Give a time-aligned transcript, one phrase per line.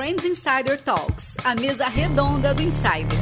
[0.00, 3.18] Friends Insider Talks, a mesa redonda do Insider.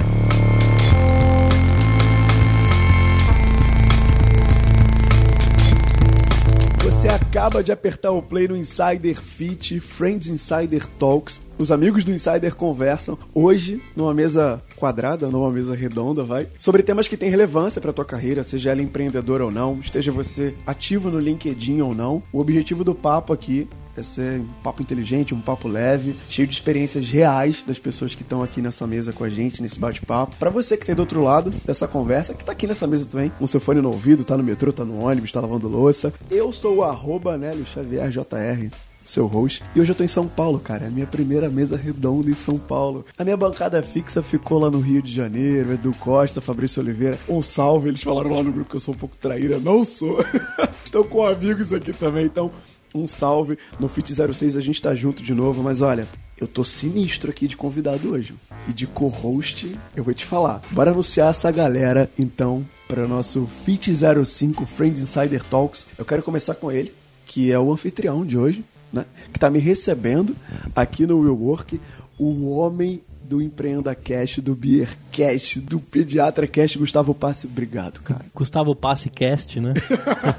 [6.85, 11.43] Você acaba de apertar o play no Insider Fit, Friends Insider Talks.
[11.59, 17.09] Os amigos do Insider conversam hoje numa mesa quadrada, numa mesa redonda, vai, sobre temas
[17.09, 21.19] que têm relevância para tua carreira, seja ela empreendedor ou não, esteja você ativo no
[21.19, 22.23] LinkedIn ou não.
[22.33, 26.55] O objetivo do papo aqui é ser um papo inteligente, um papo leve, cheio de
[26.55, 30.37] experiências reais das pessoas que estão aqui nessa mesa com a gente, nesse bate-papo.
[30.37, 33.31] Para você que tá do outro lado dessa conversa, que tá aqui nessa mesa também,
[33.39, 36.13] com seu fone no ouvido, tá no metrô, tá no ônibus, tá lavando louça.
[36.31, 38.71] Eu sou o arroba Nélio Xavier JR
[39.09, 39.63] seu host.
[39.75, 40.85] E hoje eu tô em São Paulo, cara.
[40.85, 43.05] É a minha primeira mesa redonda em São Paulo.
[43.17, 47.19] A minha bancada fixa ficou lá no Rio de Janeiro, Edu Costa, Fabrício Oliveira.
[47.29, 49.59] Um salve, eles falaram lá no grupo que eu sou um pouco traíra.
[49.59, 50.19] Não sou.
[50.85, 52.51] Estão com amigos aqui também, então
[52.95, 53.59] um salve.
[53.79, 56.07] No Fit 06 a gente tá junto de novo, mas olha,
[56.41, 58.35] eu tô sinistro aqui de convidado hoje.
[58.69, 60.63] E de co-host, eu vou te falar.
[60.71, 65.87] Bora anunciar essa galera, então, para o nosso Fit 05 Friends Insider Talks.
[65.97, 66.93] Eu quero começar com ele,
[67.27, 69.05] que é o anfitrião de hoje, né?
[69.33, 70.37] Que tá me recebendo
[70.75, 71.81] aqui no Real Work,
[72.19, 77.47] o homem do Empreenda Cash, do Beer Cash, do Pediatra Cash, Gustavo Passe.
[77.47, 78.25] Obrigado, cara.
[78.35, 79.75] Gustavo Passe Cast, né?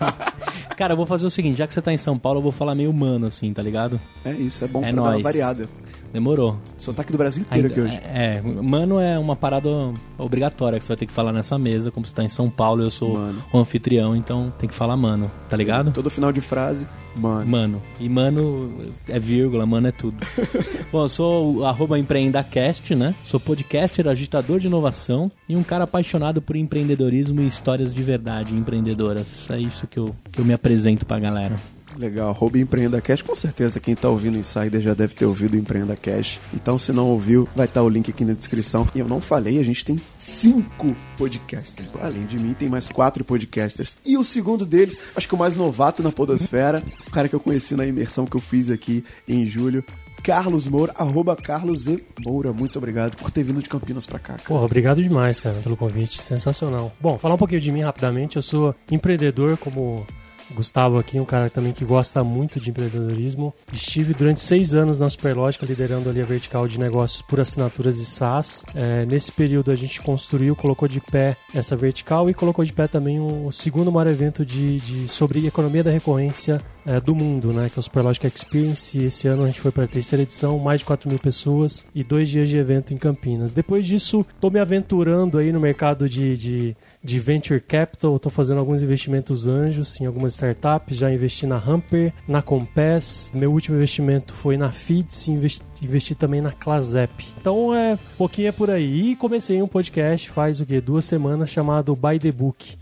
[0.75, 2.51] cara, eu vou fazer o seguinte, já que você tá em São Paulo, eu vou
[2.51, 3.99] falar meio humano, assim, tá ligado?
[4.25, 5.23] É isso, é bom É pra dar uma nóis.
[5.23, 5.69] variada.
[6.11, 6.57] Demorou.
[6.77, 8.01] Sotaque do Brasil inteiro aqui Ainda- hoje.
[8.05, 9.69] É, é, mano é uma parada
[10.17, 12.83] obrigatória que você vai ter que falar nessa mesa, como você tá em São Paulo,
[12.83, 13.43] eu sou Mano.
[13.53, 15.91] o anfitrião, então tem que falar mano, tá ligado?
[15.91, 17.45] Todo final de frase, mano.
[17.49, 17.81] Mano.
[17.99, 18.71] E mano
[19.07, 20.17] é vírgula, mano é tudo.
[20.91, 23.13] Bom, eu sou o arroba empreendacast, né?
[23.23, 28.53] Sou podcaster, agitador de inovação e um cara apaixonado por empreendedorismo e histórias de verdade
[28.55, 29.49] empreendedoras.
[29.51, 31.55] É isso que eu, que eu me apresento pra galera.
[31.99, 35.55] Legal, arroba Empreenda Cash, com certeza quem tá ouvindo o Insider já deve ter ouvido
[35.55, 36.39] o Empreenda Cash.
[36.53, 38.87] Então, se não ouviu, vai estar o link aqui na descrição.
[38.95, 41.89] E eu não falei, a gente tem cinco podcasters.
[41.99, 43.97] Além de mim, tem mais quatro podcasters.
[44.05, 47.39] E o segundo deles, acho que o mais novato na podosfera, o cara que eu
[47.41, 49.83] conheci na imersão que eu fiz aqui em julho,
[50.23, 52.01] Carlos Moura, arroba Carlos E.
[52.25, 52.53] Moura.
[52.53, 54.35] Muito obrigado por ter vindo de Campinas pra cá.
[54.35, 54.43] cara.
[54.47, 56.21] Porra, obrigado demais, cara, pelo convite.
[56.21, 56.93] Sensacional.
[56.99, 58.37] Bom, falar um pouquinho de mim rapidamente.
[58.37, 60.07] Eu sou empreendedor, como
[60.53, 63.53] Gustavo aqui, um cara também que gosta muito de empreendedorismo.
[63.71, 68.05] Estive durante seis anos na Superlógica, liderando ali a vertical de negócios por assinaturas e
[68.05, 68.63] SaaS.
[68.75, 72.87] É, nesse período a gente construiu, colocou de pé essa vertical e colocou de pé
[72.87, 77.53] também um- o segundo maior evento de, de- sobre economia da recorrência é, do mundo,
[77.53, 77.69] né?
[77.69, 78.97] Que é o Superlógica Experience.
[78.97, 81.85] E esse ano a gente foi para a terceira edição, mais de 4 mil pessoas
[81.93, 83.51] e dois dias de evento em Campinas.
[83.51, 88.17] Depois disso, tô me aventurando aí no mercado de, de, de venture capital.
[88.17, 90.97] Tô fazendo alguns investimentos anjos em algumas startups.
[90.97, 93.31] Já investi na Hamper, na Compass.
[93.35, 97.11] Meu último investimento foi na Feeds investi, também na Clasep.
[97.39, 99.11] Então é pouquinho é por aí.
[99.11, 100.81] E comecei um podcast faz o quê?
[100.81, 102.79] Duas semanas chamado By the Book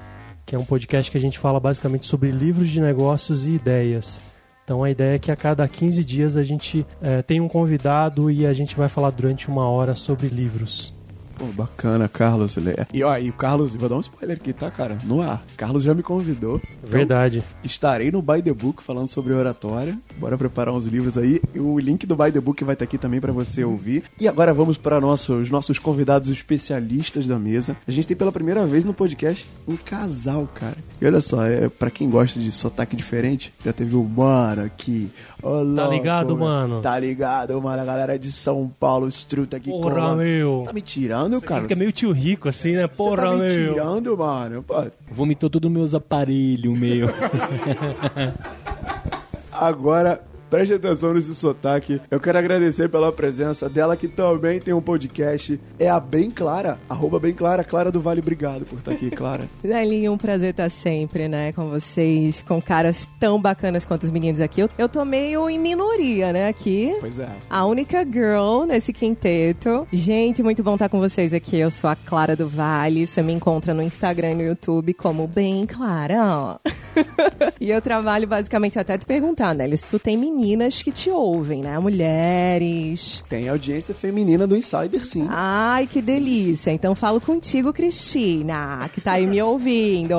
[0.48, 4.24] que é um podcast que a gente fala basicamente sobre livros de negócios e ideias.
[4.64, 8.32] Então a ideia é que a cada 15 dias a gente eh, tem um convidado
[8.32, 10.97] e a gente vai falar durante uma hora sobre livros.
[11.38, 12.58] Pô, bacana, Carlos.
[12.58, 14.98] Ele é- E ó, e o Carlos, vou dar um spoiler aqui, tá, cara?
[15.04, 15.44] No ar.
[15.56, 16.56] Carlos já me convidou.
[16.84, 17.44] Então, Verdade.
[17.64, 19.98] Estarei no By the Book falando sobre oratória.
[20.18, 21.40] Bora preparar uns livros aí.
[21.56, 24.04] O link do By the Book vai estar aqui também para você ouvir.
[24.20, 27.78] E agora vamos para nosso, os nossos convidados especialistas da mesa.
[27.88, 30.78] A gente tem pela primeira vez no podcast um casal, cara.
[31.00, 35.12] E olha só, é, para quem gosta de sotaque diferente, já teve o mano aqui.
[35.42, 36.82] Ô, louco, ligado, mano?
[36.82, 37.82] Tá ligado, mano?
[37.82, 39.70] A galera de São Paulo, Struta aqui.
[39.70, 40.18] Porra, colando.
[40.18, 40.60] meu.
[40.60, 41.62] Você tá me tirando, cara?
[41.62, 42.84] Fica meio tio rico assim, né?
[42.88, 43.50] Você Porra, tá me meu.
[43.74, 44.64] tirando, mano?
[44.64, 44.76] Pô,
[45.12, 47.08] Vomitou todos meus aparelhos, meu.
[49.52, 52.02] Agora, preste atenção nesse sotaque.
[52.10, 55.60] Eu quero agradecer pela presença dela, que também tem um podcast.
[55.80, 58.22] É a Bem Clara, arroba Bem Clara, Clara do Vale.
[58.22, 59.48] Obrigado por estar aqui, Clara.
[59.62, 64.42] Delinho, um prazer estar sempre, né, com vocês, com caras tão bacanas quanto os meninos
[64.42, 64.62] aqui.
[64.62, 66.96] Eu, eu tô meio em minoria, né, aqui.
[67.00, 67.30] Pois é.
[67.50, 69.88] A única girl nesse quinteto.
[69.92, 71.58] Gente, muito bom estar com vocês aqui.
[71.58, 73.06] Eu sou a Clara do Vale.
[73.06, 76.60] Você me encontra no Instagram e no YouTube como Bem Clara.
[77.60, 81.62] e eu trabalho basicamente até te perguntar, né, se tu tem meninas que te ouvem,
[81.64, 81.80] né?
[81.80, 83.24] Mulheres.
[83.28, 85.26] Tem audiência feminina do Insider, sim.
[85.30, 86.70] Ai, que delícia.
[86.70, 90.16] Então falo contigo, Cristina, que tá aí me ouvindo.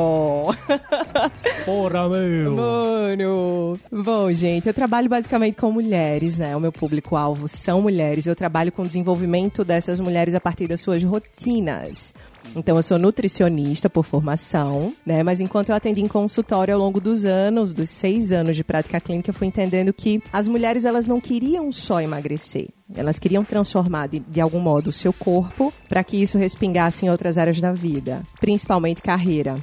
[1.64, 2.56] Porra, meu.
[2.56, 3.78] Mano.
[3.92, 6.56] Bom, gente, eu trabalho basicamente com mulheres, né?
[6.56, 8.26] O meu público-alvo são mulheres.
[8.26, 12.12] Eu trabalho com o desenvolvimento dessas mulheres a partir das suas rotinas.
[12.56, 15.22] Então, eu sou nutricionista por formação, né?
[15.22, 19.00] Mas enquanto eu atendi em consultório ao longo dos anos, dos seis anos de prática
[19.00, 22.68] clínica, eu fui entendendo que as mulheres elas não queriam só emagrecer.
[22.94, 27.10] Elas queriam transformar de, de algum modo o seu corpo para que isso respingasse em
[27.10, 29.62] outras áreas da vida, principalmente carreira.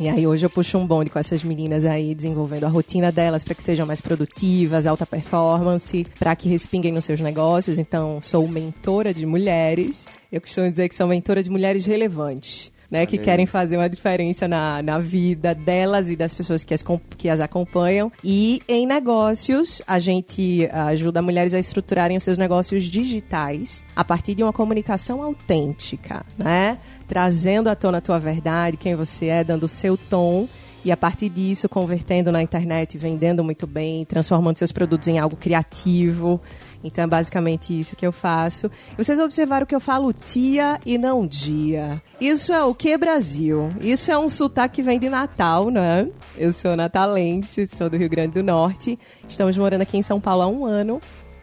[0.00, 3.42] E aí hoje eu puxo um bonde com essas meninas aí, desenvolvendo a rotina delas
[3.42, 7.80] para que sejam mais produtivas, alta performance, para que respinguem nos seus negócios.
[7.80, 10.06] Então, sou mentora de mulheres.
[10.30, 12.72] Eu costumo dizer que sou mentora de mulheres relevantes.
[12.90, 16.82] Né, que querem fazer uma diferença na, na vida delas e das pessoas que as,
[17.18, 18.10] que as acompanham.
[18.24, 24.34] E em negócios, a gente ajuda mulheres a estruturarem os seus negócios digitais a partir
[24.34, 26.78] de uma comunicação autêntica, né?
[27.06, 30.48] trazendo à tona a tua verdade, quem você é, dando o seu tom
[30.84, 35.36] e a partir disso convertendo na internet, vendendo muito bem, transformando seus produtos em algo
[35.36, 36.40] criativo.
[36.82, 38.70] Então é basicamente isso que eu faço.
[38.96, 42.00] Vocês observaram que eu falo tia e não dia.
[42.20, 43.68] Isso é o que, Brasil?
[43.80, 46.08] Isso é um sotaque que vem de Natal, né?
[46.36, 48.98] Eu sou natalense, sou do Rio Grande do Norte.
[49.28, 51.00] Estamos morando aqui em São Paulo há um ano.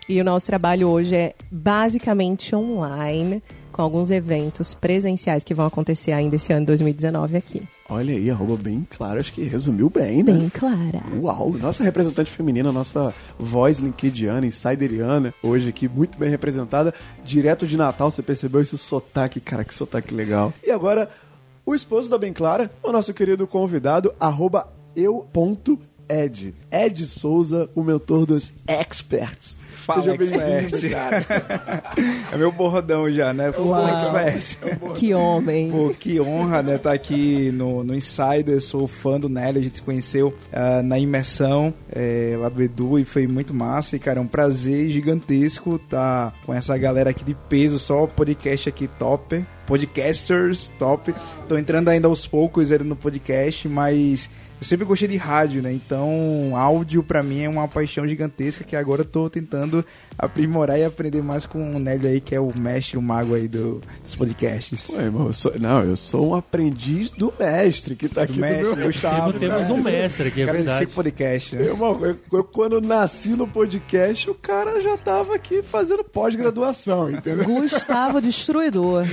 [0.07, 3.41] E o nosso trabalho hoje é basicamente online
[3.75, 7.61] com alguns eventos presenciais que vão acontecer ainda esse ano 2019 aqui.
[7.89, 10.31] Olha aí, arroba bem clara, acho que resumiu bem, né?
[10.31, 11.03] Bem clara.
[11.21, 16.93] Uau, nossa representante feminina, nossa voz linkediana, insideriana, hoje aqui muito bem representada,
[17.25, 20.53] direto de Natal, você percebeu esse sotaque, cara, que sotaque legal.
[20.65, 21.09] E agora,
[21.65, 25.94] o esposo da Bem Clara, o nosso querido convidado, arroba eu.ed.
[26.09, 29.55] Ed Souza, o mentor dos experts.
[29.85, 30.83] Fala, Seja expert.
[32.33, 33.51] é meu bordão já, né?
[33.51, 34.57] Fala, expert.
[34.95, 35.69] Que homem.
[35.69, 36.75] Pô, que honra, né?
[36.75, 38.59] Estar tá aqui no, no Insider.
[38.61, 39.59] Sou fã do Nelly.
[39.59, 43.95] A gente se conheceu uh, na imersão é, lá do Edu e foi muito massa.
[43.95, 47.77] E, cara, é um prazer gigantesco estar tá com essa galera aqui de peso.
[47.77, 51.13] Só podcast aqui top podcasters top.
[51.47, 54.29] Tô entrando ainda aos poucos ali no podcast, mas
[54.59, 55.71] eu sempre gostei de rádio, né?
[55.71, 59.83] Então, áudio para mim é uma paixão gigantesca que agora eu tô tentando
[60.17, 63.47] aprimorar e aprender mais com o Nélio aí, que é o mestre, o mago aí
[63.47, 64.89] do, dos podcasts.
[64.89, 68.41] Ué, irmão, eu sou, não, eu sou um aprendiz do mestre que tá aqui do,
[68.41, 69.33] mestre, do meu Gustavo.
[69.33, 70.87] Temos um mestre aqui, é cara verdade.
[70.87, 71.65] podcast, né?
[71.65, 77.45] Irmão, eu, eu, quando nasci no podcast, o cara já tava aqui fazendo pós-graduação, entendeu?
[77.45, 79.05] Gustavo Destruidor.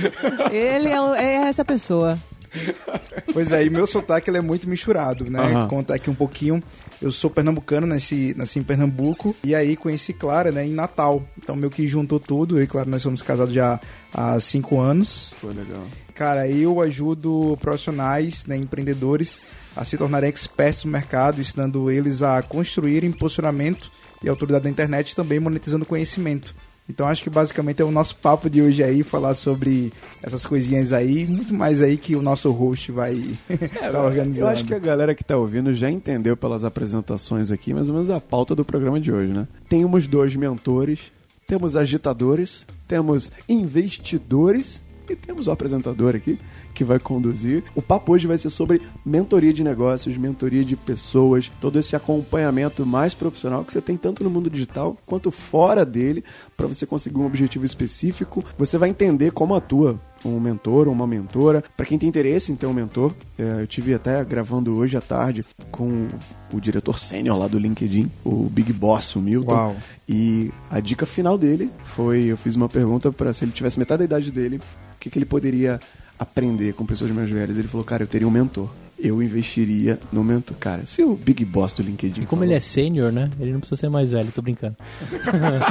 [0.51, 2.17] Ele é, é essa pessoa.
[3.31, 5.41] Pois é, e meu sotaque ele é muito misturado, né?
[5.41, 5.67] Uhum.
[5.67, 6.61] Contar aqui um pouquinho.
[7.01, 9.35] Eu sou pernambucano, nasci, nasci em Pernambuco.
[9.43, 11.23] E aí conheci Clara, né, em Natal.
[11.37, 12.57] Então meio que juntou tudo.
[12.57, 13.79] Eu e Clara, nós somos casados já
[14.13, 15.35] há cinco anos.
[15.39, 15.83] Foi legal.
[16.13, 19.39] Cara, eu ajudo profissionais, né, empreendedores,
[19.75, 23.91] a se tornarem expertos no mercado, ensinando eles a construírem posicionamento
[24.23, 26.53] e autoridade da internet também monetizando conhecimento.
[26.87, 29.91] Então acho que basicamente é o nosso papo de hoje aí, falar sobre
[30.21, 34.45] essas coisinhas aí, muito mais aí que o nosso host vai é, tá organizando.
[34.45, 37.95] Eu acho que a galera que está ouvindo já entendeu pelas apresentações aqui, mais ou
[37.95, 39.47] menos a pauta do programa de hoje, né?
[39.69, 41.11] Temos dois mentores,
[41.47, 46.37] temos agitadores, temos investidores e temos o apresentador aqui
[46.73, 47.63] que vai conduzir.
[47.75, 52.85] O papo hoje vai ser sobre mentoria de negócios, mentoria de pessoas, todo esse acompanhamento
[52.85, 56.23] mais profissional que você tem tanto no mundo digital quanto fora dele,
[56.57, 58.43] para você conseguir um objetivo específico.
[58.57, 61.63] Você vai entender como atua um mentor ou uma mentora.
[61.75, 65.01] Para quem tem interesse em ter um mentor, é, eu tive até gravando hoje à
[65.01, 66.07] tarde com
[66.51, 69.53] o diretor sênior lá do LinkedIn, o Big Boss, o Milton.
[69.53, 69.75] Uau.
[70.07, 73.99] E a dica final dele foi: eu fiz uma pergunta para se ele tivesse metade
[73.99, 75.79] da idade dele, o que, que ele poderia
[76.17, 77.57] aprender com pessoas mais velhas.
[77.57, 78.69] Ele falou, cara, eu teria um mentor.
[78.97, 80.55] Eu investiria no mentor.
[80.57, 82.21] Cara, se o Big Boss do LinkedIn.
[82.21, 82.45] E como falou...
[82.45, 83.29] ele é sênior, né?
[83.39, 84.77] Ele não precisa ser mais velho, tô brincando.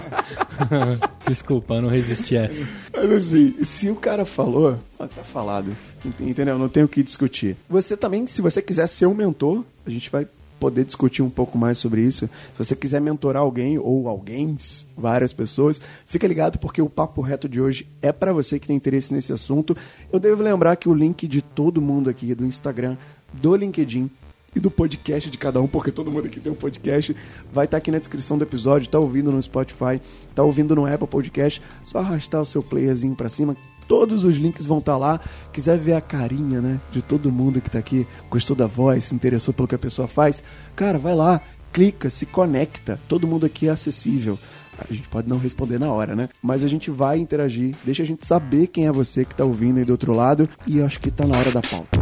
[1.26, 2.66] Desculpa, eu não resisti a essa.
[2.92, 5.75] Mas assim, se o cara falou, tá falado.
[6.20, 6.58] Entendeu?
[6.58, 7.56] Não tem o que discutir.
[7.70, 10.26] Você também, se você quiser ser um mentor, a gente vai
[10.62, 12.31] poder discutir um pouco mais sobre isso.
[12.52, 14.57] Se você quiser mentorar alguém ou alguém,
[14.97, 18.76] várias pessoas, fica ligado porque o papo reto de hoje é para você que tem
[18.76, 19.76] interesse nesse assunto.
[20.12, 22.97] Eu devo lembrar que o link de todo mundo aqui do Instagram,
[23.33, 24.09] do LinkedIn
[24.54, 27.16] e do podcast de cada um, porque todo mundo aqui tem um podcast,
[27.52, 30.00] vai estar tá aqui na descrição do episódio, tá ouvindo no Spotify,
[30.33, 34.67] tá ouvindo no Apple Podcast, só arrastar o seu playerzinho para cima, Todos os links
[34.67, 35.21] vão estar tá lá.
[35.53, 39.15] Quiser ver a carinha, né, de todo mundo que está aqui, gostou da voz, se
[39.15, 40.43] interessou pelo que a pessoa faz,
[40.75, 41.41] cara, vai lá,
[41.73, 42.99] clica, se conecta.
[43.09, 44.39] Todo mundo aqui é acessível.
[44.79, 46.29] A gente pode não responder na hora, né?
[46.43, 49.79] Mas a gente vai interagir, deixa a gente saber quem é você que está ouvindo
[49.79, 52.01] aí do outro lado e acho que está na hora da pauta.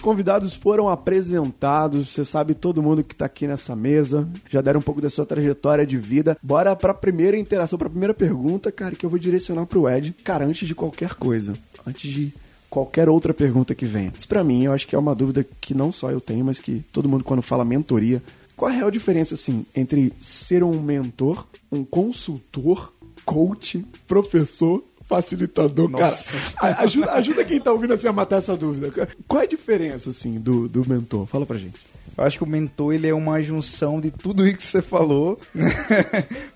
[0.00, 4.80] Os convidados foram apresentados, você sabe todo mundo que tá aqui nessa mesa, já deram
[4.80, 6.38] um pouco da sua trajetória de vida.
[6.42, 10.16] Bora pra primeira interação, pra primeira pergunta, cara, que eu vou direcionar pro Ed.
[10.24, 11.52] Cara, antes de qualquer coisa,
[11.86, 12.32] antes de
[12.70, 14.10] qualquer outra pergunta que venha.
[14.16, 16.60] Isso pra mim, eu acho que é uma dúvida que não só eu tenho, mas
[16.60, 18.22] que todo mundo quando fala mentoria,
[18.56, 22.90] qual é a real diferença, assim, entre ser um mentor, um consultor,
[23.26, 26.38] coach, professor facilitador, Nossa.
[26.54, 26.76] cara.
[26.82, 29.08] Ajuda, ajuda quem tá ouvindo assim a matar essa dúvida.
[29.26, 31.26] Qual é a diferença, assim, do, do mentor?
[31.26, 31.80] Fala pra gente.
[32.16, 35.38] Eu acho que o mentor ele é uma junção de tudo isso que você falou,
[35.52, 35.68] né?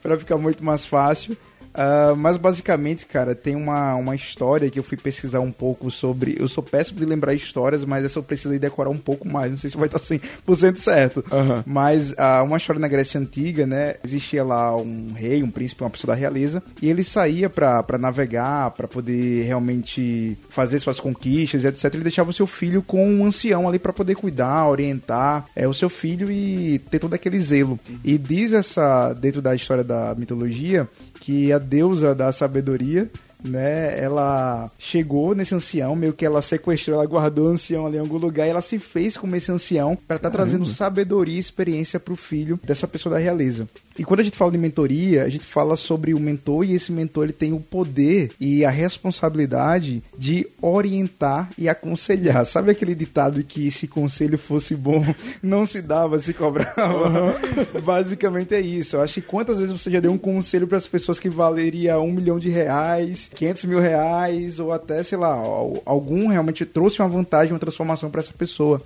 [0.00, 1.36] para ficar muito mais fácil.
[1.74, 6.36] Ah, mas basicamente, cara, tem uma, uma história que eu fui pesquisar um pouco sobre.
[6.38, 9.50] Eu sou péssimo de lembrar histórias, mas essa eu precisei decorar um pouco mais.
[9.50, 11.24] Não sei se vai estar 100% certo.
[11.30, 11.64] Aham.
[11.66, 13.96] Mas ah, uma história na Grécia Antiga, né?
[14.04, 17.98] Existia lá um rei, um príncipe, uma pessoa da realeza, e ele saía pra pra
[17.98, 21.92] navegar, pra poder realmente fazer suas conquistas, etc.
[21.94, 25.74] Ele deixava o seu filho com um ancião ali pra poder cuidar, orientar é, o
[25.74, 27.78] seu filho e ter todo aquele zelo.
[28.04, 30.88] E diz essa, dentro da história da mitologia,
[31.20, 33.10] que a deusa da sabedoria
[33.44, 38.00] né, ela chegou nesse ancião, meio que ela sequestrou, ela guardou o ancião ali em
[38.00, 42.00] algum lugar e ela se fez como esse ancião para estar trazendo sabedoria e experiência
[42.00, 43.68] pro filho dessa pessoa da realeza.
[43.98, 46.90] E quando a gente fala de mentoria, a gente fala sobre o mentor e esse
[46.90, 52.44] mentor ele tem o poder e a responsabilidade de orientar e aconselhar.
[52.46, 55.04] Sabe aquele ditado que se conselho fosse bom,
[55.42, 57.34] não se dava, se cobrava?
[57.84, 58.96] Basicamente é isso.
[58.96, 61.98] Eu acho que quantas vezes você já deu um conselho para as pessoas que valeria
[62.00, 67.00] um milhão de reais, 500 mil reais, ou até, sei lá, al- algum realmente trouxe
[67.00, 68.82] uma vantagem, uma transformação para essa pessoa.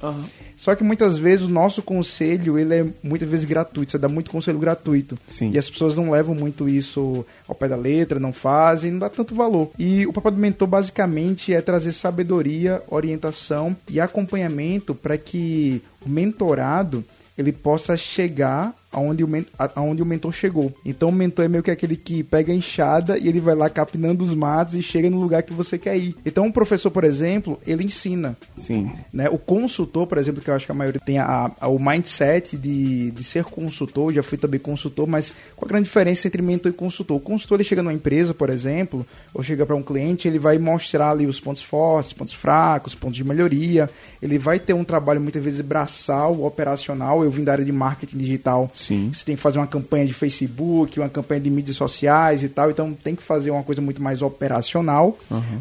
[0.58, 4.28] Só que muitas vezes o nosso conselho, ele é muitas vezes gratuito, você dá muito
[4.28, 5.16] conselho gratuito.
[5.28, 5.52] Sim.
[5.54, 9.08] E as pessoas não levam muito isso ao pé da letra, não fazem, não dá
[9.08, 9.70] tanto valor.
[9.78, 16.08] E o papel do mentor basicamente é trazer sabedoria, orientação e acompanhamento para que o
[16.08, 17.04] mentorado
[17.38, 19.28] ele possa chegar aonde o,
[19.76, 20.72] aonde o mentor chegou.
[20.84, 23.68] Então o mentor é meio que aquele que pega a enxada e ele vai lá
[23.68, 26.16] capinando os matos e chega no lugar que você quer ir.
[26.24, 28.90] Então um professor, por exemplo, ele ensina Sim.
[29.12, 29.28] né?
[29.28, 32.56] O consultor, por exemplo, que eu acho que a maioria tem a, a- o mindset
[32.56, 36.70] de, de ser consultor, já fui também consultor, mas qual a grande diferença entre mentor
[36.72, 37.16] e consultor?
[37.16, 40.58] O consultor ele chega numa empresa, por exemplo, ou chega para um cliente, ele vai
[40.58, 43.88] mostrar ali os pontos fortes, pontos fracos, pontos de melhoria.
[44.22, 47.22] Ele vai ter um trabalho muitas vezes braçal, operacional.
[47.22, 48.70] Eu vim da área de marketing digital.
[48.78, 49.10] Sim.
[49.12, 52.70] Você tem que fazer uma campanha de Facebook, uma campanha de mídias sociais e tal,
[52.70, 55.18] então tem que fazer uma coisa muito mais operacional.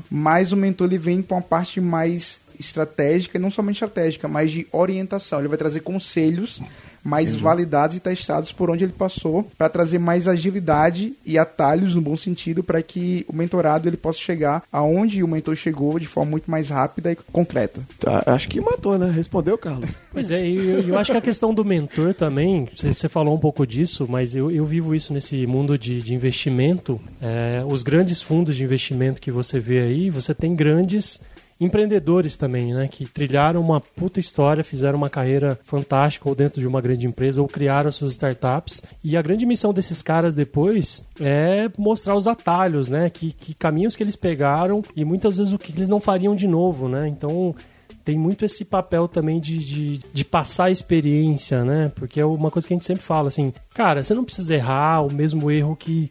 [0.09, 4.51] Mas o mentor ele vem para uma parte mais estratégica, e não somente estratégica, mas
[4.51, 5.39] de orientação.
[5.39, 6.61] Ele vai trazer conselhos
[7.07, 12.01] mais validados e testados por onde ele passou, para trazer mais agilidade e atalhos no
[12.01, 16.31] bom sentido, para que o mentorado ele possa chegar aonde o mentor chegou de forma
[16.31, 17.81] muito mais rápida e concreta.
[17.97, 19.09] Tá, acho que matou, né?
[19.09, 19.89] Respondeu, Carlos.
[20.17, 23.35] Pois é, e eu, eu acho que a questão do mentor também, você, você falou
[23.35, 26.99] um pouco disso, mas eu, eu vivo isso nesse mundo de, de investimento.
[27.21, 31.19] É, os grandes fundos de investimento que você vê aí, você tem grandes
[31.59, 32.87] empreendedores também, né?
[32.87, 37.41] Que trilharam uma puta história, fizeram uma carreira fantástica ou dentro de uma grande empresa
[37.41, 38.81] ou criaram as suas startups.
[39.03, 43.09] E a grande missão desses caras depois é mostrar os atalhos, né?
[43.09, 46.47] Que, que caminhos que eles pegaram e muitas vezes o que eles não fariam de
[46.47, 47.07] novo, né?
[47.07, 47.55] Então
[48.03, 51.89] tem muito esse papel também de, de, de passar a experiência, né?
[51.95, 55.01] Porque é uma coisa que a gente sempre fala, assim, cara, você não precisa errar
[55.01, 56.09] o mesmo erro que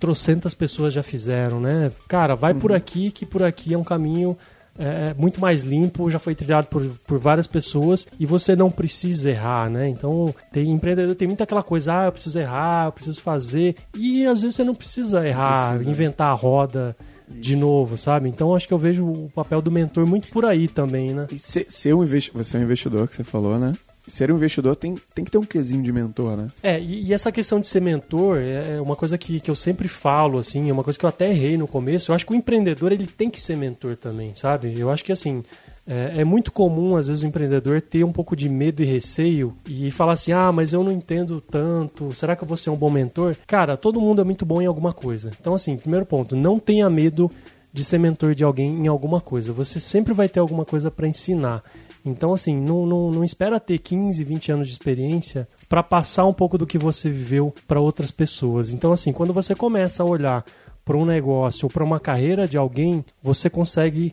[0.00, 1.92] trocentas pessoas já fizeram, né?
[2.08, 4.36] Cara, vai por aqui, que por aqui é um caminho
[4.78, 9.30] é, muito mais limpo, já foi trilhado por, por várias pessoas e você não precisa
[9.30, 9.88] errar, né?
[9.88, 14.26] Então, tem empreendedor, tem muita aquela coisa, ah, eu preciso errar, eu preciso fazer, e
[14.26, 16.96] às vezes você não precisa errar, inventar a roda
[17.28, 18.28] de novo, sabe?
[18.28, 21.26] Então, acho que eu vejo o papel do mentor muito por aí também, né?
[21.38, 23.72] Ser, ser um investi você é um investidor, que você falou, né?
[24.08, 26.48] Ser um investidor tem, tem que ter um quesinho de mentor, né?
[26.62, 29.88] É, e, e essa questão de ser mentor é uma coisa que, que eu sempre
[29.88, 32.10] falo, assim, é uma coisa que eu até errei no começo.
[32.10, 34.78] Eu acho que o empreendedor, ele tem que ser mentor também, sabe?
[34.78, 35.42] Eu acho que, assim,
[35.86, 39.56] é, é muito comum, às vezes, o empreendedor ter um pouco de medo e receio
[39.68, 42.76] e falar assim, ah, mas eu não entendo tanto, será que eu vou ser um
[42.76, 43.36] bom mentor?
[43.46, 45.30] Cara, todo mundo é muito bom em alguma coisa.
[45.40, 47.30] Então, assim, primeiro ponto, não tenha medo
[47.72, 49.52] de ser mentor de alguém em alguma coisa.
[49.52, 51.62] Você sempre vai ter alguma coisa para ensinar.
[52.08, 56.32] Então, assim, não, não, não espera ter 15, 20 anos de experiência para passar um
[56.32, 58.72] pouco do que você viveu para outras pessoas.
[58.72, 60.44] Então, assim, quando você começa a olhar
[60.84, 64.12] para um negócio ou para uma carreira de alguém, você consegue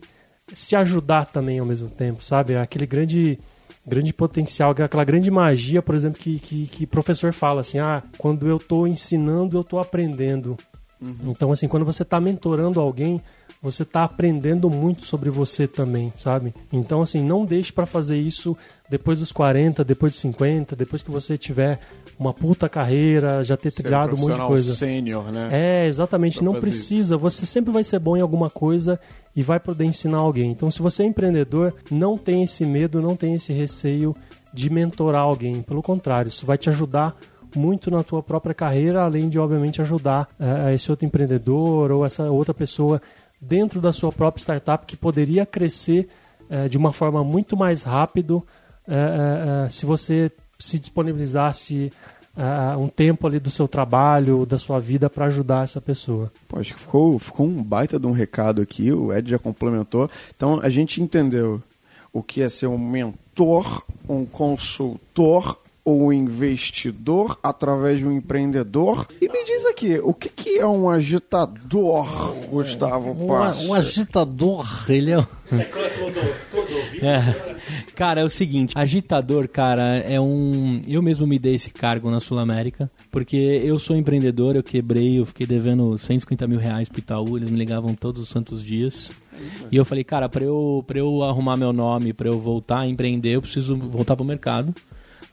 [0.52, 2.56] se ajudar também ao mesmo tempo, sabe?
[2.56, 3.38] Aquele grande
[3.86, 8.48] grande potencial, aquela grande magia, por exemplo, que, que, que professor fala assim, ah, quando
[8.48, 10.56] eu estou ensinando, eu estou aprendendo.
[11.26, 13.20] Então, assim, quando você está mentorando alguém,
[13.64, 16.54] você está aprendendo muito sobre você também, sabe?
[16.70, 18.54] Então, assim, não deixe para fazer isso
[18.90, 21.80] depois dos 40, depois dos 50, depois que você tiver
[22.18, 24.74] uma puta carreira, já ter trilhado um monte de coisa.
[24.74, 25.48] sênior, né?
[25.50, 26.36] É, exatamente.
[26.36, 27.16] Pra Não fazer precisa.
[27.16, 29.00] Você sempre vai ser bom em alguma coisa
[29.34, 30.50] e vai poder ensinar alguém.
[30.50, 34.14] Então, se você é empreendedor, não tem esse medo, não tem esse receio
[34.52, 35.62] de mentorar alguém.
[35.62, 37.16] Pelo contrário, isso vai te ajudar
[37.56, 42.30] muito na tua própria carreira, além de, obviamente, ajudar eh, esse outro empreendedor ou essa
[42.30, 43.00] outra pessoa
[43.46, 46.08] dentro da sua própria startup que poderia crescer
[46.48, 48.44] eh, de uma forma muito mais rápido
[48.86, 51.92] eh, eh, se você se disponibilizasse
[52.80, 56.32] um tempo ali do seu trabalho, da sua vida para ajudar essa pessoa.
[56.48, 60.10] Pô, acho que ficou, ficou um baita de um recado aqui, o Ed já complementou.
[60.34, 61.62] Então a gente entendeu
[62.12, 69.06] o que é ser um mentor, um consultor ou um investidor através de um empreendedor.
[69.20, 73.68] E me diz aqui, o que, que é um agitador, Gustavo Um, Passo?
[73.68, 75.18] um agitador, ele é.
[75.18, 75.24] um-
[77.02, 77.54] É.
[77.94, 80.80] Cara, é o seguinte, agitador, cara, é um.
[80.88, 85.18] Eu mesmo me dei esse cargo na Sul América, porque eu sou empreendedor, eu quebrei,
[85.18, 89.12] eu fiquei devendo 150 mil reais pro Itaú, eles me ligavam todos os santos dias.
[89.70, 92.86] E eu falei, cara, pra eu, pra eu arrumar meu nome, pra eu voltar a
[92.88, 94.74] empreender, eu preciso voltar pro mercado,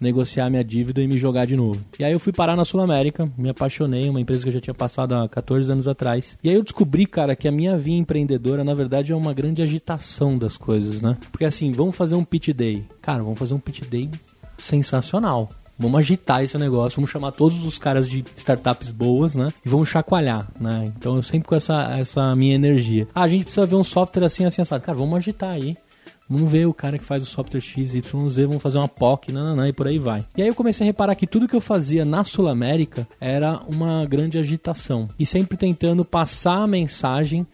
[0.02, 1.80] negociar minha dívida e me jogar de novo.
[2.00, 4.60] E aí eu fui parar na Sul América, me apaixonei, uma empresa que eu já
[4.60, 6.38] tinha passado há 14 anos atrás.
[6.44, 9.62] E aí eu descobri, cara, que a minha via empreendedora, na verdade, é uma grande
[9.62, 11.18] agitação das coisas, né?
[11.32, 12.84] Porque assim, vamos fazer um pitch day.
[13.02, 14.10] Cara, vamos fazer um pitch day
[14.58, 15.48] sensacional.
[15.78, 19.48] Vamos agitar esse negócio, vamos chamar todos os caras de startups boas, né?
[19.66, 20.92] E vamos chacoalhar, né?
[20.96, 23.08] Então eu sempre com essa, essa minha energia.
[23.16, 24.84] Ah, a gente precisa ver um software assim, assim, assado.
[24.84, 25.76] Cara, vamos agitar aí.
[26.32, 29.74] Vamos ver o cara que faz o software XYZ, vamos fazer uma POC, nananã, e
[29.74, 30.26] por aí vai.
[30.38, 33.60] E aí eu comecei a reparar que tudo que eu fazia na Sul América era
[33.68, 35.10] uma grande agitação.
[35.20, 37.46] E sempre tentando passar a mensagem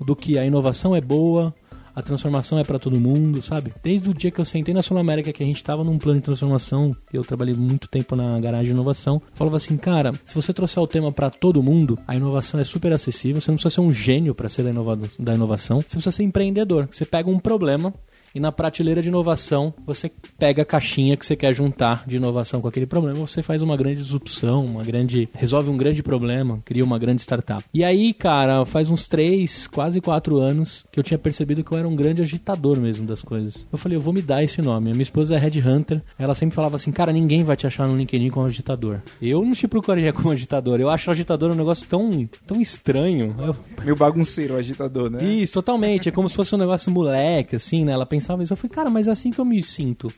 [0.00, 1.54] do que a inovação é boa,
[1.94, 3.72] a transformação é para todo mundo, sabe?
[3.80, 6.18] Desde o dia que eu sentei na Sul América, que a gente tava num plano
[6.18, 10.52] de transformação, eu trabalhei muito tempo na garagem de inovação, falava assim, cara, se você
[10.52, 13.80] trouxer o tema para todo mundo, a inovação é super acessível, você não precisa ser
[13.80, 14.72] um gênio para ser da,
[15.20, 16.88] da inovação, você precisa ser empreendedor.
[16.90, 17.94] Você pega um problema
[18.34, 22.60] e na prateleira de inovação, você pega a caixinha que você quer juntar de inovação
[22.60, 25.28] com aquele problema, você faz uma grande disrupção, uma grande.
[25.32, 27.64] resolve um grande problema, cria uma grande startup.
[27.72, 31.78] E aí, cara, faz uns três, quase quatro anos que eu tinha percebido que eu
[31.78, 33.66] era um grande agitador mesmo das coisas.
[33.70, 34.90] Eu falei, eu vou me dar esse nome.
[34.90, 37.86] A minha esposa é Red Hunter, ela sempre falava assim, cara, ninguém vai te achar
[37.86, 39.00] no LinkedIn como agitador.
[39.20, 43.34] Eu não te procuraria como agitador, eu acho agitador um negócio tão, tão estranho.
[43.38, 45.22] Eu, Meio bagunceiro, o agitador, né?
[45.24, 46.08] isso, totalmente.
[46.08, 47.92] É como se fosse um negócio moleque, assim, né?
[47.92, 48.52] Ela pensava isso.
[48.52, 50.10] Eu falei, cara, mas é assim que eu me sinto.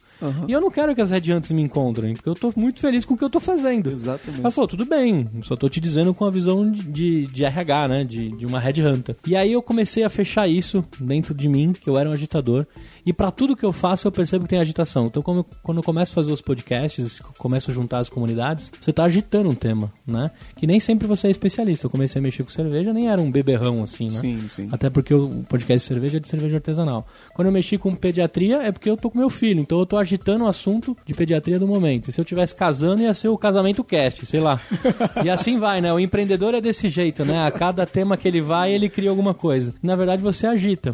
[0.48, 3.04] E eu não quero que as Red Hunters me encontrem, porque eu tô muito feliz
[3.04, 3.90] com o que eu tô fazendo.
[3.90, 4.40] Exatamente.
[4.40, 7.88] Ela falou, tudo bem, só tô te dizendo com a visão de, de, de RH,
[7.88, 8.04] né?
[8.04, 9.16] De, de uma Red Hunter.
[9.26, 12.66] E aí eu comecei a fechar isso dentro de mim, que eu era um agitador.
[13.04, 15.06] E pra tudo que eu faço, eu percebo que tem agitação.
[15.06, 18.92] Então, eu- quando eu começo a fazer os podcasts, começo a juntar as comunidades, você
[18.92, 20.30] tá agitando um tema, né?
[20.56, 21.86] Que nem sempre você é especialista.
[21.86, 24.14] Eu comecei a mexer com cerveja, nem era um beberrão assim, né?
[24.16, 24.68] Sim, sim.
[24.72, 27.06] Até porque o podcast de cerveja é de cerveja artesanal.
[27.34, 29.96] Quando eu mexi com pediatria é porque eu tô com meu filho, então eu tô
[29.96, 32.10] agitando o assunto de pediatria do momento.
[32.10, 34.60] E se eu tivesse casando, ia ser o casamento cast, sei lá.
[35.24, 35.92] e assim vai, né?
[35.92, 37.46] O empreendedor é desse jeito, né?
[37.46, 39.74] A cada tema que ele vai, ele cria alguma coisa.
[39.82, 40.92] Na verdade, você agita.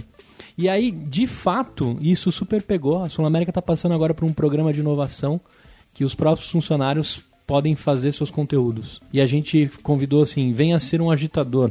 [0.57, 3.03] E aí, de fato, isso super pegou.
[3.03, 5.41] A Sul América está passando agora por um programa de inovação
[5.95, 9.01] que os próprios funcionários podem fazer seus conteúdos.
[9.13, 11.71] E a gente convidou assim, venha ser um agitador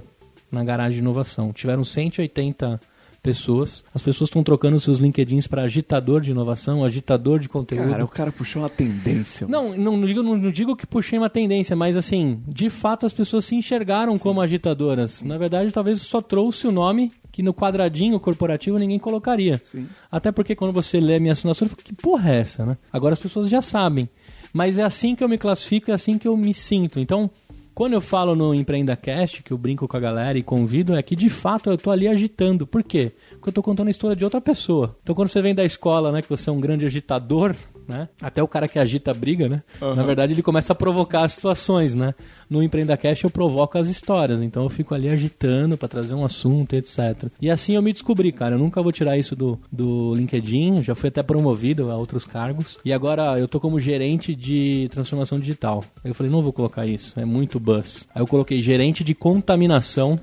[0.52, 1.54] na garagem de inovação.
[1.54, 2.80] Tiveram 180
[3.22, 3.84] pessoas.
[3.94, 7.90] As pessoas estão trocando seus LinkedIns para agitador de inovação, agitador de conteúdo.
[7.90, 9.48] Cara, o cara puxou uma tendência.
[9.48, 13.06] Não, não, não digo, não, não digo que puxei uma tendência, mas assim, de fato
[13.06, 15.22] as pessoas se enxergaram como agitadoras.
[15.24, 19.60] Na verdade, talvez só trouxe o nome que no quadradinho corporativo ninguém colocaria.
[19.64, 19.88] Sim.
[20.12, 22.78] Até porque quando você lê a minha assinatura, fala, que porra é essa, né?
[22.92, 24.10] Agora as pessoas já sabem.
[24.54, 27.00] Mas é assim que eu me classifico, é assim que eu me sinto.
[27.00, 27.32] Então,
[27.74, 31.16] quando eu falo no EmpreendaCast, que eu brinco com a galera e convido, é que
[31.16, 32.68] de fato eu tô ali agitando.
[32.68, 33.14] Por quê?
[33.32, 34.98] Porque eu tô contando a história de outra pessoa.
[35.02, 37.56] Então quando você vem da escola, né, que você é um grande agitador,
[37.88, 38.10] né?
[38.22, 39.63] Até o cara que agita briga, né?
[39.80, 42.13] Na verdade ele começa a provocar as situações, né?
[42.50, 46.76] No EmpreendaCast eu provoco as histórias, então eu fico ali agitando pra trazer um assunto,
[46.76, 47.30] etc.
[47.41, 48.56] E assim eu me descobri, cara.
[48.56, 52.78] Eu nunca vou tirar isso do, do LinkedIn, já fui até promovido a outros cargos.
[52.84, 55.84] E agora eu tô como gerente de transformação digital.
[56.04, 58.08] Eu falei, não vou colocar isso, é muito buzz.
[58.13, 60.20] Aí eu coloquei gerente de contaminação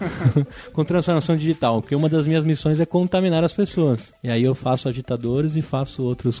[0.72, 4.12] com transformação digital, porque uma das minhas missões é contaminar as pessoas.
[4.22, 6.38] E aí eu faço agitadores e faço outros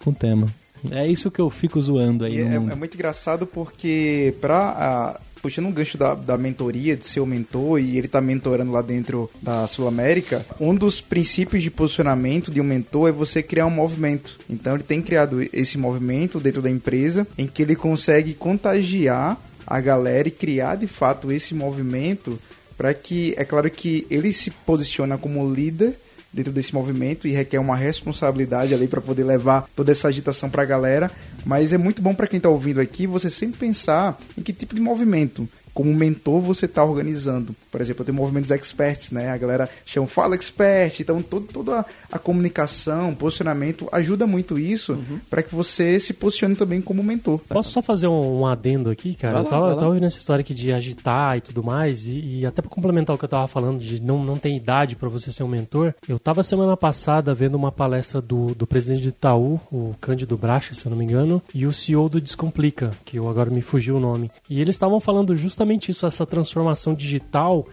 [0.00, 0.46] com o tema.
[0.90, 5.66] É isso que eu fico zoando aí é, é muito engraçado porque pra, ah, puxando
[5.66, 9.30] um gancho da, da mentoria, de ser o mentor, e ele tá mentorando lá dentro
[9.40, 13.70] da Sul América, um dos princípios de posicionamento de um mentor é você criar um
[13.70, 14.38] movimento.
[14.50, 19.80] Então ele tem criado esse movimento dentro da empresa em que ele consegue contagiar a
[19.80, 22.38] galera e criar de fato esse movimento
[22.76, 25.98] para que é claro que ele se posiciona como líder
[26.36, 30.62] dentro desse movimento e requer uma responsabilidade ali para poder levar toda essa agitação para
[30.62, 31.10] a galera,
[31.46, 34.74] mas é muito bom para quem está ouvindo aqui você sempre pensar em que tipo
[34.74, 37.54] de movimento como mentor você está organizando.
[37.70, 39.28] Por exemplo, eu tenho movimentos experts, né?
[39.28, 41.00] A galera chama Fala Expert.
[41.00, 45.20] Então, todo, toda a comunicação, posicionamento ajuda muito isso uhum.
[45.28, 47.40] para que você se posicione também como mentor.
[47.46, 49.34] Posso só fazer um, um adendo aqui, cara?
[49.34, 52.46] Lá, eu tava, tava ouvindo essa história aqui de agitar e tudo mais, e, e
[52.46, 55.30] até para complementar o que eu tava falando de não, não ter idade para você
[55.30, 59.60] ser um mentor, eu tava semana passada vendo uma palestra do, do presidente do Itaú,
[59.70, 63.28] o Cândido Bracho, se eu não me engano, e o CEO do Descomplica, que eu
[63.28, 64.30] agora me fugiu o nome.
[64.48, 67.66] E eles estavam falando justamente exatamente isso, essa transformação digital.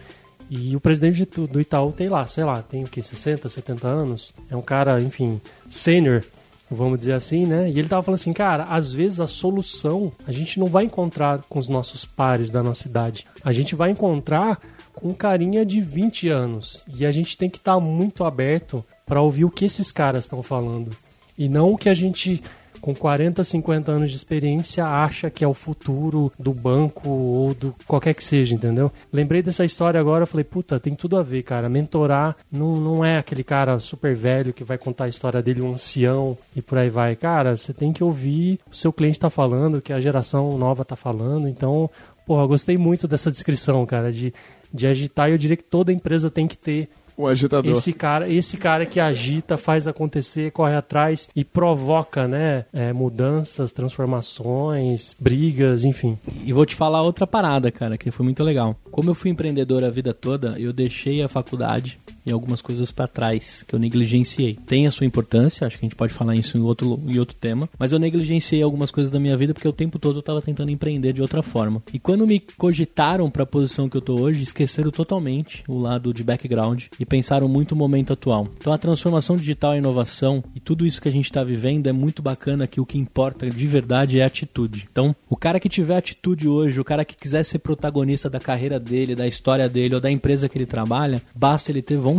[0.50, 4.34] E o presidente do Itaú tem lá, sei lá, tem o que, 60, 70 anos?
[4.50, 6.22] É um cara, enfim, sênior,
[6.70, 7.70] vamos dizer assim, né?
[7.70, 11.42] E ele tava falando assim, cara, às vezes a solução a gente não vai encontrar
[11.48, 13.24] com os nossos pares da nossa idade.
[13.42, 14.60] A gente vai encontrar
[14.92, 16.84] com carinha de 20 anos.
[16.94, 20.24] E a gente tem que estar tá muito aberto para ouvir o que esses caras
[20.24, 20.90] estão falando.
[21.38, 22.42] E não o que a gente
[22.84, 27.74] com 40, 50 anos de experiência acha que é o futuro do banco ou do
[27.86, 28.92] qualquer que seja, entendeu?
[29.10, 31.66] Lembrei dessa história agora, falei, puta, tem tudo a ver, cara.
[31.66, 35.72] Mentorar não, não é aquele cara super velho que vai contar a história dele, um
[35.72, 37.16] ancião e por aí vai.
[37.16, 40.84] Cara, você tem que ouvir o seu cliente tá falando, o que a geração nova
[40.84, 41.48] tá falando.
[41.48, 41.88] Então,
[42.26, 44.30] porra, gostei muito dessa descrição, cara, de,
[44.70, 45.30] de agitar.
[45.30, 47.72] Eu diria que toda empresa tem que ter o agitador.
[47.72, 52.64] Esse cara, esse cara que agita, faz acontecer, corre atrás e provoca, né?
[52.72, 56.18] É, mudanças, transformações, brigas, enfim.
[56.44, 58.76] E vou te falar outra parada, cara, que foi muito legal.
[58.90, 63.08] Como eu fui empreendedor a vida toda, eu deixei a faculdade e algumas coisas para
[63.08, 64.58] trás que eu negligenciei.
[64.66, 67.36] Tem a sua importância, acho que a gente pode falar isso em outro, em outro
[67.36, 70.42] tema, mas eu negligenciei algumas coisas da minha vida porque o tempo todo eu estava
[70.42, 71.82] tentando empreender de outra forma.
[71.92, 76.12] E quando me cogitaram para a posição que eu tô hoje, esqueceram totalmente o lado
[76.12, 78.48] de background e pensaram muito o momento atual.
[78.56, 81.92] Então a transformação digital e inovação e tudo isso que a gente está vivendo é
[81.92, 84.86] muito bacana que o que importa de verdade é a atitude.
[84.90, 88.78] Então, o cara que tiver atitude hoje, o cara que quiser ser protagonista da carreira
[88.80, 92.13] dele, da história dele ou da empresa que ele trabalha, basta ele ter vontade.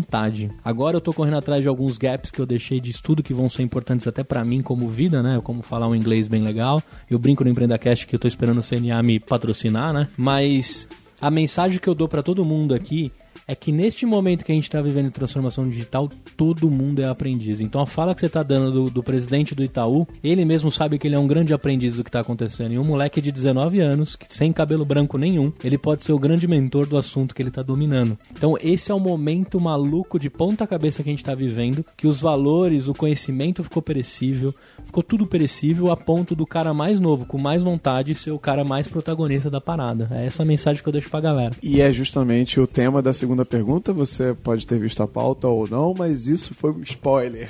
[0.64, 3.50] Agora eu tô correndo atrás de alguns gaps que eu deixei de estudo que vão
[3.50, 5.40] ser importantes até para mim como vida, né?
[5.44, 6.82] Como falar um inglês bem legal.
[7.10, 10.08] Eu brinco no Empreendacast que eu tô esperando o CNA me patrocinar, né?
[10.18, 10.88] Mas
[11.22, 13.12] a mensagem que eu dou para todo mundo aqui
[13.48, 17.62] é que neste momento que a gente está vivendo transformação digital, todo mundo é aprendiz.
[17.62, 20.98] Então a fala que você está dando do, do, presidente do Itaú, ele mesmo sabe
[20.98, 22.74] que ele é um grande aprendiz do que está acontecendo.
[22.74, 26.48] E um moleque de 19 anos, sem cabelo branco nenhum, ele pode ser o grande
[26.48, 28.18] mentor do assunto que ele está dominando.
[28.32, 32.08] Então esse é o momento maluco de ponta cabeça que a gente está vivendo, que
[32.08, 34.54] os valores, o conhecimento ficou perecível,
[34.84, 38.64] ficou tudo perecível a ponto do cara mais novo, com mais vontade, ser o cara
[38.64, 40.10] mais protagonista da parada.
[40.12, 41.56] É essa a mensagem que eu deixo pra galera.
[41.62, 43.92] E é justamente o tema da segunda pergunta.
[43.92, 47.50] Você pode ter visto a pauta ou não, mas isso foi um spoiler.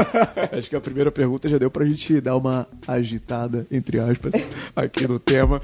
[0.52, 4.34] Acho que a primeira pergunta já deu pra gente dar uma agitada, entre aspas,
[4.76, 5.62] aqui no tema.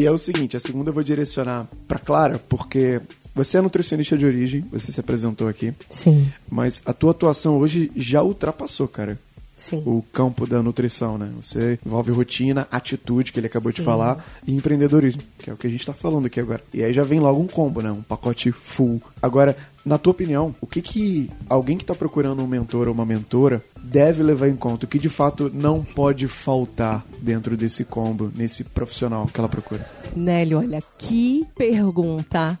[0.00, 3.02] E é o seguinte, a segunda eu vou direcionar para Clara, porque
[3.34, 5.74] você é nutricionista de origem, você se apresentou aqui.
[5.90, 6.32] Sim.
[6.50, 9.18] Mas a tua atuação hoje já ultrapassou, cara.
[9.60, 9.82] Sim.
[9.84, 11.30] o campo da nutrição, né?
[11.36, 13.78] Você envolve rotina, atitude, que ele acabou Sim.
[13.78, 16.62] de falar, e empreendedorismo, que é o que a gente está falando aqui agora.
[16.72, 17.90] E aí já vem logo um combo, né?
[17.90, 19.02] Um pacote full.
[19.22, 23.04] Agora, na tua opinião, o que que alguém que está procurando um mentor ou uma
[23.04, 24.86] mentora deve levar em conta?
[24.86, 29.86] O que de fato não pode faltar dentro desse combo, nesse profissional que ela procura?
[30.16, 32.58] Nélio, olha, que pergunta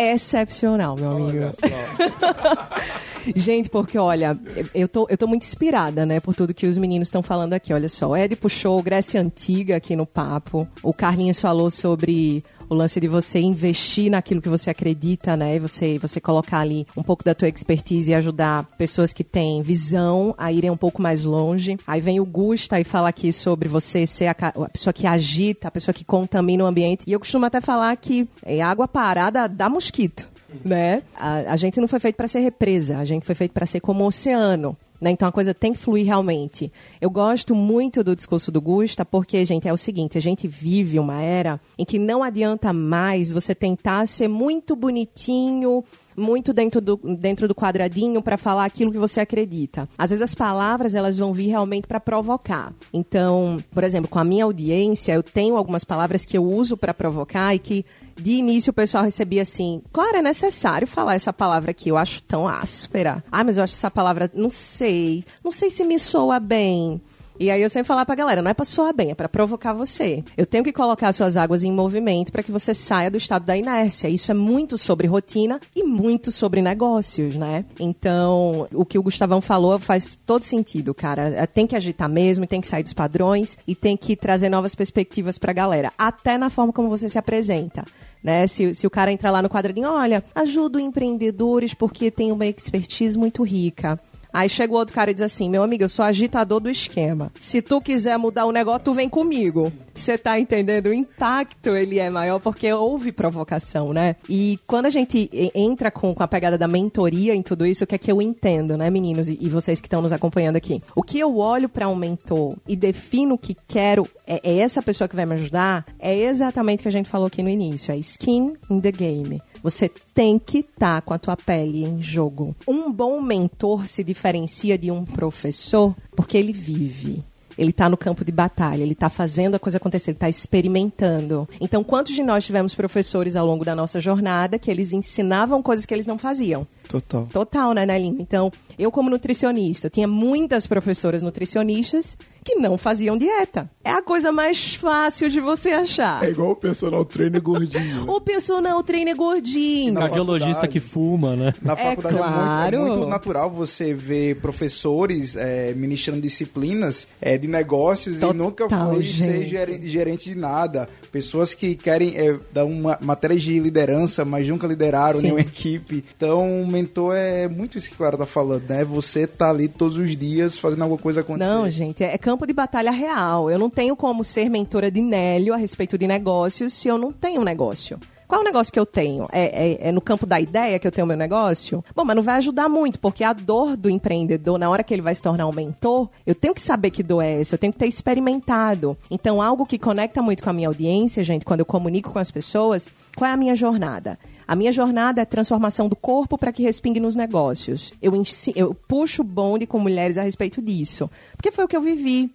[0.00, 1.50] excepcional, meu amigo.
[3.36, 4.32] Gente, porque olha,
[4.74, 7.72] eu tô, eu tô muito inspirada, né, por tudo que os meninos estão falando aqui.
[7.72, 10.66] Olha só, Ed puxou Grécia Antiga aqui no papo.
[10.82, 15.56] O Carlinhos falou sobre o lance de você investir naquilo que você acredita, né?
[15.56, 19.60] E você, você colocar ali um pouco da tua expertise e ajudar pessoas que têm
[19.60, 21.76] visão a irem um pouco mais longe.
[21.86, 25.66] Aí vem o Gusta e fala aqui sobre você ser a, a pessoa que agita,
[25.66, 27.02] a pessoa que contamina o ambiente.
[27.06, 30.30] E eu costumo até falar que é água parada dá mosquito
[30.64, 31.02] né?
[31.16, 33.80] A, a, gente não foi feito para ser represa, a gente foi feito para ser
[33.80, 34.76] como o oceano.
[35.00, 35.10] Né?
[35.10, 36.70] Então a coisa tem que fluir realmente.
[37.00, 40.98] Eu gosto muito do discurso do Gusta, porque, gente, é o seguinte: a gente vive
[40.98, 45.82] uma era em que não adianta mais você tentar ser muito bonitinho,
[46.20, 49.88] muito dentro do, dentro do quadradinho para falar aquilo que você acredita.
[49.96, 52.72] Às vezes as palavras elas vão vir realmente para provocar.
[52.92, 56.94] Então, por exemplo, com a minha audiência, eu tenho algumas palavras que eu uso para
[56.94, 57.84] provocar e que
[58.20, 62.22] de início o pessoal recebia assim: claro, é necessário falar essa palavra aqui, eu acho
[62.22, 63.24] tão áspera.
[63.30, 67.00] Ah, mas eu acho essa palavra, não sei, não sei se me soa bem.
[67.40, 69.72] E aí eu sempre falar pra galera, não é pra soar bem, é pra provocar
[69.72, 70.22] você.
[70.36, 73.56] Eu tenho que colocar suas águas em movimento para que você saia do estado da
[73.56, 74.10] inércia.
[74.10, 77.64] Isso é muito sobre rotina e muito sobre negócios, né?
[77.78, 81.28] Então, o que o Gustavão falou faz todo sentido, cara.
[81.30, 84.74] É, tem que agitar mesmo, tem que sair dos padrões e tem que trazer novas
[84.74, 87.86] perspectivas pra galera, até na forma como você se apresenta.
[88.22, 88.46] Né?
[88.46, 93.16] Se, se o cara entrar lá no quadradinho, olha, ajudo empreendedores porque tem uma expertise
[93.16, 93.98] muito rica.
[94.32, 97.32] Aí chega outro cara e diz assim: meu amigo, eu sou agitador do esquema.
[97.40, 99.72] Se tu quiser mudar o negócio, tu vem comigo.
[99.94, 100.86] Você tá entendendo?
[100.86, 104.16] O impacto ele é maior porque houve provocação, né?
[104.28, 107.86] E quando a gente entra com, com a pegada da mentoria em tudo isso, o
[107.86, 110.82] que é que eu entendo, né, meninos e, e vocês que estão nos acompanhando aqui?
[110.94, 114.82] O que eu olho para um mentor e defino o que quero, é, é essa
[114.82, 117.92] pessoa que vai me ajudar, é exatamente o que a gente falou aqui no início:
[117.92, 119.42] é skin in the game.
[119.62, 122.54] Você tem que estar tá com a tua pele em jogo.
[122.66, 127.24] Um bom mentor se diferencia de um professor porque ele vive
[127.60, 131.46] ele está no campo de batalha, ele está fazendo a coisa acontecer, ele está experimentando.
[131.60, 135.84] Então, quantos de nós tivemos professores ao longo da nossa jornada que eles ensinavam coisas
[135.84, 136.66] que eles não faziam?
[136.90, 137.28] Total.
[137.32, 138.16] Total, né, Nelinho?
[138.18, 143.70] Então, eu como nutricionista, eu tinha muitas professoras nutricionistas que não faziam dieta.
[143.84, 146.24] É a coisa mais fácil de você achar.
[146.24, 148.10] É igual o personal trainer gordinho.
[148.10, 149.94] o personal trainer gordinho.
[149.94, 151.54] Cardiologista que fuma, né?
[151.62, 152.76] Na faculdade é, claro.
[152.76, 158.34] é, muito, é muito natural você ver professores é, ministrando disciplinas é, de negócios Total,
[158.34, 160.88] e nunca foi ser gerente, gerente, de nada.
[161.12, 165.22] Pessoas que querem é, dar uma matéria de liderança, mas nunca lideraram Sim.
[165.22, 166.04] nenhuma equipe.
[166.16, 168.84] Então, o mentor é muito isso que o Clara tá falando, né?
[168.84, 171.50] Você tá ali todos os dias fazendo alguma coisa acontecer.
[171.50, 173.50] Não, gente, é campo de batalha real.
[173.50, 177.12] Eu não tenho como ser mentora de Nélio a respeito de negócios se eu não
[177.12, 177.98] tenho negócio.
[178.26, 179.26] Qual é o negócio que eu tenho?
[179.32, 181.84] É, é, é, no campo da ideia que eu tenho meu negócio?
[181.96, 185.02] Bom, mas não vai ajudar muito, porque a dor do empreendedor, na hora que ele
[185.02, 187.72] vai se tornar um mentor, eu tenho que saber que dor é essa, eu tenho
[187.72, 188.96] que ter experimentado.
[189.10, 192.30] Então, algo que conecta muito com a minha audiência, gente, quando eu comunico com as
[192.30, 194.16] pessoas, qual é a minha jornada?
[194.50, 197.92] A minha jornada é transformação do corpo para que respingue nos negócios.
[198.02, 198.12] Eu,
[198.56, 202.28] eu puxo bonde com mulheres a respeito disso, porque foi o que eu vivi.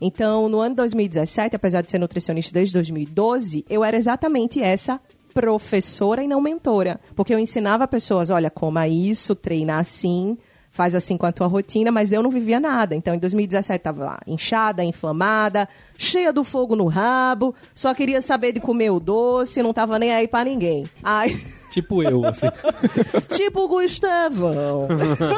[0.00, 4.98] Então, no ano 2017, apesar de ser nutricionista desde 2012, eu era exatamente essa
[5.34, 6.98] professora e não mentora.
[7.14, 10.38] Porque eu ensinava pessoas, olha, coma isso, treina assim,
[10.70, 12.96] faz assim com a tua rotina, mas eu não vivia nada.
[12.96, 18.52] Então, em 2017, estava lá, inchada, inflamada, cheia do fogo no rabo, só queria saber
[18.52, 20.86] de comer o doce, não tava nem aí para ninguém.
[21.02, 21.38] Ai...
[21.78, 22.46] Tipo eu, assim.
[23.30, 24.88] tipo o Gustavão.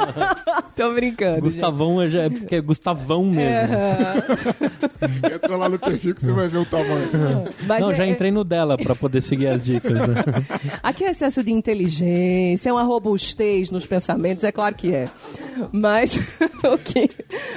[0.75, 1.43] Tô brincando.
[1.43, 3.75] Gustavão é, é porque é Gustavão mesmo.
[3.75, 5.35] É.
[5.35, 7.11] Entra lá no perfil que você vai ver o tamanho.
[7.67, 7.95] Mas Não, é...
[7.95, 9.93] já entrei no dela pra poder seguir as dicas.
[9.93, 10.15] Né?
[10.83, 15.09] Aqui é excesso de inteligência, é uma robustez nos pensamentos, é claro que é.
[15.73, 17.11] Mas o, que,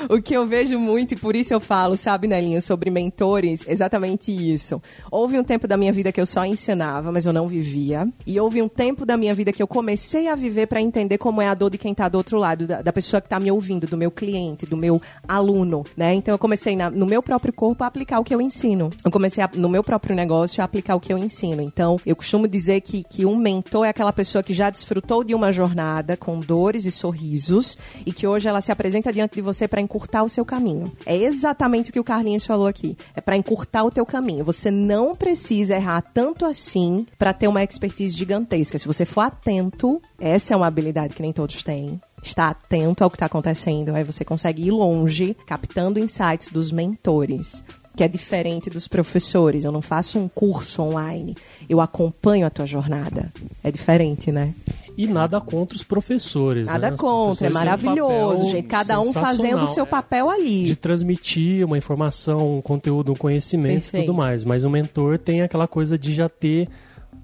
[0.09, 4.31] o que eu vejo muito, e por isso eu falo, sabe, Nelinha, sobre mentores, exatamente
[4.31, 4.81] isso.
[5.11, 8.07] Houve um tempo da minha vida que eu só ensinava, mas eu não vivia.
[8.25, 11.41] E houve um tempo da minha vida que eu comecei a viver para entender como
[11.41, 13.51] é a dor de quem está do outro lado, da, da, pessoa que está me
[13.51, 16.13] ouvindo, do meu cliente, do meu aluno, né?
[16.13, 18.89] Então eu comecei na, no meu próprio corpo a aplicar o que eu ensino.
[19.03, 21.61] Eu comecei a, no meu próprio negócio a aplicar o que eu ensino.
[21.61, 25.33] Então eu costumo dizer que, que um mentor é aquela pessoa que já desfrutou de
[25.33, 29.67] uma jornada com dores e sorrisos e que hoje ela se apresenta diante de você
[29.67, 30.91] para encurtar o seu caminho.
[31.05, 32.97] É exatamente o que o Carlinhos falou aqui.
[33.15, 34.45] É para encurtar o teu caminho.
[34.45, 38.77] Você não precisa errar tanto assim para ter uma expertise gigantesca.
[38.77, 42.01] Se você for atento, essa é uma habilidade que nem todos têm.
[42.21, 47.63] Estar atento ao que está acontecendo, aí você consegue ir longe, captando insights dos mentores
[47.95, 49.63] que é diferente dos professores.
[49.63, 51.35] Eu não faço um curso online,
[51.69, 53.31] eu acompanho a tua jornada.
[53.63, 54.53] É diferente, né?
[54.95, 56.67] E nada contra os professores.
[56.67, 56.97] Nada né?
[56.97, 58.67] contra, é maravilhoso, um gente.
[58.67, 60.65] Cada um fazendo o seu papel ali.
[60.65, 64.45] De transmitir uma informação, um conteúdo, um conhecimento e tudo mais.
[64.45, 66.69] Mas o mentor tem aquela coisa de já ter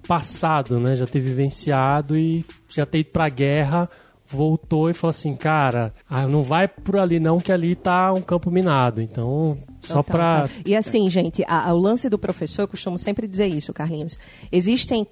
[0.08, 0.96] passado, né?
[0.96, 3.88] Já ter vivenciado e já ter ido pra guerra,
[4.26, 8.22] voltou e falou assim, cara, ah, não vai por ali não, que ali tá um
[8.22, 9.00] campo minado.
[9.00, 10.48] Então Só Total, pra.
[10.48, 10.54] tá.
[10.66, 14.18] E assim, gente, a- a- o lance do professor, eu costumo sempre dizer isso, Carlinhos.
[14.52, 15.06] Existem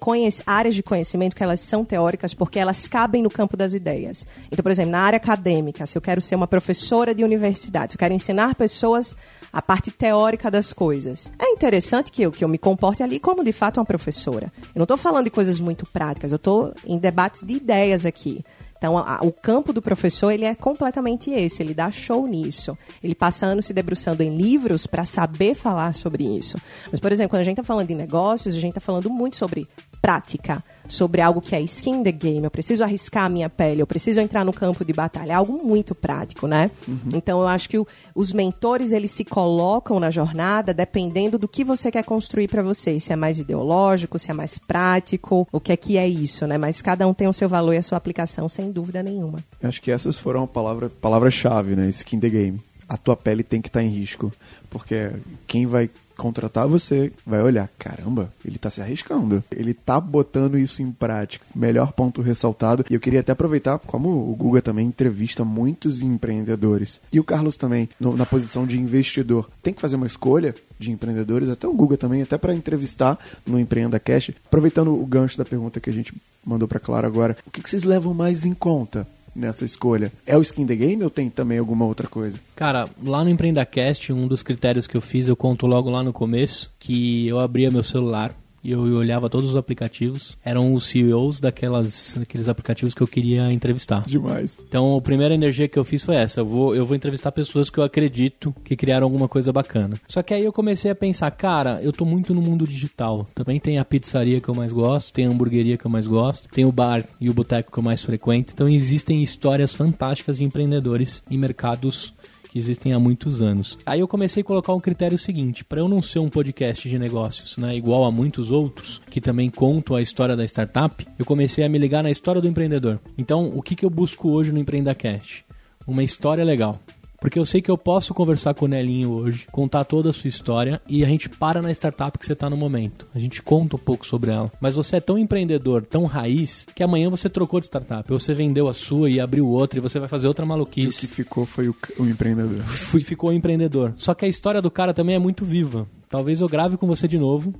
[0.46, 4.26] áreas de conhecimento que elas são teóricas porque elas cabem no campo das ideias.
[4.50, 7.96] Então, por exemplo, na área acadêmica, se eu quero ser uma professora de universidade, se
[7.96, 9.16] eu quero ensinar pessoas
[9.52, 13.42] a parte teórica das coisas, é interessante que eu, que eu me comporte ali como
[13.42, 14.52] de fato uma professora.
[14.58, 18.44] Eu não estou falando de coisas muito práticas, eu estou em debates de ideias aqui.
[18.78, 22.78] Então, a- o campo do professor ele é completamente esse, ele dá show nisso.
[23.02, 26.56] Ele passa anos se debruçando em livros para saber falar sobre isso.
[26.90, 29.36] Mas, por exemplo, quando a gente está falando de negócios, a gente está falando muito
[29.36, 29.66] sobre
[30.00, 32.42] prática, sobre algo que é skin in the game.
[32.42, 35.32] Eu preciso arriscar a minha pele, eu preciso entrar no campo de batalha.
[35.32, 36.70] É algo muito prático, né?
[37.14, 41.62] Então, eu acho que o- os mentores eles se colocam na jornada dependendo do que
[41.62, 42.98] você quer construir para você.
[42.98, 46.56] Se é mais ideológico, se é mais prático, o que é que é isso, né?
[46.58, 49.38] Mas cada um tem o seu valor e a sua aplicação, sem dúvida nenhuma.
[49.60, 51.88] Eu Acho que essas foram a palavra, palavra-chave, né?
[51.90, 52.60] Skin the game.
[52.88, 54.32] A tua pele tem que estar em risco.
[54.70, 55.10] Porque
[55.46, 59.42] quem vai contratar você vai olhar, caramba, ele tá se arriscando.
[59.50, 61.46] Ele tá botando isso em prática.
[61.54, 62.84] Melhor ponto ressaltado.
[62.90, 67.00] E eu queria até aproveitar, como o Guga também entrevista muitos empreendedores.
[67.12, 69.48] E o Carlos também, no- na posição de investidor.
[69.62, 73.58] Tem que fazer uma escolha de empreendedores, até o Guga também, até para entrevistar no
[73.58, 74.30] Empreenda Cash.
[74.46, 76.12] Aproveitando o gancho da pergunta que a gente
[76.44, 79.06] mandou para Clara agora, o que, que vocês levam mais em conta
[79.38, 80.12] nessa escolha?
[80.26, 82.38] É o skin the game ou tem também alguma outra coisa?
[82.56, 86.12] Cara, lá no EmpreendaCast, um dos critérios que eu fiz, eu conto logo lá no
[86.12, 90.36] começo, que eu abria meu celular e eu olhava todos os aplicativos.
[90.44, 94.04] Eram os CEOs daquelas, daqueles aplicativos que eu queria entrevistar.
[94.06, 94.58] Demais.
[94.68, 96.40] Então, a primeira energia que eu fiz foi essa.
[96.40, 99.96] Eu vou, eu vou entrevistar pessoas que eu acredito que criaram alguma coisa bacana.
[100.08, 103.26] Só que aí eu comecei a pensar, cara, eu tô muito no mundo digital.
[103.34, 106.48] Também tem a pizzaria que eu mais gosto, tem a hamburgueria que eu mais gosto,
[106.48, 108.52] tem o bar e o boteco que eu mais frequento.
[108.52, 112.12] Então, existem histórias fantásticas de empreendedores em mercados
[112.48, 113.78] que existem há muitos anos.
[113.84, 116.98] Aí eu comecei a colocar um critério seguinte, para eu não ser um podcast de
[116.98, 121.64] negócios, né, igual a muitos outros que também contam a história da startup, eu comecei
[121.64, 122.98] a me ligar na história do empreendedor.
[123.16, 125.44] Então, o que, que eu busco hoje no EmpreendaCast?
[125.86, 126.80] Uma história legal.
[127.20, 130.28] Porque eu sei que eu posso conversar com o Nelinho hoje, contar toda a sua
[130.28, 133.08] história e a gente para na startup que você está no momento.
[133.14, 134.52] A gente conta um pouco sobre ela.
[134.60, 138.08] Mas você é tão empreendedor, tão raiz, que amanhã você trocou de startup.
[138.08, 141.00] Você vendeu a sua e abriu outra e você vai fazer outra E o maluquice
[141.00, 142.62] que ficou foi o, o empreendedor.
[142.64, 143.94] fui, ficou empreendedor.
[143.96, 145.88] Só que a história do cara também é muito viva.
[146.08, 147.52] Talvez eu grave com você de novo,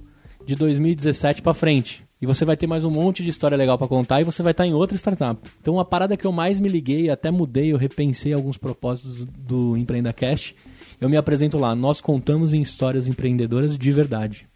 [0.46, 2.07] de 2017 pra frente.
[2.20, 4.50] E você vai ter mais um monte de história legal pra contar e você vai
[4.50, 5.40] estar em outra startup.
[5.60, 9.76] Então a parada que eu mais me liguei, até mudei, eu repensei alguns propósitos do
[9.76, 10.56] EmpreendaCast.
[11.00, 11.76] Eu me apresento lá.
[11.76, 14.48] Nós contamos em histórias empreendedoras de verdade.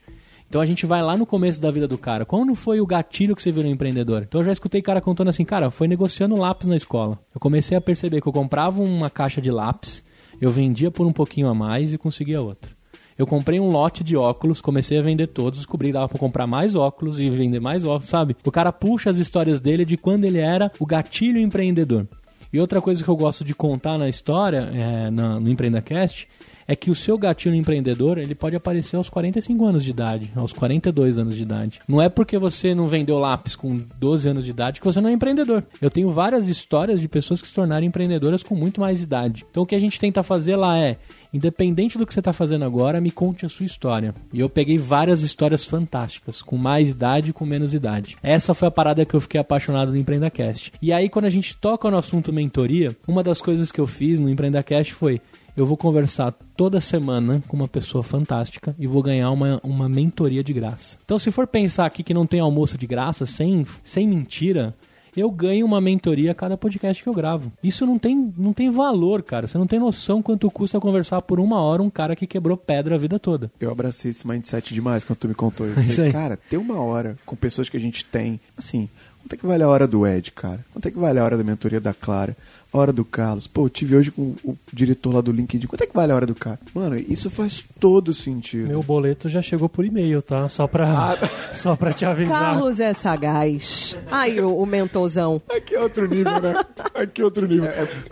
[0.49, 2.27] Então a gente vai lá no começo da vida do cara.
[2.27, 4.25] Quando foi o gatilho que você virou empreendedor?
[4.25, 7.17] Então eu já escutei cara contando assim, cara, foi negociando lápis na escola.
[7.33, 10.05] Eu comecei a perceber que eu comprava uma caixa de lápis,
[10.41, 12.82] eu vendia por um pouquinho a mais e conseguia outra.
[13.19, 16.47] Eu comprei um lote de óculos, comecei a vender todos, descobri que dava pra comprar
[16.47, 18.37] mais óculos e vender mais óculos, sabe?
[18.45, 22.07] O cara puxa as histórias dele de quando ele era o gatilho empreendedor.
[22.53, 26.29] E outra coisa que eu gosto de contar na história, é, no EmpreendaCast,
[26.67, 30.53] é que o seu gatilho empreendedor, ele pode aparecer aos 45 anos de idade, aos
[30.53, 31.81] 42 anos de idade.
[31.87, 35.11] Não é porque você não vendeu lápis com 12 anos de idade que você não
[35.11, 35.65] é empreendedor.
[35.81, 39.45] Eu tenho várias histórias de pessoas que se tornaram empreendedoras com muito mais idade.
[39.51, 40.99] Então o que a gente tenta fazer lá é,
[41.33, 44.15] independente do que você está fazendo agora, me conte a sua história.
[44.33, 48.17] E eu peguei várias histórias fantásticas, com mais idade e com menos idade.
[48.23, 50.73] Essa foi a parada que eu fiquei apaixonado no EmpreendaCast.
[50.81, 54.21] E aí quando a gente toca no assunto mentoria, uma das coisas que eu fiz
[54.21, 55.21] no EmpreendaCast foi
[55.57, 60.43] eu vou conversar toda semana com uma pessoa fantástica e vou ganhar uma, uma mentoria
[60.43, 60.97] de graça.
[61.05, 64.75] Então, se for pensar aqui que não tem almoço de graça, sem, sem mentira,
[65.15, 67.53] eu ganho uma mentoria a cada podcast que eu gravo.
[67.63, 69.47] Isso não tem, não tem valor, cara.
[69.47, 72.95] Você não tem noção quanto custa conversar por uma hora um cara que quebrou pedra
[72.95, 73.51] a vida toda.
[73.61, 75.81] Eu abracei esse mindset demais quando tu me contou isso.
[75.85, 78.89] Isso Falei, cara, ter uma hora com pessoas que a gente tem, assim,
[79.21, 80.65] quanto é que vale a hora do Ed, cara?
[80.73, 82.35] Quanto é que vale a hora da mentoria da Clara?
[82.73, 83.47] Hora do Carlos?
[83.47, 85.67] Pô, eu tive hoje com o diretor lá do LinkedIn.
[85.67, 86.59] Quanto é que vale a hora do cara?
[86.75, 88.69] Mano, isso faz todo sentido.
[88.69, 90.49] Meu boleto já chegou por e-mail, tá?
[90.49, 91.19] Só pra,
[91.53, 92.41] só pra te avisar.
[92.41, 93.95] Carlos é sagaz.
[94.11, 95.43] Aí o, o mentorzão.
[95.55, 96.55] Aqui é outro nível, né?
[96.95, 97.69] Aqui é outro nível.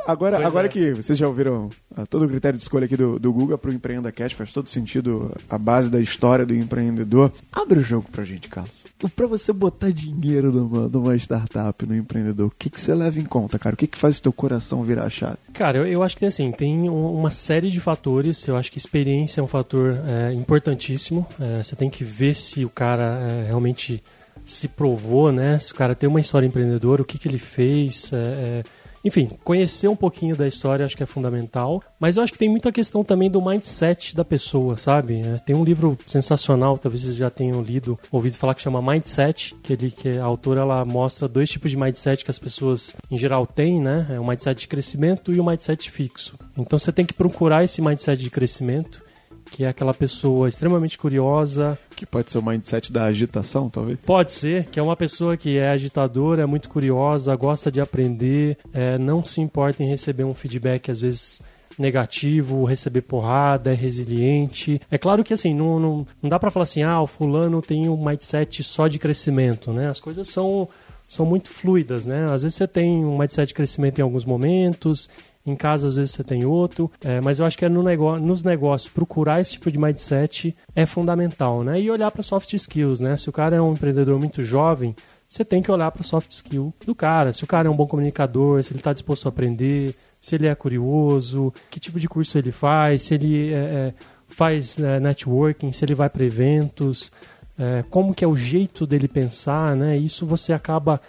[0.07, 3.33] agora, agora que vocês já ouviram ah, todo o critério de escolha aqui do, do
[3.33, 7.33] Google pro Empreenda Cash, faz todo sentido a base da história do empreendedor.
[7.51, 8.85] Abre o jogo pra gente, Carlos.
[9.17, 13.25] Pra você botar dinheiro numa, numa startup, no empreendedor, o que, que você leva em
[13.25, 13.73] conta, cara?
[13.73, 14.50] O que, que faz o teu coração
[14.83, 15.37] virar a chave?
[15.53, 18.47] Cara, eu, eu acho que assim, tem um- uma série de fatores.
[18.49, 21.27] Eu acho que experiência é um fator é, importantíssimo.
[21.41, 24.03] É, você tem que ver se o cara é, realmente
[24.45, 25.59] se provou, né?
[25.59, 28.13] Se o cara tem uma história empreendedora, o que, que ele fez.
[28.13, 28.63] é, é,
[29.05, 31.83] Enfim, conhecer um pouquinho da história acho que é fundamental.
[31.99, 35.21] Mas eu acho que tem muita questão também do mindset da pessoa, sabe?
[35.21, 39.55] É, tem um livro sensacional, talvez vocês já tenham lido, ouvido falar que chama Mindset,
[39.63, 43.17] que, ele, que a autora ela mostra dois tipos de mindset que as pessoas em
[43.17, 44.07] geral têm, né?
[44.11, 46.39] É o mindset de crescimento e o mindset fixo.
[46.57, 49.03] Então você tem que procurar esse mindset de crescimento
[49.51, 51.79] que é aquela pessoa extremamente curiosa.
[51.97, 53.99] Que pode ser o mindset da agitação, talvez?
[54.07, 58.57] Pode ser, que é uma pessoa que é agitadora, é muito curiosa, gosta de aprender,
[58.73, 61.41] é, não se importa em receber um feedback, às vezes
[61.79, 64.81] negativo, receber porrada, é resiliente.
[64.91, 67.89] É claro que assim, não, não, não dá para falar assim, ah, o fulano tem
[67.89, 69.89] um mindset só de crescimento, né?
[69.89, 70.69] As coisas são,
[71.09, 72.27] são muito fluidas, né?
[72.31, 75.09] Às vezes você tem um mindset de crescimento em alguns momentos,
[75.45, 76.91] em casa, às vezes, você tem outro.
[77.03, 80.55] É, mas eu acho que é no negócio, nos negócios, procurar esse tipo de mindset
[80.75, 81.81] é fundamental, né?
[81.81, 83.17] E olhar para soft skills, né?
[83.17, 84.95] Se o cara é um empreendedor muito jovem,
[85.27, 87.33] você tem que olhar para soft skill do cara.
[87.33, 90.47] Se o cara é um bom comunicador, se ele está disposto a aprender, se ele
[90.47, 93.95] é curioso, que tipo de curso ele faz, se ele é, é
[94.29, 97.11] faz é, networking, se ele vai para eventos,
[97.59, 99.97] é, como que é o jeito dele pensar, né?
[99.97, 101.01] Isso você acaba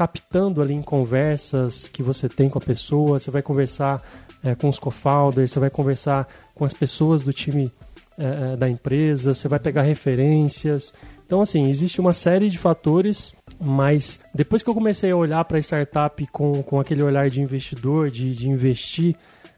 [0.00, 4.00] captando ali em conversas que você tem com a pessoa, você vai conversar
[4.42, 7.70] é, com os co-founders, você vai conversar com as pessoas do time
[8.16, 10.94] é, da empresa, você vai pegar referências.
[11.26, 15.58] Então, assim, existe uma série de fatores, mas depois que eu comecei a olhar para
[15.58, 19.14] a startup com, com aquele olhar de investidor, de, de investir,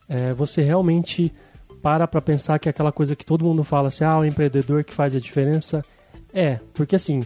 [0.09, 1.33] é, você realmente
[1.81, 4.83] para para pensar que é aquela coisa que todo mundo fala assim, ah, o empreendedor
[4.83, 5.85] que faz a diferença.
[6.35, 7.23] É, porque assim,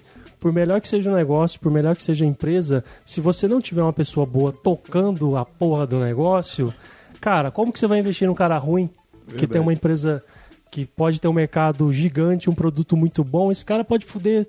[0.47, 3.61] por melhor que seja o negócio, por melhor que seja a empresa, se você não
[3.61, 6.73] tiver uma pessoa boa tocando a porra do negócio,
[7.21, 9.39] cara, como que você vai investir num cara ruim Verdade.
[9.39, 10.23] que tem uma empresa
[10.71, 14.47] que pode ter um mercado gigante, um produto muito bom, esse cara pode foder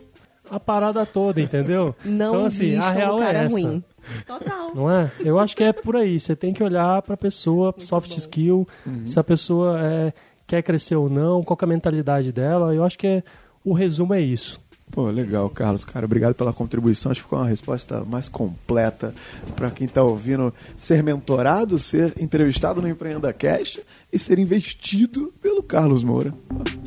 [0.51, 1.95] a parada toda, entendeu?
[2.05, 3.55] Não então, assim, a real é essa.
[3.55, 3.83] Ruim.
[4.27, 4.75] Total.
[4.75, 5.09] Não é?
[5.25, 6.19] Eu acho que é por aí.
[6.19, 8.15] Você tem que olhar para a pessoa, muito soft bom.
[8.17, 9.07] skill, uhum.
[9.07, 10.13] se a pessoa é,
[10.45, 12.71] quer crescer ou não, qual é a mentalidade dela.
[12.75, 13.23] Eu acho que é,
[13.65, 14.61] o resumo é isso.
[14.91, 15.85] Pô, legal, Carlos.
[15.85, 17.11] Cara, obrigado pela contribuição.
[17.11, 19.13] Acho que ficou uma resposta mais completa
[19.55, 23.79] para quem está ouvindo ser mentorado, ser entrevistado no Empreenda Cash
[24.11, 26.33] e ser investido pelo Carlos Moura.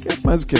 [0.02, 0.56] Quer mais o quê?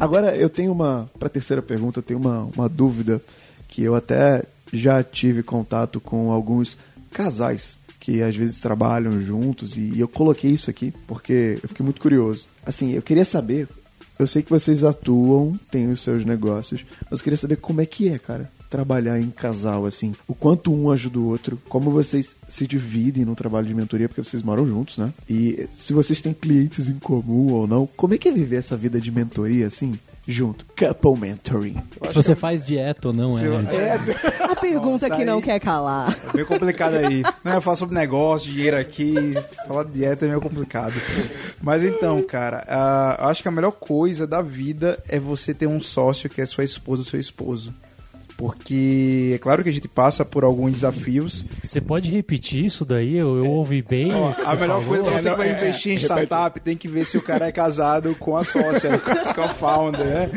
[0.00, 3.22] Agora eu tenho uma, para a terceira pergunta, eu tenho uma, uma dúvida
[3.68, 4.44] que eu até
[4.74, 6.76] já tive contato com alguns
[7.12, 12.02] casais que às vezes trabalham juntos e eu coloquei isso aqui porque eu fiquei muito
[12.02, 12.48] curioso.
[12.66, 13.66] Assim, eu queria saber,
[14.18, 17.86] eu sei que vocês atuam, têm os seus negócios, mas eu queria saber como é
[17.86, 22.36] que é, cara, trabalhar em casal assim, o quanto um ajuda o outro, como vocês
[22.48, 25.12] se dividem no trabalho de mentoria porque vocês moram juntos, né?
[25.30, 28.76] E se vocês têm clientes em comum ou não, como é que é viver essa
[28.76, 29.98] vida de mentoria assim?
[30.26, 30.66] Junto.
[30.76, 31.82] Couple mentoring.
[32.08, 33.44] Se você faz dieta ou não, é.
[33.44, 34.44] é.
[34.44, 36.16] A pergunta Nossa, que não quer calar.
[36.28, 37.22] É meio complicado aí.
[37.42, 39.14] Não, eu falo sobre negócio, dinheiro aqui.
[39.66, 40.94] Falar de dieta é meio complicado.
[41.60, 45.80] Mas então, cara, uh, acho que a melhor coisa da vida é você ter um
[45.80, 47.74] sócio que é sua esposa ou seu esposo.
[48.36, 51.44] Porque é claro que a gente passa por alguns desafios.
[51.62, 53.16] Você pode repetir isso daí?
[53.16, 54.10] Eu, eu ouvi bem.
[54.12, 54.84] a melhor falou.
[54.84, 57.46] coisa pra você que vai investir é, em startup tem que ver se o cara
[57.46, 58.98] é casado com a sócia,
[59.34, 60.30] com a founder, né?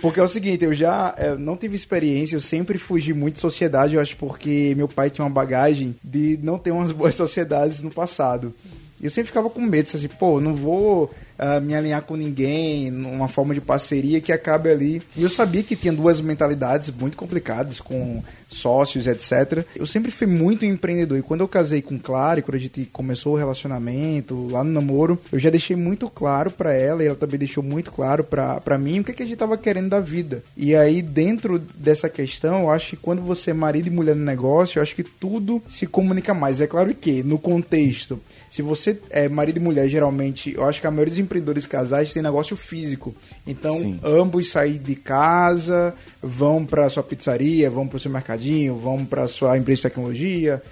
[0.00, 3.40] Porque é o seguinte, eu já eu não tive experiência, eu sempre fugi muito de
[3.40, 7.80] sociedade, eu acho porque meu pai tinha uma bagagem de não ter umas boas sociedades
[7.80, 8.54] no passado.
[9.00, 12.90] E eu sempre ficava com medo, assim, pô, não vou uh, me alinhar com ninguém,
[12.90, 15.02] numa forma de parceria que acabe ali.
[15.16, 19.64] E eu sabia que tinha duas mentalidades muito complicadas, com sócios, etc.
[19.74, 21.18] Eu sempre fui muito empreendedor.
[21.18, 25.18] E quando eu casei com Clara, quando a gente começou o relacionamento, lá no namoro,
[25.32, 29.00] eu já deixei muito claro para ela, e ela também deixou muito claro para mim
[29.00, 30.42] o que, que a gente tava querendo da vida.
[30.56, 34.24] E aí, dentro dessa questão, eu acho que quando você é marido e mulher no
[34.24, 36.60] negócio, eu acho que tudo se comunica mais.
[36.60, 38.20] É claro que, no contexto,
[38.54, 42.12] se você é marido e mulher, geralmente, eu acho que a maioria dos empreendedores casais
[42.12, 43.12] têm negócio físico.
[43.44, 43.98] Então, Sim.
[44.00, 45.92] ambos saem de casa,
[46.22, 50.62] vão para sua pizzaria, vão para o seu mercadinho, vão para sua empresa de tecnologia,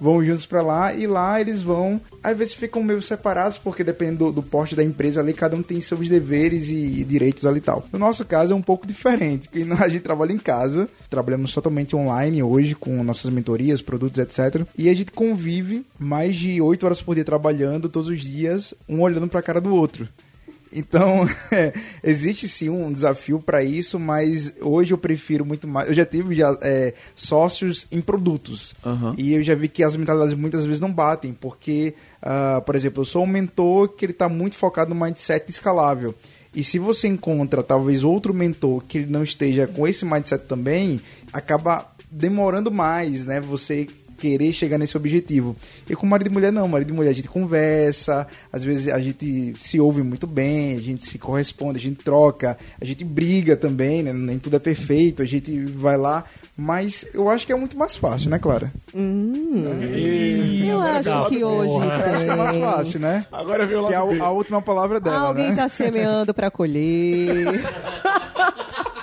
[0.00, 2.00] vão juntos para lá e lá eles vão.
[2.22, 5.62] Às vezes ficam meio separados, porque depende do, do porte da empresa ali, cada um
[5.62, 7.86] tem seus deveres e, e, direitos ali e tal.
[7.92, 11.94] No nosso caso é um pouco diferente, porque a gente trabalha em casa, trabalhamos totalmente
[11.94, 14.66] online hoje com nossas mentorias, produtos, etc.
[14.76, 19.00] E a gente convive mais de 8 horas por dia trabalhando todos os dias, um
[19.00, 20.08] olhando para a cara do outro.
[20.72, 21.28] Então,
[22.02, 25.88] existe sim um desafio para isso, mas hoje eu prefiro muito mais.
[25.88, 29.14] Eu já tive já, é, sócios em produtos Aham.
[29.18, 33.02] e eu já vi que as mentalidades muitas vezes não batem, porque, ah, por exemplo,
[33.02, 36.14] eu sou um mentor que ele está muito focado no mindset escalável.
[36.54, 41.00] E se você encontra talvez outro mentor que ele não esteja com esse mindset também,
[41.32, 43.40] acaba demorando mais, né?
[43.40, 43.86] Você
[44.20, 45.56] querer chegar nesse objetivo.
[45.88, 48.98] E com marido e mulher não, marido e mulher a gente conversa, às vezes a
[49.00, 53.56] gente se ouve muito bem, a gente se corresponde, a gente troca, a gente briga
[53.56, 54.12] também, né?
[54.12, 56.24] Nem tudo é perfeito, a gente vai lá,
[56.56, 58.70] mas eu acho que é muito mais fácil, né, Clara?
[58.94, 61.74] Eu acho que hoje.
[61.74, 62.60] Eu acho que é mais tem.
[62.60, 63.26] fácil, né?
[63.32, 65.56] Agora veio Que é lá a, a última palavra dela, Alguém né?
[65.56, 67.60] tá semeando pra colher.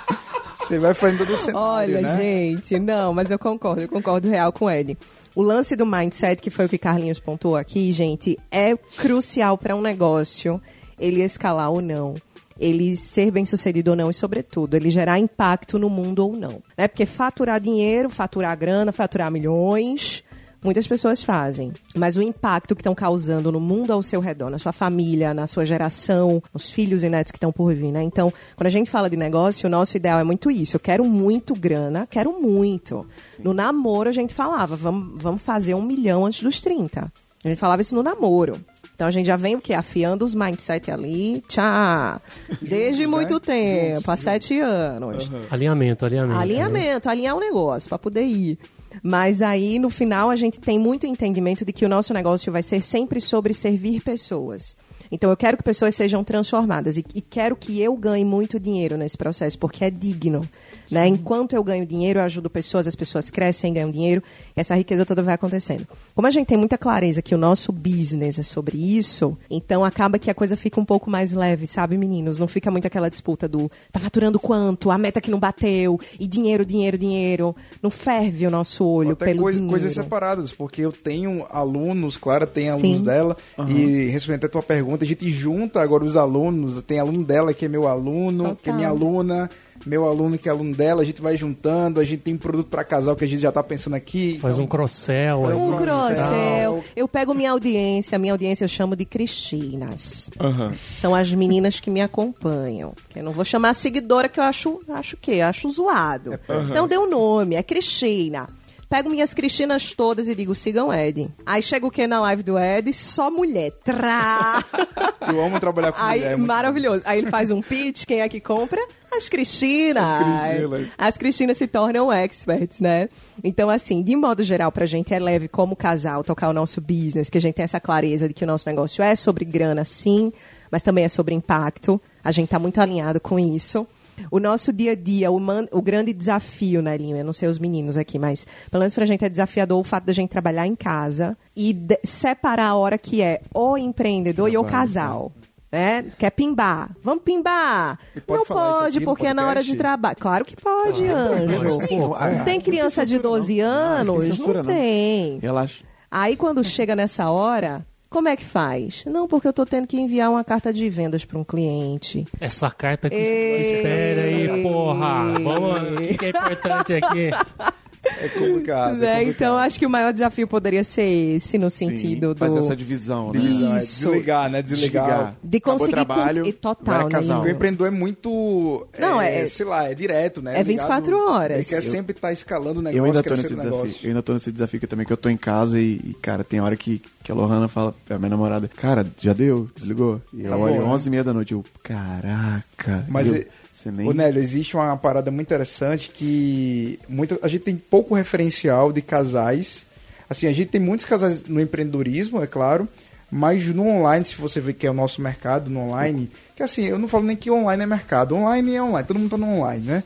[0.68, 2.16] Você vai fazendo do cenário, Olha, né?
[2.18, 4.98] gente, não, mas eu concordo, eu concordo real com ele.
[5.34, 9.74] O lance do mindset, que foi o que Carlinhos pontuou aqui, gente, é crucial para
[9.74, 10.60] um negócio
[11.00, 12.16] ele escalar ou não.
[12.60, 16.62] Ele ser bem sucedido ou não, e sobretudo, ele gerar impacto no mundo ou não.
[16.76, 16.86] Né?
[16.86, 20.22] Porque faturar dinheiro, faturar grana, faturar milhões,
[20.62, 21.72] muitas pessoas fazem.
[21.96, 25.46] Mas o impacto que estão causando no mundo ao seu redor, na sua família, na
[25.46, 28.02] sua geração, nos filhos e netos que estão por vir, né?
[28.02, 30.76] Então, quando a gente fala de negócio, o nosso ideal é muito isso.
[30.76, 33.06] Eu quero muito grana, quero muito.
[33.38, 37.12] No namoro, a gente falava, vamos, vamos fazer um milhão antes dos 30.
[37.44, 38.60] A gente falava isso no namoro.
[38.98, 39.74] Então a gente já vem o quê?
[39.74, 41.40] Afiando os mindset ali.
[41.46, 42.20] Tchá!
[42.60, 45.30] Desde muito tempo, há sete anos.
[45.52, 46.40] Alinhamento, alinhamento.
[46.40, 48.58] Alinhamento, alinhar o negócio para poder ir.
[49.00, 52.60] Mas aí, no final, a gente tem muito entendimento de que o nosso negócio vai
[52.60, 54.76] ser sempre sobre servir pessoas.
[55.10, 58.96] Então, eu quero que pessoas sejam transformadas e, e quero que eu ganhe muito dinheiro
[58.96, 60.48] nesse processo, porque é digno.
[60.90, 61.06] Né?
[61.06, 64.22] Enquanto eu ganho dinheiro, eu ajudo pessoas, as pessoas crescem, ganham dinheiro,
[64.56, 65.86] e essa riqueza toda vai acontecendo.
[66.14, 70.18] Como a gente tem muita clareza que o nosso business é sobre isso, então acaba
[70.18, 72.38] que a coisa fica um pouco mais leve, sabe, meninos?
[72.38, 76.26] Não fica muito aquela disputa do tá faturando quanto, a meta que não bateu, e
[76.26, 77.54] dinheiro, dinheiro, dinheiro.
[77.82, 79.78] Não ferve o nosso olho Até pelo coisa- dinheiro.
[79.78, 83.04] coisas separadas, porque eu tenho alunos, Clara tem alunos Sim.
[83.04, 83.36] dela,
[83.68, 87.64] e respondendo a tua pergunta, a gente junta agora os alunos, tem aluno dela que
[87.64, 88.56] é meu aluno, Total.
[88.56, 89.50] que é minha aluna,
[89.86, 92.82] meu aluno que é aluno dela, a gente vai juntando, a gente tem produto para
[92.84, 94.38] casal que a gente já tá pensando aqui.
[94.40, 95.42] Faz então- um cross-sell.
[95.42, 95.54] Faz.
[95.54, 96.16] Um Cross-sell.
[96.16, 96.84] crossel.
[96.96, 100.30] Eu pego minha audiência, minha audiência eu chamo de Cristinas.
[100.38, 100.72] Aham.
[100.94, 102.92] São as meninas que me acompanham.
[103.08, 105.40] Que eu não vou chamar seguidora, que eu acho, acho o quê?
[105.40, 106.38] Acho zoado.
[106.70, 108.48] Então dê um nome, é Cristina.
[108.88, 111.28] Pego minhas Cristinas todas e digo, sigam Ed.
[111.44, 112.90] Aí chega o que na live do Ed?
[112.94, 113.70] Só mulher.
[113.84, 114.64] Trá!
[115.28, 116.32] Eu amo trabalhar com Aí, mulher.
[116.32, 117.02] é maravilhoso.
[117.04, 118.80] Aí ele faz um pitch, quem é que compra?
[119.12, 120.02] As Cristinas.
[120.02, 120.88] As Cristinas.
[120.96, 123.10] As Cristinas se tornam experts, né?
[123.44, 127.28] Então, assim, de modo geral, pra gente é leve como casal tocar o nosso business,
[127.28, 130.32] que a gente tem essa clareza de que o nosso negócio é sobre grana, sim,
[130.70, 132.00] mas também é sobre impacto.
[132.24, 133.86] A gente tá muito alinhado com isso.
[134.30, 137.16] O nosso dia a dia, o, man- o grande desafio, né, Linho?
[137.16, 140.04] Eu não sei os meninos aqui, mas pelo menos pra gente é desafiador o fato
[140.04, 144.56] da gente trabalhar em casa e de- separar a hora que é o empreendedor e
[144.58, 145.32] o casal.
[145.70, 146.06] Né?
[146.18, 146.96] Quer pimbar?
[147.02, 147.98] Vamos pimbar!
[148.26, 150.16] Pode Não pode, porque é na hora de trabalho.
[150.18, 152.14] Claro que pode, anjo.
[152.16, 154.24] Ah, Tem criança de 12 anos?
[154.24, 154.80] tem censura, não não.
[154.80, 155.38] tem.
[155.40, 155.84] Relaxa.
[156.10, 159.04] Aí quando chega nessa hora, como é que faz?
[159.04, 162.26] Não, porque eu tô tendo que enviar uma carta de vendas para um cliente.
[162.40, 165.38] Essa carta que espera aí, porra.
[165.38, 167.30] Vamos, o que é importante aqui?
[168.20, 168.94] É complicado.
[168.96, 169.06] Né?
[169.06, 169.28] é complicado.
[169.28, 172.74] Então acho que o maior desafio poderia ser esse no sentido Sim, do Fazer essa
[172.76, 173.40] divisão, né?
[173.40, 174.08] É Isso.
[174.10, 174.62] desligar, né?
[174.62, 175.34] Desligar.
[175.42, 177.36] de Acabou conseguir trabalho, con- e total, é né?
[177.38, 178.86] o empreendedor é muito.
[178.98, 180.58] Não, é, é- Sei lá, é direto, né?
[180.58, 181.56] é 24 horas.
[181.58, 182.98] Ele quer Eu- sempre estar escalando o negócio.
[182.98, 183.70] Eu ainda tô nesse desafio.
[183.70, 183.96] negócio.
[184.02, 186.42] Eu ainda tô nesse desafio aqui também, que eu tô em casa e, e, cara,
[186.44, 189.68] tem hora que, que a Lohana fala, a minha namorada, cara, já deu?
[189.74, 190.20] Desligou?
[190.32, 190.84] E eu Acabou, olho né?
[190.84, 193.04] 11 e meia da noite, eu, caraca.
[193.08, 193.46] Mas eu, é-
[193.88, 194.08] você nem...
[194.08, 199.02] Ô, Nélio, existe uma parada muito interessante que muita, a gente tem pouco referencial de
[199.02, 199.86] casais.
[200.28, 202.86] Assim, a gente tem muitos casais no empreendedorismo, é claro,
[203.30, 206.84] mas no online, se você vê que é o nosso mercado no online, que assim,
[206.84, 209.46] eu não falo nem que online é mercado, online é online, todo mundo tá no
[209.46, 210.02] online, né?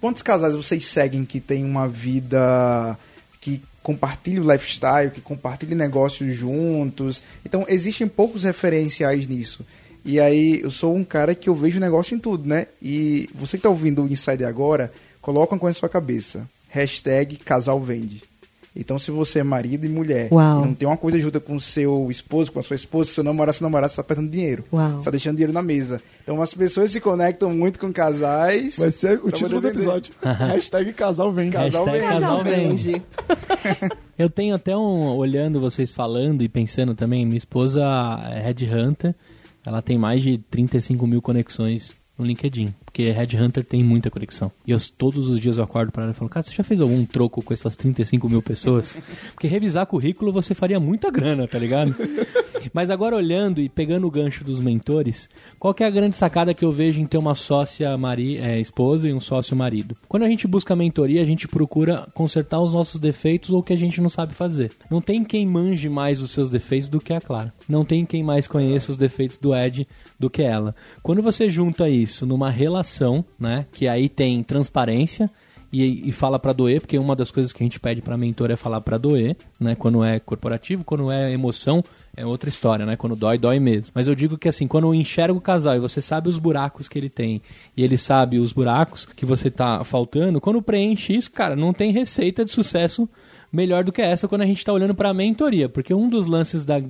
[0.00, 2.98] Quantos casais vocês seguem que tem uma vida
[3.40, 7.22] que compartilha o lifestyle, que compartilha negócios juntos?
[7.44, 9.64] Então, existem poucos referenciais nisso.
[10.06, 12.68] E aí, eu sou um cara que eu vejo negócio em tudo, né?
[12.80, 16.48] E você que tá ouvindo o Insider agora, coloca uma coisa na sua cabeça.
[16.68, 18.22] Hashtag casal vende.
[18.78, 20.62] Então, se você é marido e mulher, Uau.
[20.62, 23.24] e não tem uma coisa junto com o seu esposo, com a sua esposa, seu
[23.24, 24.64] namorado, seu namorado, você tá perdendo dinheiro.
[24.72, 24.92] Uau.
[24.92, 26.00] Você tá deixando dinheiro na mesa.
[26.22, 28.76] Então, as pessoas se conectam muito com casais.
[28.78, 30.12] Vai ser o título do episódio.
[30.22, 31.50] Hashtag casal vende.
[31.50, 32.20] Casal Hashtag vende.
[32.20, 33.02] Casal vende.
[34.18, 35.16] Eu tenho até um.
[35.16, 37.82] Olhando vocês falando e pensando também, minha esposa
[38.30, 39.14] é headhunter.
[39.66, 42.72] Ela tem mais de 35 mil conexões no LinkedIn.
[42.96, 44.50] Porque Headhunter tem muita conexão.
[44.66, 46.80] E eu, todos os dias eu acordo para ela e falo, cara, você já fez
[46.80, 48.96] algum troco com essas 35 mil pessoas?
[49.34, 51.94] Porque revisar currículo você faria muita grana, tá ligado?
[52.72, 55.28] Mas agora olhando e pegando o gancho dos mentores,
[55.58, 58.58] qual que é a grande sacada que eu vejo em ter uma sócia mari, é,
[58.58, 59.94] esposa e um sócio marido?
[60.08, 63.72] Quando a gente busca mentoria, a gente procura consertar os nossos defeitos ou o que
[63.72, 64.72] a gente não sabe fazer.
[64.90, 67.52] Não tem quem manje mais os seus defeitos do que a Clara.
[67.68, 69.86] Não tem quem mais conheça os defeitos do Ed
[70.18, 70.74] do que ela.
[71.02, 72.85] Quando você junta isso numa relação,
[73.38, 75.30] né, que aí tem transparência,
[75.72, 78.50] e, e fala para doer, porque uma das coisas que a gente pede para mentor
[78.50, 79.74] é falar para doer, né?
[79.74, 81.82] Quando é corporativo, quando é emoção,
[82.16, 82.96] é outra história, né?
[82.96, 83.90] Quando dói, dói mesmo.
[83.94, 86.88] Mas eu digo que assim, quando eu enxergo o casal e você sabe os buracos
[86.88, 87.42] que ele tem
[87.76, 91.92] e ele sabe os buracos que você tá faltando, quando preenche isso, cara, não tem
[91.92, 93.08] receita de sucesso
[93.52, 96.26] melhor do que essa quando a gente está olhando para a mentoria, porque um dos
[96.26, 96.80] lances da,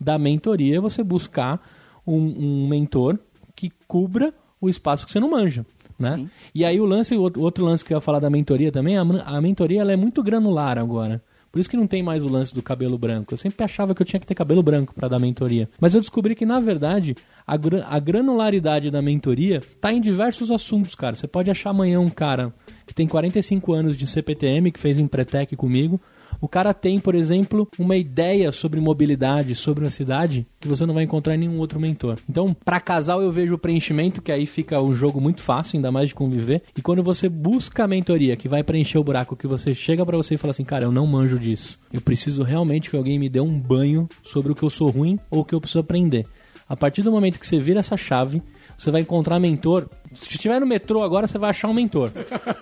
[0.00, 1.60] da mentoria é você buscar
[2.06, 3.18] um, um mentor
[3.54, 4.34] que cubra
[4.64, 5.64] o espaço que você não manja.
[5.98, 6.28] Né?
[6.54, 9.02] E aí o lance, o outro lance que eu ia falar da mentoria também, a,
[9.02, 11.22] a mentoria ela é muito granular agora.
[11.54, 13.32] Por isso que não tem mais o lance do cabelo branco.
[13.32, 15.68] Eu sempre achava que eu tinha que ter cabelo branco para dar mentoria.
[15.80, 17.14] Mas eu descobri que, na verdade,
[17.46, 21.14] a, a granularidade da mentoria tá em diversos assuntos, cara.
[21.14, 22.52] Você pode achar amanhã um cara
[22.84, 26.00] que tem 45 anos de CPTM, que fez Empretec comigo,
[26.40, 30.94] o cara tem, por exemplo, uma ideia sobre mobilidade, sobre a cidade, que você não
[30.94, 32.18] vai encontrar em nenhum outro mentor.
[32.28, 35.92] Então, para casal, eu vejo o preenchimento, que aí fica um jogo muito fácil, ainda
[35.92, 36.62] mais de conviver.
[36.76, 40.16] E quando você busca a mentoria que vai preencher o buraco, que você chega para
[40.16, 41.78] você e fala assim, cara, eu não manjo disso.
[41.92, 45.18] Eu preciso realmente que alguém me dê um banho sobre o que eu sou ruim
[45.30, 46.24] ou o que eu preciso aprender.
[46.66, 48.42] A partir do momento que você vira essa chave,
[48.76, 49.88] você vai encontrar mentor.
[50.14, 52.10] Se estiver no metrô agora, você vai achar um mentor.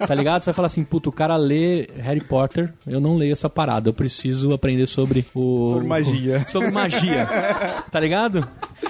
[0.06, 0.42] Tá ligado?
[0.42, 3.90] Você vai falar assim, puto, o cara lê Harry Potter, eu não leio essa parada,
[3.90, 5.70] eu preciso aprender sobre o...
[5.70, 6.44] Sobre magia.
[6.46, 7.28] O, sobre magia.
[7.90, 8.48] tá ligado?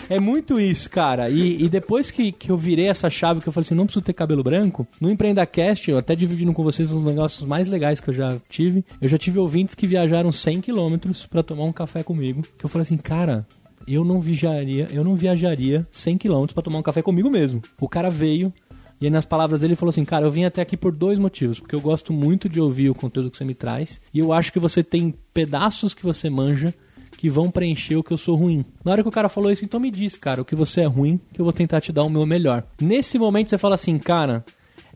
[0.08, 1.28] É muito isso, cara.
[1.28, 4.04] E, e depois que, que eu virei essa chave, que eu falei assim, não preciso
[4.04, 8.00] ter cabelo branco, no Empreenda Cast, eu até dividindo com vocês os negócios mais legais
[8.00, 11.72] que eu já tive, eu já tive ouvintes que viajaram 100 quilômetros para tomar um
[11.72, 13.46] café comigo, que eu falei assim, cara,
[13.86, 17.62] eu não viajaria, eu não viajaria 100 km para tomar um café comigo mesmo.
[17.80, 18.52] O cara veio
[19.00, 21.18] e aí, nas palavras dele, ele falou assim: Cara, eu vim até aqui por dois
[21.18, 21.58] motivos.
[21.58, 24.00] Porque eu gosto muito de ouvir o conteúdo que você me traz.
[24.14, 26.72] E eu acho que você tem pedaços que você manja
[27.16, 28.64] que vão preencher o que eu sou ruim.
[28.84, 30.86] Na hora que o cara falou isso, então me diz, cara, o que você é
[30.86, 32.64] ruim, que eu vou tentar te dar o meu melhor.
[32.80, 34.44] Nesse momento, você fala assim: Cara,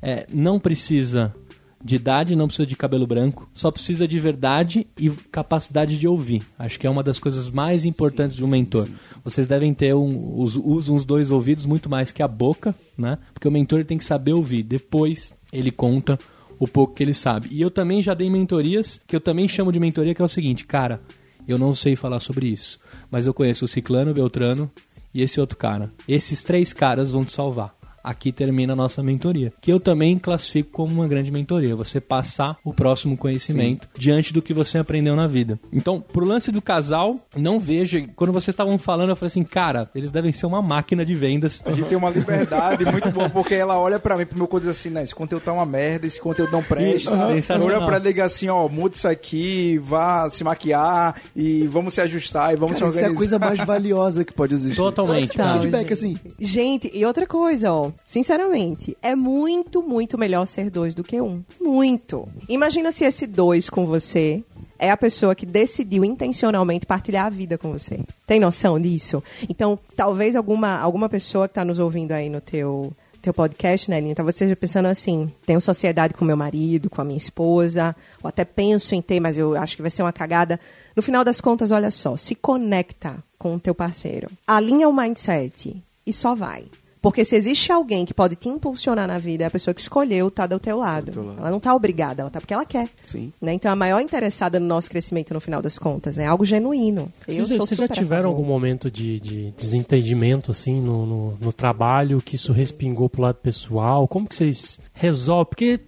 [0.01, 1.35] é, não precisa
[1.83, 6.43] de idade, não precisa de cabelo branco, só precisa de verdade e capacidade de ouvir.
[6.59, 8.87] Acho que é uma das coisas mais importantes sim, de um mentor.
[8.87, 9.21] Sim, sim.
[9.23, 13.19] Vocês devem ter um, os, usam os dois ouvidos muito mais que a boca, né?
[13.33, 14.63] Porque o mentor tem que saber ouvir.
[14.63, 16.19] Depois ele conta
[16.59, 17.49] o pouco que ele sabe.
[17.51, 20.29] E eu também já dei mentorias, que eu também chamo de mentoria, que é o
[20.29, 21.01] seguinte, cara,
[21.47, 24.71] eu não sei falar sobre isso, mas eu conheço o Ciclano, o Beltrano
[25.15, 25.93] e esse outro cara.
[26.09, 27.76] Esses três caras vão te salvar
[28.07, 29.53] aqui termina a nossa mentoria.
[29.61, 31.75] Que eu também classifico como uma grande mentoria.
[31.75, 34.01] Você passar o próximo conhecimento Sim.
[34.01, 35.59] diante do que você aprendeu na vida.
[35.73, 38.07] Então, pro lance do casal, não vejo.
[38.15, 41.63] Quando vocês estavam falando, eu falei assim, cara, eles devem ser uma máquina de vendas.
[41.67, 44.71] A gente tem uma liberdade muito boa, porque ela olha para mim, pro meu conteúdo
[44.71, 45.03] assim, né?
[45.03, 47.11] Esse conteúdo tá uma merda, esse conteúdo não presta.
[47.13, 51.95] Olha pra ela e diga assim, ó, muda isso aqui, vá se maquiar e vamos
[51.95, 53.07] se ajustar e vamos cara, se organizar.
[53.07, 54.77] Isso é a coisa mais valiosa que pode existir.
[54.77, 55.37] Totalmente.
[55.37, 56.17] Tá, feedback, assim.
[56.39, 57.91] Gente, e outra coisa, ó.
[58.05, 61.43] Sinceramente, é muito, muito melhor ser dois do que um.
[61.61, 62.29] Muito.
[62.49, 64.43] Imagina se esse dois com você
[64.79, 68.01] é a pessoa que decidiu intencionalmente partilhar a vida com você.
[68.27, 69.23] Tem noção disso?
[69.49, 72.93] Então, talvez alguma, alguma pessoa que está nos ouvindo aí no teu
[73.27, 74.15] teu podcast, né, Linha?
[74.15, 78.45] Talvez esteja pensando assim, tenho sociedade com meu marido, com a minha esposa, ou até
[78.45, 80.61] penso em ter, mas eu acho que vai ser uma cagada.
[80.95, 84.31] No final das contas, olha só, se conecta com o teu parceiro.
[84.47, 86.67] Alinha o mindset e só vai.
[87.07, 90.27] Porque se existe alguém que pode te impulsionar na vida, é a pessoa que escolheu
[90.27, 91.13] estar tá do teu lado.
[91.13, 91.39] Do lado.
[91.39, 92.89] Ela não está obrigada, ela está porque ela quer.
[93.01, 93.33] Sim.
[93.41, 93.53] Né?
[93.53, 97.09] Então, a maior interessada no nosso crescimento, no final das contas, é algo genuíno.
[97.25, 102.35] Vocês, vocês já tiveram algum momento de, de desentendimento, assim, no, no, no, trabalho, que
[102.35, 104.09] isso respingou pro lado pessoal?
[104.09, 105.47] Como que vocês resolvem?
[105.49, 105.81] Porque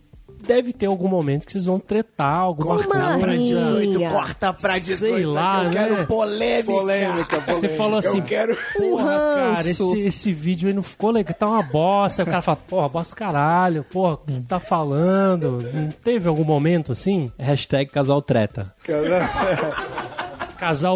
[0.49, 2.89] deve ter algum momento que vocês vão tretar alguma coisa.
[2.89, 4.97] Pra 18, corta pra 18.
[4.97, 5.77] Sei lá, eu né?
[5.77, 6.73] quero polêmica.
[6.73, 7.53] Polêmica, polêmica.
[7.53, 8.59] Você falou assim, eu quero...
[8.77, 12.23] porra, cara, esse, esse vídeo aí não ficou legal, tá uma bosta.
[12.23, 15.59] O cara fala, porra, bosta caralho, porra, o que tá falando?
[15.73, 17.31] Não teve algum momento assim?
[17.39, 18.73] Hashtag casal treta.
[18.83, 19.29] Casal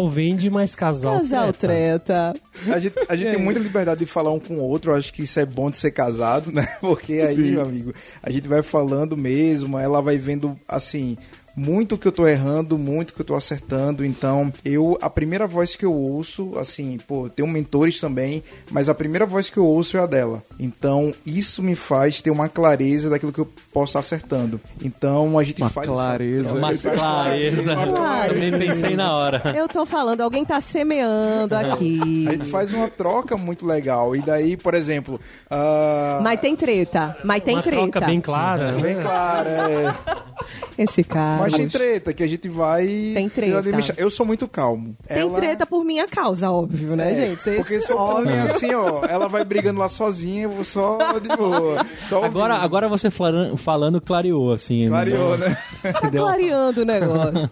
[0.09, 2.33] vende, mas casal Casal treta.
[2.67, 4.91] A gente, a gente tem muita liberdade de falar um com o outro.
[4.91, 6.67] Eu acho que isso é bom de ser casado, né?
[6.81, 7.51] Porque aí, Sim.
[7.51, 11.17] meu amigo, a gente vai falando mesmo, ela vai vendo, assim,
[11.55, 14.03] muito que eu tô errando, muito que eu tô acertando.
[14.05, 18.95] Então, eu a primeira voz que eu ouço, assim, pô, tenho mentores também, mas a
[18.95, 20.43] primeira voz que eu ouço é a dela.
[20.59, 24.59] Então, isso me faz ter uma clareza daquilo que eu posso estar acertando.
[24.83, 26.43] Então, a gente Uma faz essa clareza.
[26.49, 26.59] troca.
[26.59, 27.73] Uma clareza.
[28.03, 28.33] Claro.
[28.33, 29.41] Também pensei na hora.
[29.55, 32.27] Eu tô falando, alguém tá semeando aqui.
[32.27, 34.15] A gente faz uma troca muito legal.
[34.15, 35.19] E daí, por exemplo,
[35.49, 37.81] ah, Mas tem treta, mas tem Uma treta.
[37.91, 38.71] troca bem clara.
[38.73, 39.95] bem claro, é.
[40.77, 41.41] Esse cara.
[41.43, 42.85] Mas tem treta, que a gente vai.
[43.13, 43.93] Tem treta.
[43.97, 44.95] Eu sou muito calmo.
[45.07, 47.41] Tem Ela- treta por minha causa, óbvio, né, É, gente?
[47.43, 48.33] Vocês- Porque se eu óbvio.
[48.43, 51.85] assim, ó, ela vai brigando lá sozinha, eu vou só de boa.
[52.07, 54.87] Só Agora, agora você falando, falando clareou, assim.
[54.87, 55.57] Clareou, né?
[55.83, 57.49] Tá clareando o negócio.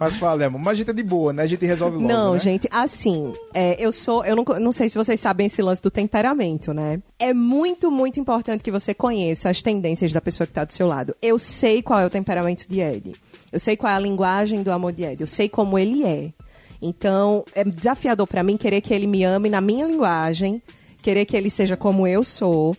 [0.00, 1.42] Mas fala, amor, mas a gente é de boa, né?
[1.42, 2.08] A gente resolve logo.
[2.08, 2.38] Não, né?
[2.38, 4.24] gente, assim, é, eu sou.
[4.24, 7.02] Eu não, não sei se vocês sabem esse lance do temperamento, né?
[7.18, 10.86] É muito, muito importante que você conheça as tendências da pessoa que tá do seu
[10.86, 11.14] lado.
[11.20, 13.12] Eu sei qual é o temperamento de Ed.
[13.52, 15.20] Eu sei qual é a linguagem do amor de Ed.
[15.20, 16.32] Eu sei como ele é.
[16.80, 20.60] Então, é desafiador pra mim querer que ele me ame na minha linguagem,
[21.02, 22.76] querer que ele seja como eu sou.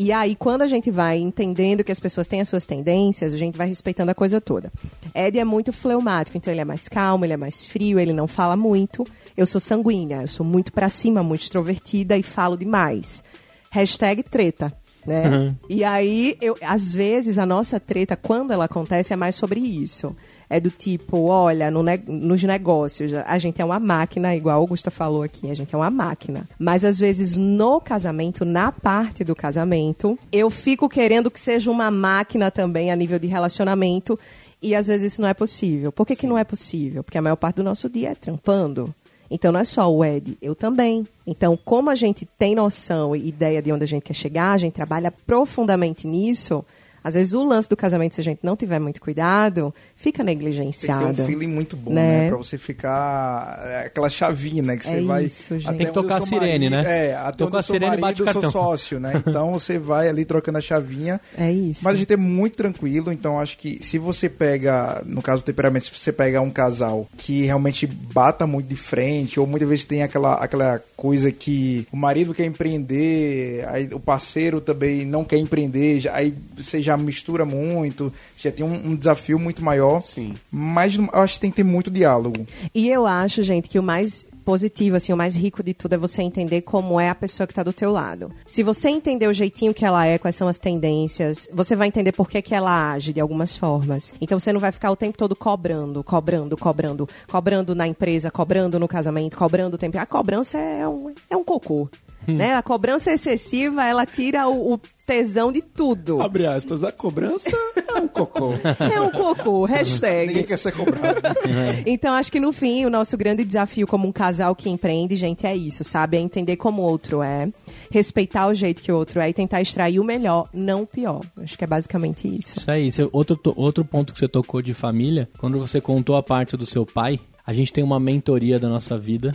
[0.00, 3.36] E aí, quando a gente vai entendendo que as pessoas têm as suas tendências, a
[3.36, 4.72] gente vai respeitando a coisa toda.
[5.12, 8.28] Ed é muito fleumático, então ele é mais calmo, ele é mais frio, ele não
[8.28, 9.04] fala muito.
[9.36, 13.24] Eu sou sanguínea, eu sou muito pra cima, muito extrovertida e falo demais.
[13.72, 14.72] Hashtag treta.
[15.04, 15.52] Né?
[15.68, 20.14] E aí, eu, às vezes, a nossa treta, quando ela acontece, é mais sobre isso.
[20.50, 24.58] É do tipo, olha, no ne- nos negócios, a gente é uma máquina, igual a
[24.58, 26.48] Augusta falou aqui, a gente é uma máquina.
[26.58, 31.90] Mas às vezes no casamento, na parte do casamento, eu fico querendo que seja uma
[31.90, 34.18] máquina também a nível de relacionamento.
[34.60, 35.92] E às vezes isso não é possível.
[35.92, 37.04] Por que, que não é possível?
[37.04, 38.92] Porque a maior parte do nosso dia é trampando.
[39.30, 41.06] Então não é só o Ed, eu também.
[41.26, 44.58] Então, como a gente tem noção e ideia de onde a gente quer chegar, a
[44.58, 46.64] gente trabalha profundamente nisso.
[47.08, 50.36] Às vezes o lance do casamento, se a gente não tiver muito cuidado, fica Tem
[50.36, 51.14] que negligenciado.
[51.14, 52.18] ter um feeling muito bom, Né?
[52.24, 52.28] né?
[52.28, 53.62] Pra você ficar.
[53.66, 54.76] é, Aquela chavinha, né?
[54.76, 55.24] Que você É vai.
[55.24, 55.68] isso, gente.
[55.68, 57.08] até Tem que tocar sou a sirene, marido- né?
[57.08, 58.50] É, até eu a sou sirene, marido, bate eu sou cartão.
[58.52, 59.12] sócio, né?
[59.26, 61.20] Então você vai ali trocando a chavinha.
[61.36, 61.82] É isso.
[61.84, 65.46] Mas a gente é muito tranquilo, então acho que se você pega, no caso do
[65.46, 69.84] temperamento, se você pega um casal que realmente bata muito de frente, ou muitas vezes
[69.84, 75.38] tem aquela, aquela coisa que o marido quer empreender, aí o parceiro também não quer
[75.38, 80.00] empreender, aí você já mistura muito, você já tem um, um desafio muito maior.
[80.00, 80.34] Sim.
[80.50, 82.44] Mas eu acho que tem que ter muito diálogo.
[82.74, 85.98] E eu acho, gente, que o mais positivo, assim, o mais rico de tudo é
[85.98, 88.32] você entender como é a pessoa que tá do teu lado.
[88.46, 92.12] Se você entender o jeitinho que ela é, quais são as tendências, você vai entender
[92.12, 94.14] por que, que ela age de algumas formas.
[94.18, 98.78] Então você não vai ficar o tempo todo cobrando, cobrando, cobrando, cobrando na empresa, cobrando
[98.78, 99.98] no casamento, cobrando o tempo.
[99.98, 101.86] A cobrança é um, é um cocô.
[102.28, 102.54] Né?
[102.54, 106.20] A cobrança excessiva, ela tira o, o tesão de tudo.
[106.20, 108.50] Abre aspas, a cobrança é um cocô.
[108.94, 110.42] É um cocô, Ninguém hashtag.
[110.44, 111.20] quer ser cobrado.
[111.86, 115.46] Então, acho que no fim, o nosso grande desafio como um casal que empreende, gente,
[115.46, 116.16] é isso, sabe?
[116.16, 117.48] É entender como o outro é,
[117.90, 121.20] respeitar o jeito que o outro é e tentar extrair o melhor, não o pior.
[121.38, 122.58] Acho que é basicamente isso.
[122.58, 122.90] Isso aí.
[123.12, 126.84] Outro, outro ponto que você tocou de família, quando você contou a parte do seu
[126.84, 129.32] pai, a gente tem uma mentoria da nossa vida,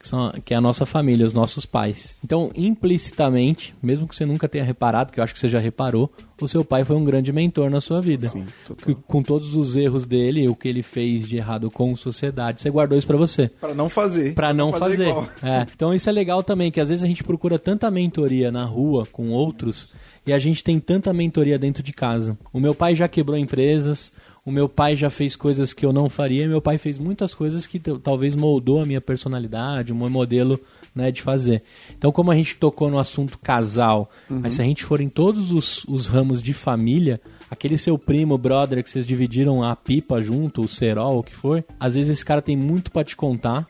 [0.00, 2.16] que, são, que é a nossa família, os nossos pais.
[2.24, 6.10] Então, implicitamente, mesmo que você nunca tenha reparado, que eu acho que você já reparou,
[6.40, 8.28] o seu pai foi um grande mentor na sua vida.
[8.28, 8.96] Sim, total.
[9.06, 12.70] Com todos os erros dele, o que ele fez de errado com a sociedade, você
[12.70, 13.48] guardou isso pra você.
[13.48, 14.34] Pra não fazer.
[14.34, 15.08] Pra não fazer.
[15.08, 15.28] igual.
[15.42, 15.66] É.
[15.74, 19.06] Então isso é legal também, que às vezes a gente procura tanta mentoria na rua
[19.12, 19.90] com outros
[20.26, 22.38] e a gente tem tanta mentoria dentro de casa.
[22.52, 24.12] O meu pai já quebrou empresas,
[24.44, 27.34] o meu pai já fez coisas que eu não faria, e meu pai fez muitas
[27.34, 30.58] coisas que talvez moldou a minha personalidade, o meu modelo
[30.94, 31.62] né, de fazer.
[31.96, 35.52] Então, como a gente tocou no assunto casal, mas se a gente for em todos
[35.52, 37.20] os, os ramos de família,
[37.50, 41.64] aquele seu primo, brother, que vocês dividiram a pipa junto, o cerol, o que for,
[41.78, 43.66] às vezes esse cara tem muito pra te contar,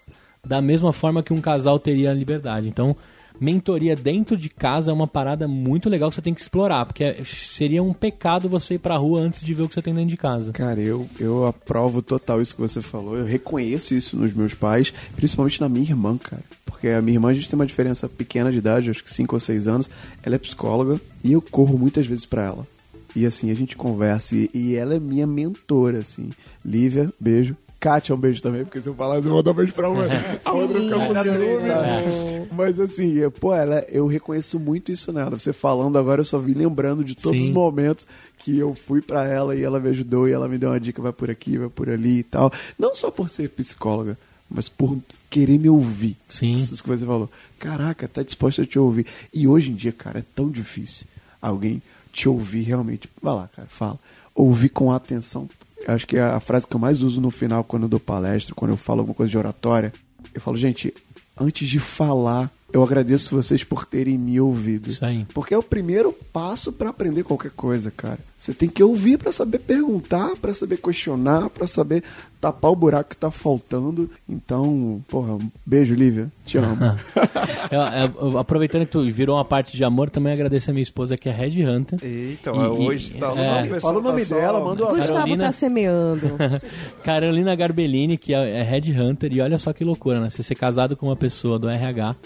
[0.47, 2.69] da mesma forma que um casal teria a liberdade.
[2.69, 2.97] Então,
[3.41, 7.03] mentoria dentro de casa é uma parada muito legal que você tem que explorar, porque
[7.03, 9.95] é- seria um pecado você ir pra rua antes de ver o que você tem
[9.95, 10.53] dentro de casa.
[10.53, 13.17] Cara, eu, eu aprovo total isso que você falou.
[13.17, 16.43] Eu reconheço isso nos meus pais, principalmente na minha irmã, cara.
[16.67, 19.35] Porque a minha irmã, a gente tem uma diferença pequena de idade, acho que 5
[19.37, 19.89] ou 6 anos.
[20.23, 22.67] Ela é psicóloga e eu corro muitas vezes pra ela.
[23.15, 26.31] E assim, a gente conversa e, e ela é minha mentora, assim.
[26.65, 27.57] Lívia, beijo.
[27.81, 30.05] Kátia, um beijo também, porque se eu falar, eu vou dar um beijo pra uma.
[30.45, 32.49] A outra fica com ciúme?
[32.53, 35.31] Mas assim, pô, ela, eu reconheço muito isso nela.
[35.31, 37.47] Você falando agora, eu só vim lembrando de todos Sim.
[37.47, 38.07] os momentos
[38.37, 41.01] que eu fui pra ela e ela me ajudou e ela me deu uma dica,
[41.01, 42.53] vai por aqui, vai por ali e tal.
[42.79, 44.19] Não só por ser psicóloga,
[44.51, 44.99] mas por
[45.31, 46.19] querer me ouvir.
[46.29, 46.55] Sim.
[46.57, 47.31] Isso que você falou.
[47.59, 49.07] Caraca, tá disposta a te ouvir.
[49.33, 51.07] E hoje em dia, cara, é tão difícil
[51.41, 51.81] alguém
[52.13, 53.09] te ouvir realmente.
[53.23, 53.99] Vai lá, cara, fala.
[54.35, 55.49] Ouvir com atenção
[55.87, 58.55] acho que é a frase que eu mais uso no final quando eu dou palestra,
[58.55, 59.93] quando eu falo alguma coisa de oratória.
[60.35, 60.93] Eu falo, gente,
[61.39, 64.89] antes de falar, eu agradeço vocês por terem me ouvido.
[64.91, 65.27] Isso aí.
[65.35, 68.19] Porque é o primeiro passo para aprender qualquer coisa, cara.
[68.39, 72.03] Você tem que ouvir para saber perguntar, para saber questionar, para saber
[72.41, 74.09] tapar o buraco que tá faltando.
[74.27, 76.33] Então, porra, um beijo, Lívia.
[76.47, 76.77] Te amo.
[77.71, 81.17] Eu- eu- aproveitando que tu virou uma parte de amor, também agradecer a minha esposa
[81.17, 81.99] que é Red Hunter.
[82.03, 82.59] Eita, E- e-
[82.89, 83.35] hoje tá é.
[83.35, 86.27] só o pessoal Fala o nome tá dela, manda uma Gustavo Carolina- tá semeando.
[87.05, 90.29] Carolina Garbellini, que é é Red Hunter, e olha só que loucura, né?
[90.31, 92.17] Você ser casado com uma pessoa do RH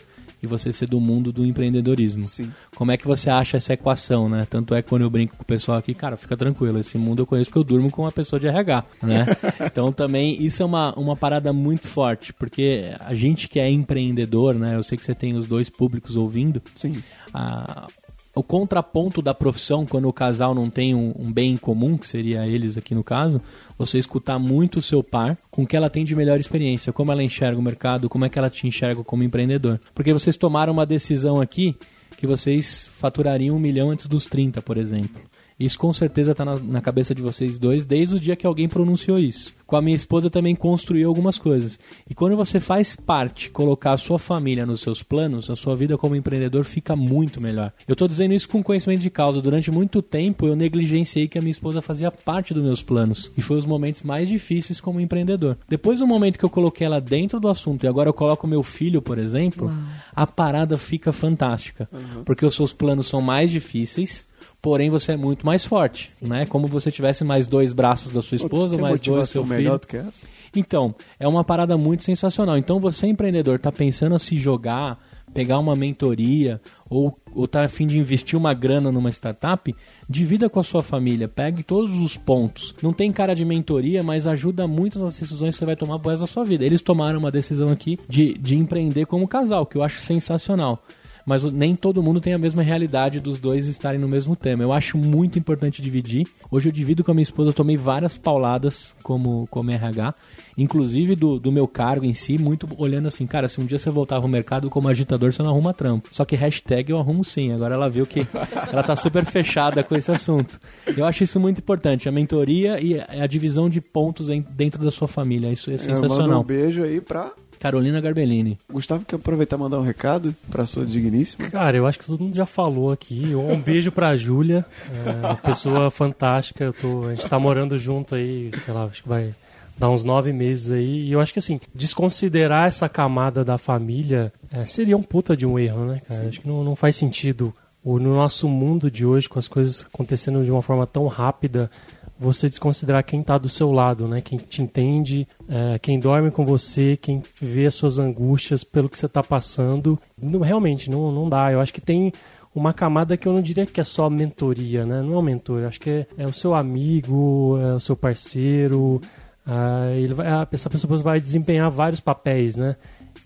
[0.44, 2.24] e você ser do mundo do empreendedorismo.
[2.24, 2.50] Sim.
[2.76, 4.46] Como é que você acha essa equação, né?
[4.48, 7.22] Tanto é que quando eu brinco com o pessoal aqui, cara, fica tranquilo, esse mundo
[7.22, 9.26] eu conheço porque eu durmo com uma pessoa de RH, né?
[9.64, 14.54] então também isso é uma, uma parada muito forte, porque a gente que é empreendedor,
[14.54, 14.76] né?
[14.76, 16.62] Eu sei que você tem os dois públicos ouvindo.
[16.76, 17.02] Sim.
[17.32, 17.86] a-
[18.34, 22.06] o contraponto da profissão, quando o casal não tem um, um bem em comum, que
[22.06, 23.40] seria eles aqui no caso,
[23.78, 27.12] você escutar muito o seu par com o que ela tem de melhor experiência, como
[27.12, 29.80] ela enxerga o mercado, como é que ela te enxerga como empreendedor.
[29.94, 31.76] Porque vocês tomaram uma decisão aqui
[32.16, 35.22] que vocês faturariam um milhão antes dos 30, por exemplo.
[35.58, 38.68] Isso com certeza está na, na cabeça de vocês dois desde o dia que alguém
[38.68, 39.54] pronunciou isso.
[39.66, 41.78] Com a minha esposa eu também construí algumas coisas.
[42.08, 45.96] E quando você faz parte, colocar a sua família nos seus planos, a sua vida
[45.96, 47.72] como empreendedor fica muito melhor.
[47.86, 49.40] Eu estou dizendo isso com conhecimento de causa.
[49.40, 53.30] Durante muito tempo eu negligenciei que a minha esposa fazia parte dos meus planos.
[53.36, 55.56] E foi os momentos mais difíceis como empreendedor.
[55.68, 58.62] Depois do momento que eu coloquei ela dentro do assunto e agora eu coloco meu
[58.62, 59.72] filho, por exemplo,
[60.14, 61.88] a parada fica fantástica.
[62.24, 64.26] Porque os seus planos são mais difíceis
[64.60, 66.46] porém você é muito mais forte, né?
[66.46, 69.80] Como você tivesse mais dois braços da sua esposa, mais dois do seu melhor filho.
[69.80, 70.26] do que essa?
[70.56, 72.56] Então, é uma parada muito sensacional.
[72.56, 74.98] Então, você empreendedor tá pensando a se jogar,
[75.32, 79.74] pegar uma mentoria ou, ou tá a fim de investir uma grana numa startup,
[80.08, 82.74] divida com a sua família, pegue todos os pontos.
[82.80, 86.10] Não tem cara de mentoria, mas ajuda muito nas decisões que você vai tomar pro
[86.10, 86.64] resto da sua vida.
[86.64, 90.82] Eles tomaram uma decisão aqui de, de empreender como casal, que eu acho sensacional
[91.26, 94.62] mas nem todo mundo tem a mesma realidade dos dois estarem no mesmo tema.
[94.62, 96.26] Eu acho muito importante dividir.
[96.50, 100.14] Hoje eu divido com a minha esposa, eu tomei várias pauladas como, como RH,
[100.56, 103.90] inclusive do, do meu cargo em si, muito olhando assim, cara, se um dia você
[103.90, 106.08] voltar ao mercado como agitador, você não arruma trampo.
[106.12, 107.52] Só que hashtag eu arrumo sim.
[107.52, 108.26] Agora ela viu que
[108.72, 110.60] ela tá super fechada com esse assunto.
[110.96, 115.08] Eu acho isso muito importante, a mentoria e a divisão de pontos dentro da sua
[115.08, 115.50] família.
[115.50, 116.40] Isso é Eu mando sensacional.
[116.40, 117.32] um beijo aí pra.
[117.64, 118.58] Carolina Garbellini.
[118.70, 121.48] Gustavo, quer aproveitar e mandar um recado pra sua digníssima?
[121.48, 123.34] Cara, eu acho que todo mundo já falou aqui.
[123.34, 124.66] Um beijo pra Júlia,
[125.06, 126.62] é uma pessoa fantástica.
[126.62, 129.34] Eu tô, a gente tá morando junto aí, sei lá, acho que vai
[129.78, 131.06] dar uns nove meses aí.
[131.06, 135.46] E eu acho que assim, desconsiderar essa camada da família é, seria um puta de
[135.46, 136.28] um erro, né, cara?
[136.28, 137.54] Acho que não, não faz sentido.
[137.82, 141.70] O, no nosso mundo de hoje, com as coisas acontecendo de uma forma tão rápida,
[142.18, 144.20] você desconsiderar quem tá do seu lado, né?
[144.20, 148.96] Quem te entende, é, quem dorme com você, quem vê as suas angústias pelo que
[148.96, 149.98] você tá passando.
[150.20, 151.50] Não, realmente, não, não dá.
[151.52, 152.12] Eu acho que tem
[152.54, 155.02] uma camada que eu não diria que é só mentoria, né?
[155.02, 159.00] Não é um mentor, acho que é, é o seu amigo, é o seu parceiro.
[159.44, 162.76] ah, ele vai, essa pessoa vai desempenhar vários papéis, né?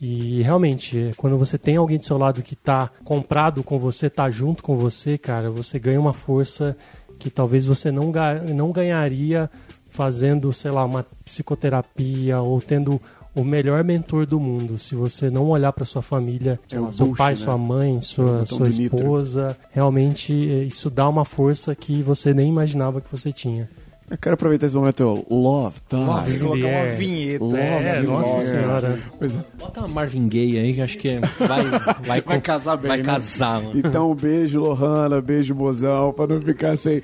[0.00, 4.30] E realmente, quando você tem alguém do seu lado que tá comprado com você, tá
[4.30, 6.76] junto com você, cara, você ganha uma força
[7.18, 9.50] que talvez você não, ga- não ganharia
[9.90, 13.00] fazendo, sei lá, uma psicoterapia ou tendo
[13.34, 14.78] o melhor mentor do mundo.
[14.78, 17.36] Se você não olhar para sua família, É seu Bush, pai, né?
[17.36, 22.32] sua mãe, É sua, botão sua esposa, realmente eh, isso dá uma força que você
[22.34, 23.68] nem imaginava que você tinha.
[24.10, 26.04] Eu quero aproveitar esse momento, eu Love Time.
[26.26, 26.92] Que colocar uma É.
[26.96, 27.44] vinheta.
[27.44, 28.46] Love É, nossa Lord.
[28.46, 28.98] senhora.
[29.18, 29.40] Pois é.
[29.58, 31.64] Bota uma Marvin Gaye aí, que acho que vai,
[32.06, 33.04] vai, Vai casar bem, Vai né?
[33.04, 33.78] casar, mano.
[33.78, 37.02] Então, um beijo, Lohana, beijo, mozão, pra não ficar sem.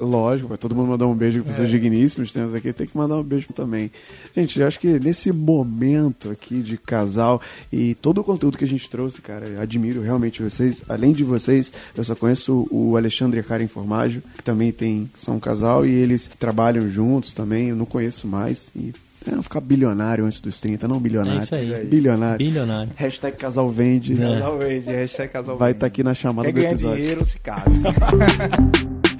[0.00, 3.16] Lógico, vai todo mundo mandar um beijo pros seus digníssimos, temos aqui, tem que mandar
[3.16, 3.90] um beijo também.
[4.36, 7.40] Gente, eu acho que nesse momento aqui de casal
[7.72, 10.82] e todo o conteúdo que a gente trouxe, cara, eu admiro realmente vocês.
[10.88, 15.10] Além de vocês, eu só conheço o Alexandre e a Karen Formaggio, que também tem,
[15.16, 18.70] são um casal e eles trabalham juntos também, eu não conheço mais.
[18.74, 18.92] E
[19.26, 21.40] é, não ficar bilionário antes dos 30, não milionário.
[21.40, 21.84] É isso aí.
[21.86, 22.44] Bilionário.
[22.44, 22.92] Bilionário.
[22.94, 24.12] Hashtag casal vende.
[24.12, 24.16] É.
[24.16, 26.96] Casal vende, hashtag casal Vai estar aqui na chamada Quer do ganhar episódio.
[26.96, 27.64] dinheiro, se casa.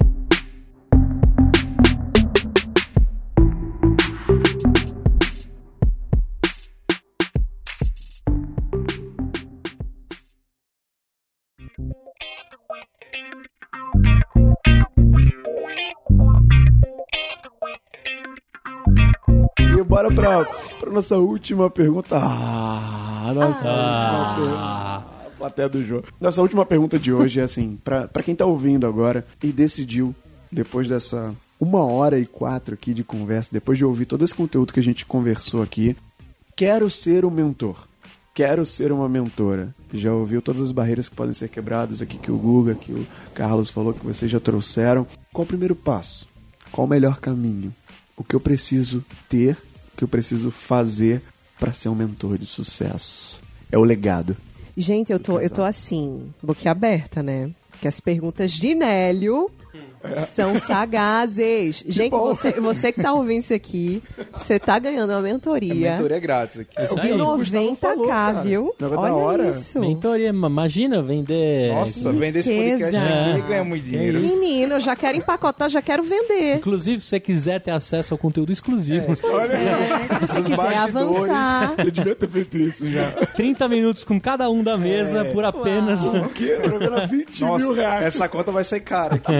[20.95, 22.15] nossa última pergunta.
[22.17, 24.57] Ah, nossa última pergunta.
[24.57, 25.03] Ah,
[25.37, 26.07] Plateia do jogo.
[26.19, 30.15] Nossa última pergunta de hoje é assim: pra, pra quem tá ouvindo agora e decidiu,
[30.51, 34.73] depois dessa uma hora e quatro aqui de conversa, depois de ouvir todo esse conteúdo
[34.73, 35.95] que a gente conversou aqui.
[36.55, 37.87] Quero ser um mentor.
[38.33, 39.73] Quero ser uma mentora.
[39.93, 43.07] Já ouviu todas as barreiras que podem ser quebradas aqui que o Guga, que o
[43.33, 45.05] Carlos falou que vocês já trouxeram.
[45.33, 46.27] Qual o primeiro passo?
[46.71, 47.73] Qual o melhor caminho?
[48.17, 49.57] O que eu preciso ter,
[49.95, 51.21] que eu preciso fazer
[51.59, 53.39] para ser um mentor de sucesso?
[53.71, 54.35] É o legado.
[54.77, 57.49] Gente, eu tô, eu tô assim, boquiaberta, né?
[57.79, 59.49] Que as perguntas de Nélio
[60.27, 61.83] são sagazes.
[61.87, 62.25] Gente, bom.
[62.33, 64.01] você, você que tá ouvindo isso aqui,
[64.35, 65.93] você tá ganhando uma mentoria.
[65.93, 66.81] Mentoria grátis aqui.
[66.83, 67.17] Isso De aí.
[67.17, 68.41] 90k, falou, cara.
[68.41, 68.75] viu?
[68.79, 69.49] Negócio Olha da hora.
[69.49, 69.79] isso.
[69.79, 71.73] Mentoria, imagina vender.
[71.73, 74.19] Nossa, vender esse podcast aqui ganha muito dinheiro.
[74.19, 76.55] Menino, eu já quero empacotar, já quero vender.
[76.57, 79.21] Inclusive, se você quiser ter acesso ao conteúdo exclusivo, É, se
[80.27, 81.73] você Os quiser avançar.
[81.77, 83.11] Eu devia ter feito isso já.
[83.35, 86.07] 30 minutos com cada um da mesa por apenas.
[86.07, 86.57] O quê?
[86.61, 88.05] Programa 20 mil Nossa, reais.
[88.15, 89.33] essa conta vai ser cara aqui.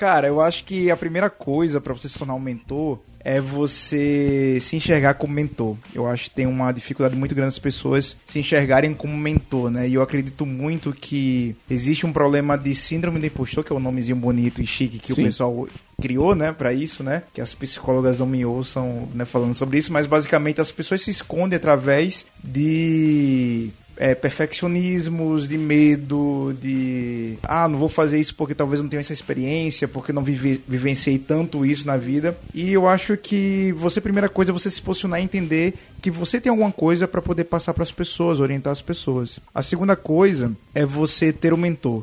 [0.00, 4.56] Cara, eu acho que a primeira coisa pra você se tornar um mentor é você
[4.58, 5.76] se enxergar como mentor.
[5.94, 9.86] Eu acho que tem uma dificuldade muito grande das pessoas se enxergarem como mentor, né?
[9.86, 13.80] E eu acredito muito que existe um problema de síndrome do impostor, que é um
[13.80, 15.20] nomezinho bonito e chique que Sim.
[15.20, 15.68] o pessoal
[16.00, 17.24] criou, né, para isso, né?
[17.34, 21.10] Que as psicólogas não me ouçam, né, falando sobre isso, mas basicamente as pessoas se
[21.10, 23.70] escondem através de
[24.00, 29.12] é, perfeccionismos, de medo, de ah, não vou fazer isso porque talvez não tenha essa
[29.12, 32.36] experiência, porque não vive, vivenciei tanto isso na vida.
[32.54, 36.40] E eu acho que você, primeira coisa, é você se posicionar e entender que você
[36.40, 39.38] tem alguma coisa para poder passar para as pessoas, orientar as pessoas.
[39.54, 42.02] A segunda coisa é você ter um mentor.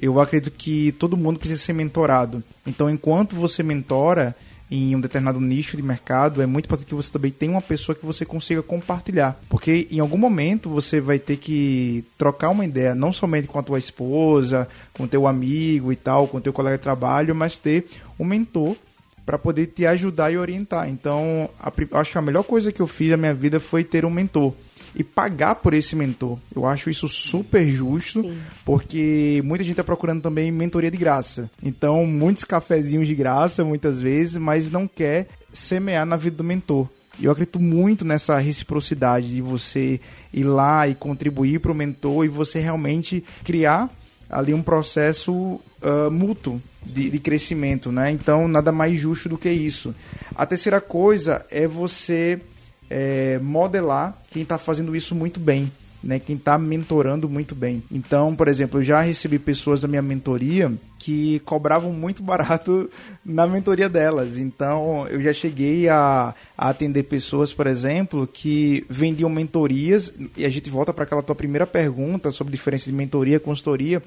[0.00, 2.42] Eu acredito que todo mundo precisa ser mentorado.
[2.66, 4.34] Então, enquanto você mentora
[4.74, 7.94] em um determinado nicho de mercado, é muito importante que você também tenha uma pessoa
[7.94, 9.38] que você consiga compartilhar.
[9.48, 13.62] Porque em algum momento você vai ter que trocar uma ideia, não somente com a
[13.62, 17.86] tua esposa, com teu amigo e tal, com teu colega de trabalho, mas ter
[18.18, 18.76] um mentor
[19.24, 20.88] para poder te ajudar e orientar.
[20.88, 24.04] Então, a acho que a melhor coisa que eu fiz na minha vida foi ter
[24.04, 24.52] um mentor
[24.94, 26.38] e pagar por esse mentor.
[26.54, 28.38] Eu acho isso super justo, Sim.
[28.64, 31.50] porque muita gente está procurando também mentoria de graça.
[31.62, 36.88] Então, muitos cafezinhos de graça, muitas vezes, mas não quer semear na vida do mentor.
[37.20, 40.00] Eu acredito muito nessa reciprocidade de você
[40.32, 43.88] ir lá e contribuir para o mentor e você realmente criar
[44.28, 48.10] ali um processo ah, mútuo de, de crescimento, né?
[48.10, 49.94] Então, nada mais justo do que isso.
[50.34, 52.40] A terceira coisa é você
[52.94, 55.70] é, modelar quem está fazendo isso muito bem,
[56.00, 56.20] né?
[56.20, 57.82] Quem está mentorando muito bem.
[57.90, 62.88] Então, por exemplo, eu já recebi pessoas da minha mentoria que cobravam muito barato
[63.24, 64.38] na mentoria delas.
[64.38, 70.48] Então, eu já cheguei a, a atender pessoas, por exemplo, que vendiam mentorias e a
[70.48, 74.00] gente volta para aquela tua primeira pergunta sobre diferença de mentoria e consultoria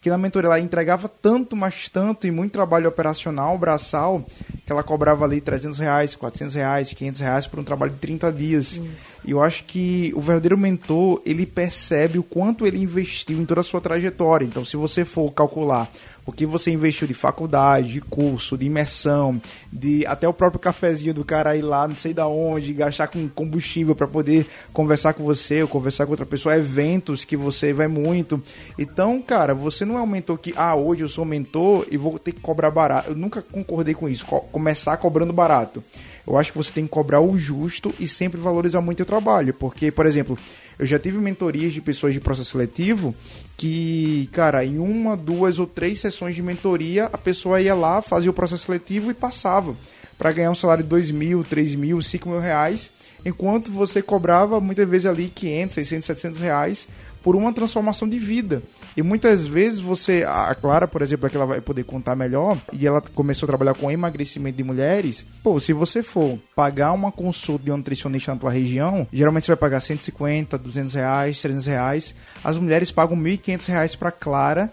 [0.00, 4.24] que na mentoria ela entregava tanto, mas tanto, e muito trabalho operacional, braçal,
[4.64, 8.32] que ela cobrava ali 300 reais, 400 reais, 500 reais por um trabalho de 30
[8.32, 8.80] dias.
[9.24, 13.60] E eu acho que o verdadeiro mentor, ele percebe o quanto ele investiu em toda
[13.60, 14.46] a sua trajetória.
[14.46, 15.90] Então, se você for calcular
[16.26, 19.40] o que você investiu de faculdade, de curso, de imersão,
[19.72, 23.28] de até o próprio cafezinho do cara ir lá, não sei da onde, gastar com
[23.28, 27.88] combustível para poder conversar com você ou conversar com outra pessoa, eventos que você vai
[27.88, 28.40] muito.
[28.78, 32.18] Então, cara, você não é um mentor que, ah, hoje eu sou mentor e vou
[32.18, 33.10] ter que cobrar barato.
[33.10, 35.82] Eu nunca concordei com isso, co- começar cobrando barato.
[36.26, 39.54] Eu acho que você tem que cobrar o justo e sempre valorizar muito o trabalho.
[39.54, 40.38] Porque, por exemplo,
[40.78, 43.14] eu já tive mentorias de pessoas de processo seletivo
[43.56, 48.30] que, cara, em uma, duas ou três sessões de mentoria, a pessoa ia lá, fazia
[48.30, 49.74] o processo seletivo e passava
[50.16, 52.90] para ganhar um salário de 2 mil, 3 mil, 5 mil reais,
[53.24, 56.88] enquanto você cobrava muitas vezes ali 500, 600, 700 reais
[57.22, 58.62] por uma transformação de vida.
[59.00, 62.58] E muitas vezes você, a Clara, por exemplo, é que ela vai poder contar melhor,
[62.70, 65.24] e ela começou a trabalhar com emagrecimento de mulheres.
[65.42, 69.52] Pô, se você for pagar uma consulta de um nutricionista na tua região, geralmente você
[69.52, 72.14] vai pagar 150, 200 reais, 300 reais.
[72.44, 74.70] As mulheres pagam 1.500 reais para Clara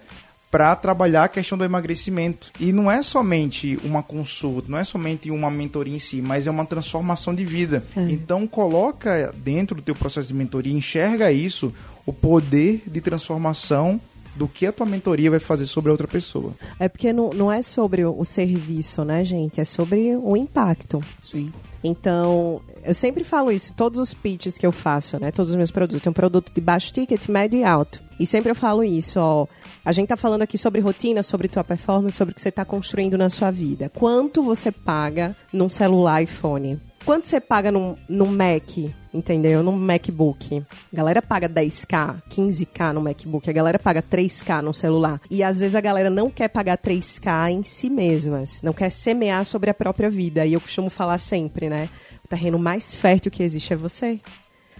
[0.51, 2.51] para trabalhar a questão do emagrecimento.
[2.59, 6.51] E não é somente uma consulta, não é somente uma mentoria em si, mas é
[6.51, 7.81] uma transformação de vida.
[7.95, 11.73] Então coloca dentro do teu processo de mentoria, enxerga isso,
[12.05, 13.99] o poder de transformação
[14.37, 16.53] do que a tua mentoria vai fazer sobre a outra pessoa.
[16.79, 19.59] É porque não, não é sobre o, serviço, né, gente?
[19.59, 21.03] É sobre o impacto.
[21.23, 21.51] Sim.
[21.83, 25.31] Então, eu sempre falo isso, todos os pitches que eu faço, né?
[25.31, 26.01] Todos os meus produtos.
[26.01, 28.01] Tem um produto de baixo ticket, médio e alto.
[28.19, 29.47] E sempre eu falo isso, ó.
[29.83, 32.65] A gente tá falando aqui sobre rotina, sobre tua performance, sobre o que você tá
[32.65, 33.89] construindo na sua vida.
[33.93, 36.79] Quanto você paga num celular iPhone?
[37.07, 38.77] Quanto você paga num, num Mac,
[39.13, 39.63] entendeu?
[39.63, 40.61] Num MacBook.
[40.91, 43.49] A galera paga 10k, 15k no MacBook.
[43.49, 45.21] A galera paga 3k no celular.
[45.31, 48.61] E às vezes a galera não quer pagar 3k em si mesmas.
[48.61, 50.45] Não quer semear sobre a própria vida.
[50.45, 51.87] E eu costumo falar sempre, né?
[52.25, 54.19] O terreno mais fértil que existe é você.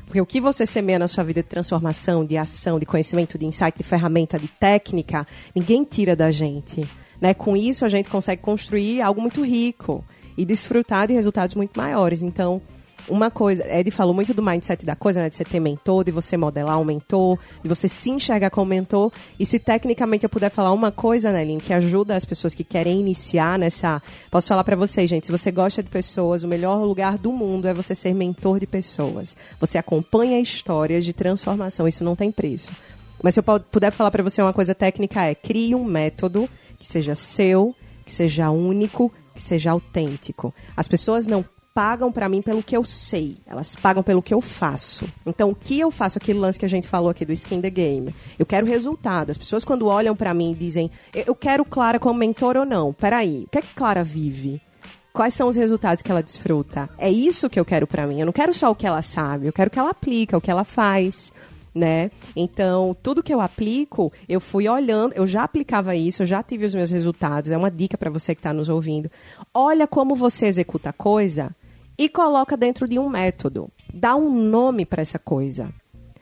[0.05, 3.45] Porque o que você semeia na sua vida de transformação, de ação, de conhecimento, de
[3.45, 5.25] insight, de ferramenta, de técnica,
[5.55, 6.86] ninguém tira da gente.
[7.21, 7.34] Né?
[7.34, 10.03] Com isso, a gente consegue construir algo muito rico
[10.38, 12.21] e desfrutar de resultados muito maiores.
[12.21, 12.61] Então,
[13.09, 15.29] uma coisa, Ed falou muito do mindset da coisa, né?
[15.29, 19.11] De você ter mentor, de você modelar um mentor, de você se enxergar como mentor.
[19.39, 22.99] E se tecnicamente eu puder falar uma coisa, Nelinho, que ajuda as pessoas que querem
[22.99, 24.01] iniciar nessa.
[24.29, 27.67] Posso falar para vocês, gente, se você gosta de pessoas, o melhor lugar do mundo
[27.67, 29.38] é você ser mentor de pessoas.
[29.59, 32.73] Você acompanha histórias de transformação, isso não tem preço.
[33.23, 36.85] Mas se eu puder falar para você uma coisa técnica é crie um método que
[36.85, 37.73] seja seu,
[38.05, 40.53] que seja único, que seja autêntico.
[40.75, 44.41] As pessoas não pagam para mim pelo que eu sei, elas pagam pelo que eu
[44.41, 45.07] faço.
[45.23, 47.69] Então, o que eu faço, aquele lance que a gente falou aqui do skin the
[47.69, 49.29] game, eu quero resultado.
[49.29, 52.91] As pessoas quando olham para mim dizem, eu quero Clara como mentor ou não.
[52.93, 54.59] Peraí, o que é que Clara vive?
[55.13, 56.89] Quais são os resultados que ela desfruta?
[56.97, 58.19] É isso que eu quero para mim.
[58.19, 60.41] Eu não quero só o que ela sabe, eu quero o que ela aplica, o
[60.41, 61.31] que ela faz
[61.78, 62.11] né?
[62.36, 66.65] Então, tudo que eu aplico, eu fui olhando, eu já aplicava isso, eu já tive
[66.65, 67.51] os meus resultados.
[67.51, 69.09] É uma dica para você que está nos ouvindo.
[69.53, 71.55] Olha como você executa a coisa
[71.97, 73.69] e coloca dentro de um método.
[73.93, 75.69] Dá um nome para essa coisa.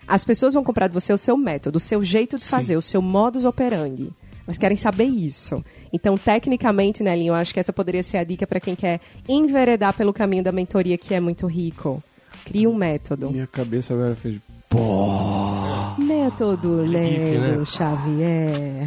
[0.08, 2.78] As pessoas vão comprar de você o seu método, o seu jeito de fazer, Sim.
[2.78, 4.12] o seu modus operandi.
[4.46, 5.64] Mas querem saber isso.
[5.92, 9.94] Então, tecnicamente, Nelinho, eu acho que essa poderia ser a dica para quem quer enveredar
[9.96, 12.04] pelo caminho da mentoria, que é muito rico.
[12.46, 13.32] Crie um método.
[13.32, 14.40] Minha cabeça agora fez
[14.76, 16.02] Pô.
[16.04, 17.66] Método Lego né?
[17.66, 18.86] Xavier.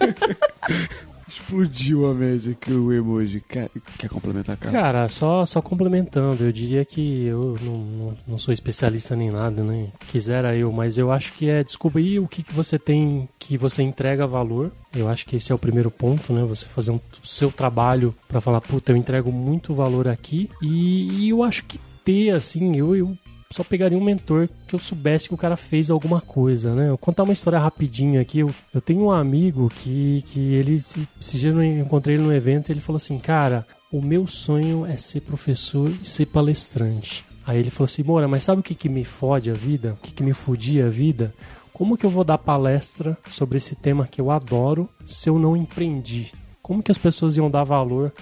[1.28, 3.40] Explodiu a mente aqui o emoji.
[3.48, 4.72] Quer, quer complementar, cara?
[4.72, 6.44] Cara, só, só complementando.
[6.44, 9.88] Eu diria que eu não, não, não, sou especialista nem nada, né?
[10.08, 13.82] Quisera eu, mas eu acho que é descobrir o que, que você tem, que você
[13.82, 14.72] entrega valor.
[14.94, 16.42] Eu acho que esse é o primeiro ponto, né?
[16.44, 20.50] Você fazer um, o seu trabalho para falar, puta, eu entrego muito valor aqui.
[20.60, 23.16] E, e eu acho que ter, assim, eu, eu
[23.52, 26.84] só pegaria um mentor que eu soubesse que o cara fez alguma coisa, né?
[26.84, 28.40] Eu vou contar uma história rapidinho aqui.
[28.40, 30.82] Eu, eu tenho um amigo que, que ele,
[31.20, 34.96] esse dia eu encontrei ele no evento ele falou assim, cara, o meu sonho é
[34.96, 37.24] ser professor e ser palestrante.
[37.46, 39.94] Aí ele falou assim, Moura, mas sabe o que, que me fode a vida?
[39.94, 41.34] O que, que me fodia a vida?
[41.72, 45.56] Como que eu vou dar palestra sobre esse tema que eu adoro se eu não
[45.56, 46.32] empreendi?
[46.62, 48.12] Como que as pessoas iam dar valor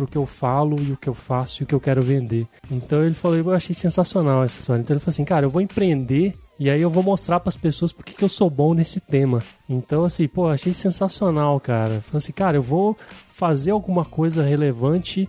[0.00, 2.46] pro que eu falo e o que eu faço e o que eu quero vender.
[2.70, 4.80] Então ele falou, eu achei sensacional essa história.
[4.80, 7.56] Então ele falou assim, cara, eu vou empreender e aí eu vou mostrar para as
[7.56, 9.42] pessoas porque que eu sou bom nesse tema.
[9.68, 12.00] Então assim, pô, achei sensacional, cara.
[12.00, 12.96] Falei assim, cara, eu vou
[13.28, 15.28] fazer alguma coisa relevante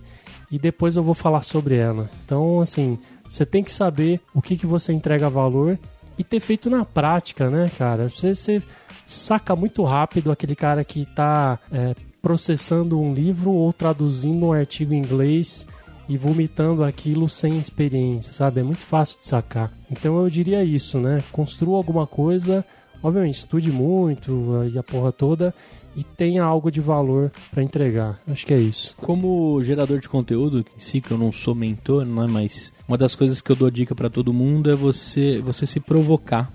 [0.50, 2.10] e depois eu vou falar sobre ela.
[2.24, 2.98] Então assim,
[3.28, 5.78] você tem que saber o que que você entrega valor
[6.18, 8.08] e ter feito na prática, né, cara?
[8.08, 8.62] Você, você
[9.06, 14.94] saca muito rápido aquele cara que tá é, processando um livro ou traduzindo um artigo
[14.94, 15.66] em inglês
[16.08, 18.60] e vomitando aquilo sem experiência, sabe?
[18.60, 19.72] É muito fácil de sacar.
[19.90, 21.22] Então eu diria isso, né?
[21.32, 22.64] Construa alguma coisa,
[23.02, 25.52] obviamente estude muito e a porra toda
[25.94, 28.18] e tenha algo de valor para entregar.
[28.26, 28.94] Acho que é isso.
[28.96, 33.14] Como gerador de conteúdo, em si que eu não sou mentor, né, mas uma das
[33.14, 36.50] coisas que eu dou dica para todo mundo é você você se provocar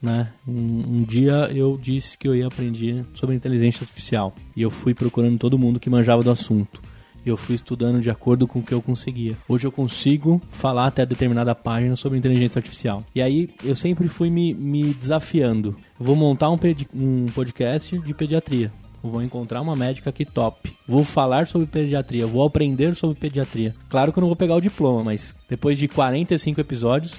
[0.00, 0.28] né?
[0.46, 4.94] Um, um, dia eu disse que eu ia aprender sobre inteligência artificial e eu fui
[4.94, 6.80] procurando todo mundo que manjava do assunto.
[7.26, 9.36] E eu fui estudando de acordo com o que eu conseguia.
[9.48, 13.02] Hoje eu consigo falar até determinada página sobre inteligência artificial.
[13.14, 15.76] E aí eu sempre fui me, me desafiando.
[15.98, 16.58] Vou montar um,
[16.94, 18.72] um podcast de pediatria.
[19.02, 20.72] Vou encontrar uma médica que top.
[20.86, 23.74] Vou falar sobre pediatria, vou aprender sobre pediatria.
[23.88, 27.16] Claro que eu não vou pegar o diploma, mas depois de 45 episódios,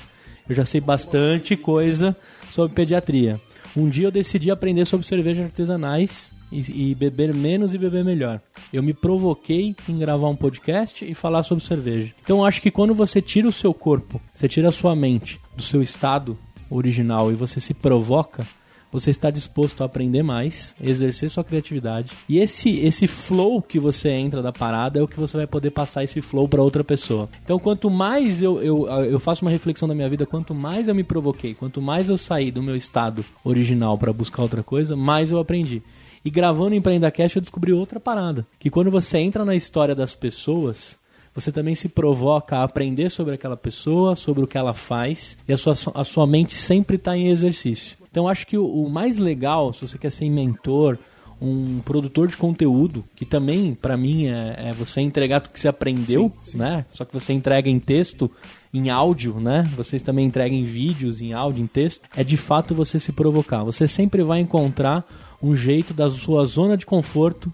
[0.47, 2.15] eu já sei bastante coisa
[2.49, 3.39] sobre pediatria.
[3.75, 8.41] Um dia eu decidi aprender sobre cervejas artesanais e, e, beber menos e beber melhor.
[8.73, 12.13] Eu me provoquei em gravar um podcast e falar sobre cerveja.
[12.23, 15.61] Então acho que quando você tira o seu corpo, você tira a sua mente do
[15.61, 16.37] seu estado
[16.69, 18.47] original e você se provoca,
[18.91, 22.11] você está disposto a aprender mais, exercer sua criatividade.
[22.27, 25.71] E esse esse flow que você entra da parada é o que você vai poder
[25.71, 27.29] passar esse flow para outra pessoa.
[27.43, 30.95] Então, quanto mais eu, eu, eu faço uma reflexão da minha vida, quanto mais eu
[30.95, 35.31] me provoquei, quanto mais eu saí do meu estado original para buscar outra coisa, mais
[35.31, 35.81] eu aprendi.
[36.23, 36.81] E gravando em
[37.11, 38.45] Cash eu descobri outra parada.
[38.59, 40.99] Que quando você entra na história das pessoas,
[41.34, 45.53] você também se provoca a aprender sobre aquela pessoa, sobre o que ela faz, e
[45.53, 47.97] a sua, a sua mente sempre está em exercício.
[48.11, 50.98] Então acho que o, o mais legal, se você quer ser mentor
[51.41, 55.69] um produtor de conteúdo, que também, pra mim, é, é você entregar tudo que você
[55.69, 56.86] aprendeu, né?
[56.91, 58.30] Só que você entrega em texto,
[58.73, 59.69] em áudio, né?
[59.76, 62.07] Vocês também entregam em vídeos, em áudio, em texto.
[62.15, 63.64] É de fato você se provocar.
[63.64, 65.06] Você sempre vai encontrar
[65.41, 67.53] um jeito da sua zona de conforto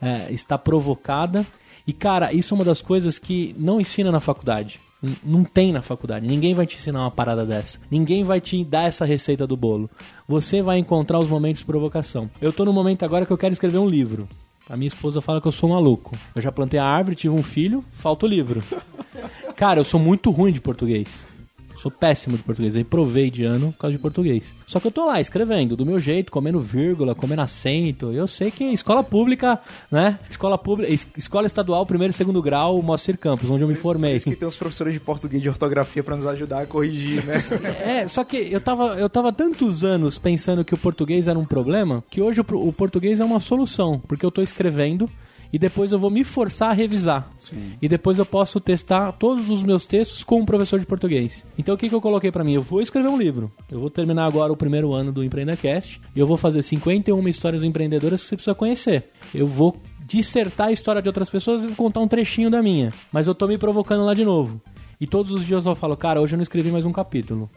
[0.00, 1.44] é, estar provocada.
[1.84, 4.80] E, cara, isso é uma das coisas que não ensina na faculdade.
[5.22, 6.26] Não tem na faculdade.
[6.26, 7.78] Ninguém vai te ensinar uma parada dessa.
[7.90, 9.90] Ninguém vai te dar essa receita do bolo.
[10.26, 12.30] Você vai encontrar os momentos de provocação.
[12.40, 14.28] Eu tô no momento agora que eu quero escrever um livro.
[14.68, 16.16] A minha esposa fala que eu sou maluco.
[16.34, 18.62] Eu já plantei a árvore, tive um filho, falta o livro.
[19.54, 21.24] Cara, eu sou muito ruim de português.
[21.76, 22.74] Sou péssimo de português.
[22.74, 24.54] Aí provei de ano por causa de português.
[24.66, 28.12] Só que eu tô lá escrevendo, do meu jeito, comendo vírgula, comendo acento.
[28.12, 30.18] Eu sei que escola pública, né?
[30.30, 34.12] Escola pública, es- escola estadual, primeiro e segundo grau, Moacir Campos, onde eu me formei.
[34.12, 37.24] Por isso que tem uns professores de português de ortografia pra nos ajudar a corrigir,
[37.24, 37.34] né?
[37.86, 41.44] É, só que eu tava, eu tava tantos anos pensando que o português era um
[41.44, 45.06] problema, que hoje o, o português é uma solução, porque eu tô escrevendo
[45.56, 47.30] e depois eu vou me forçar a revisar.
[47.80, 51.46] E depois eu posso testar todos os meus textos com um professor de português.
[51.56, 52.52] Então o que, que eu coloquei pra mim?
[52.52, 53.50] Eu vou escrever um livro.
[53.72, 57.64] Eu vou terminar agora o primeiro ano do Empreendacast e eu vou fazer 51 histórias
[57.64, 59.08] empreendedoras que você precisa conhecer.
[59.34, 62.92] Eu vou dissertar a história de outras pessoas e vou contar um trechinho da minha.
[63.10, 64.60] Mas eu tô me provocando lá de novo.
[65.00, 67.48] E todos os dias eu falo, cara, hoje eu não escrevi mais um capítulo.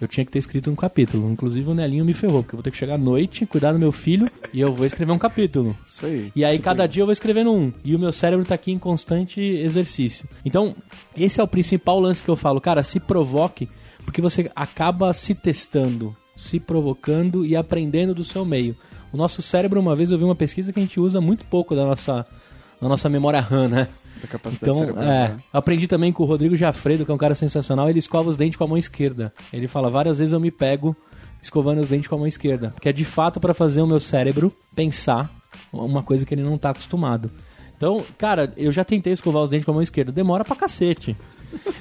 [0.00, 1.30] Eu tinha que ter escrito um capítulo.
[1.30, 3.78] Inclusive o Nelinho me ferrou, porque eu vou ter que chegar à noite, cuidar do
[3.78, 5.76] meu filho e eu vou escrever um capítulo.
[5.86, 6.32] Isso aí.
[6.34, 7.72] E aí cada dia eu vou escrevendo um.
[7.84, 10.28] E o meu cérebro tá aqui em constante exercício.
[10.44, 10.74] Então,
[11.16, 12.60] esse é o principal lance que eu falo.
[12.60, 13.68] Cara, se provoque,
[14.04, 18.76] porque você acaba se testando, se provocando e aprendendo do seu meio.
[19.12, 21.74] O nosso cérebro, uma vez eu vi uma pesquisa que a gente usa muito pouco
[21.74, 22.26] da nossa,
[22.80, 23.88] da nossa memória RAM, né?
[24.20, 25.36] Da capacidade Então, cerebral, é, né?
[25.52, 28.56] aprendi também com o Rodrigo Jafredo, que é um cara sensacional, ele escova os dentes
[28.56, 29.32] com a mão esquerda.
[29.52, 30.96] Ele fala, várias vezes eu me pego
[31.42, 32.74] escovando os dentes com a mão esquerda.
[32.80, 35.30] Que é de fato para fazer o meu cérebro pensar
[35.72, 37.30] uma coisa que ele não tá acostumado.
[37.76, 40.10] Então, cara, eu já tentei escovar os dentes com a mão esquerda.
[40.12, 41.16] Demora pra cacete.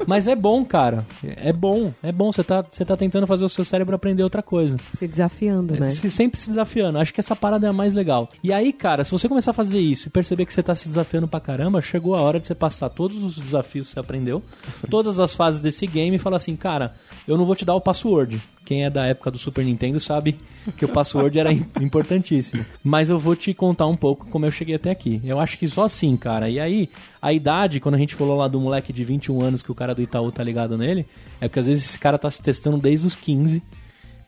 [0.08, 1.06] Mas é bom, cara.
[1.24, 2.32] É bom, é bom.
[2.32, 4.78] Você tá, você tá tentando fazer o seu cérebro aprender outra coisa.
[4.94, 5.90] Se desafiando, né?
[5.92, 7.00] Se- sempre se desafiando.
[7.00, 8.30] Acho que essa parada é a mais legal.
[8.44, 10.88] E aí, cara, se você começar a fazer isso e perceber que você tá se
[10.88, 14.44] desafiando pra caramba, chegou a hora de você passar todos os desafios que você aprendeu,
[14.90, 16.96] todas as fases desse game e falar assim, cara,
[17.27, 18.41] eu não vou te dar o password.
[18.65, 20.35] Quem é da época do Super Nintendo sabe
[20.76, 22.65] que o password era im- importantíssimo.
[22.84, 25.22] Mas eu vou te contar um pouco como eu cheguei até aqui.
[25.23, 26.49] Eu acho que só assim, cara.
[26.49, 26.89] E aí,
[27.22, 29.93] a idade, quando a gente falou lá do moleque de 21 anos que o cara
[29.93, 31.06] do Itaú tá ligado nele,
[31.39, 33.61] é porque às vezes esse cara tá se testando desde os 15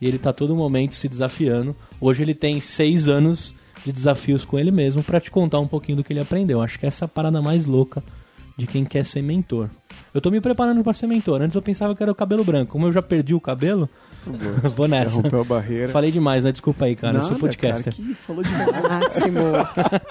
[0.00, 1.74] e ele tá todo momento se desafiando.
[2.00, 3.52] Hoje ele tem seis anos
[3.84, 6.60] de desafios com ele mesmo pra te contar um pouquinho do que ele aprendeu.
[6.62, 8.02] Acho que essa é a parada mais louca
[8.56, 9.68] de quem quer ser mentor.
[10.18, 11.40] Eu tô me preparando pra ser mentor.
[11.40, 12.72] Antes eu pensava que era o cabelo branco.
[12.72, 13.88] Como eu já perdi o cabelo,
[14.76, 15.16] vou nessa.
[15.16, 15.88] Rompeu a barreira.
[15.88, 16.52] Falei demais, né?
[16.52, 17.14] Desculpa aí, cara.
[17.14, 17.94] eu Nada, sou podcaster.
[17.94, 18.82] Cara, que falou demais.
[18.82, 19.40] Máximo.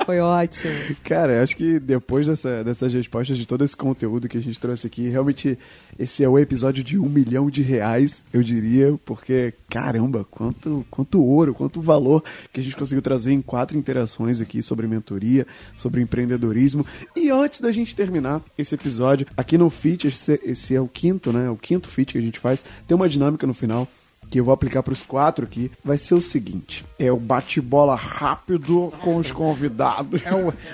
[0.05, 0.73] Foi ótimo.
[1.03, 4.59] Cara, eu acho que depois dessa, dessas respostas de todo esse conteúdo que a gente
[4.59, 5.57] trouxe aqui, realmente
[5.97, 11.21] esse é o episódio de um milhão de reais, eu diria, porque caramba, quanto, quanto
[11.21, 12.23] ouro, quanto valor
[12.53, 16.85] que a gente conseguiu trazer em quatro interações aqui sobre mentoria, sobre empreendedorismo.
[17.15, 21.31] E antes da gente terminar esse episódio, aqui no Fit, esse, esse é o quinto,
[21.33, 21.49] né?
[21.49, 23.87] O quinto Fit que a gente faz, tem uma dinâmica no final
[24.29, 27.95] que eu vou aplicar para os quatro aqui, vai ser o seguinte: é o bate-bola
[27.95, 30.21] rápido com os convidados.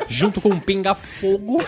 [0.08, 1.60] Junto com um pinga-fogo.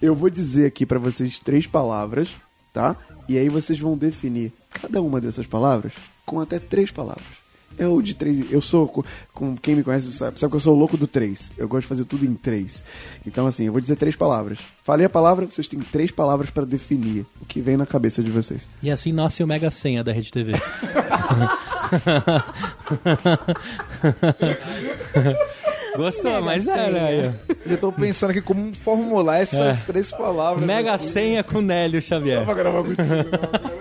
[0.00, 2.28] Eu vou dizer aqui pra vocês três palavras,
[2.72, 2.96] tá?
[3.28, 5.92] E aí vocês vão definir cada uma dessas palavras
[6.26, 7.41] com até três palavras.
[7.78, 8.50] É o de três.
[8.50, 11.06] Eu sou, co- com quem me conhece sabe, sabe que eu sou o louco do
[11.06, 11.52] três.
[11.56, 12.84] Eu gosto de fazer tudo em três.
[13.26, 14.58] Então, assim, eu vou dizer três palavras.
[14.82, 18.30] Falei a palavra, vocês têm três palavras pra definir o que vem na cabeça de
[18.30, 18.68] vocês.
[18.82, 20.52] E assim nasce o Mega Senha da Rede TV.
[25.96, 26.76] Gostou, Mega mas Senha.
[26.76, 27.52] era ó.
[27.70, 30.64] Eu tô pensando aqui como formular essas três palavras.
[30.64, 32.42] Mega Senha com Nélio Xavier.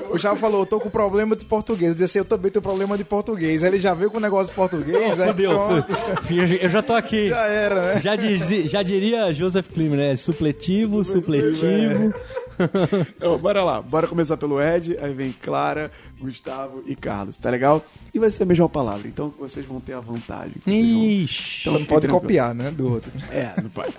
[0.09, 1.89] O Chava falou, eu tô com problema de português.
[1.89, 3.63] Eu disse assim, eu também tenho problema de português.
[3.63, 5.19] Aí ele já veio com o negócio de português.
[5.19, 5.51] aí Fudeu.
[5.51, 7.29] Eu- Eu já tô aqui.
[7.29, 8.01] Já era, né?
[8.01, 10.15] Já, dizi- já diria Joseph Klimer, né?
[10.15, 12.13] Supletivo, supletivo.
[13.17, 17.83] Então, bora lá, bora começar pelo Ed, aí vem Clara, Gustavo e Carlos, tá legal?
[18.13, 20.53] E vai ser a mesma palavra, então vocês vão ter a vantagem.
[20.63, 21.65] vocês vão- Ixi.
[21.67, 22.21] Não fiquem pode tranquilos.
[22.21, 23.11] copiar, né, do outro.
[23.31, 23.93] É, não pode.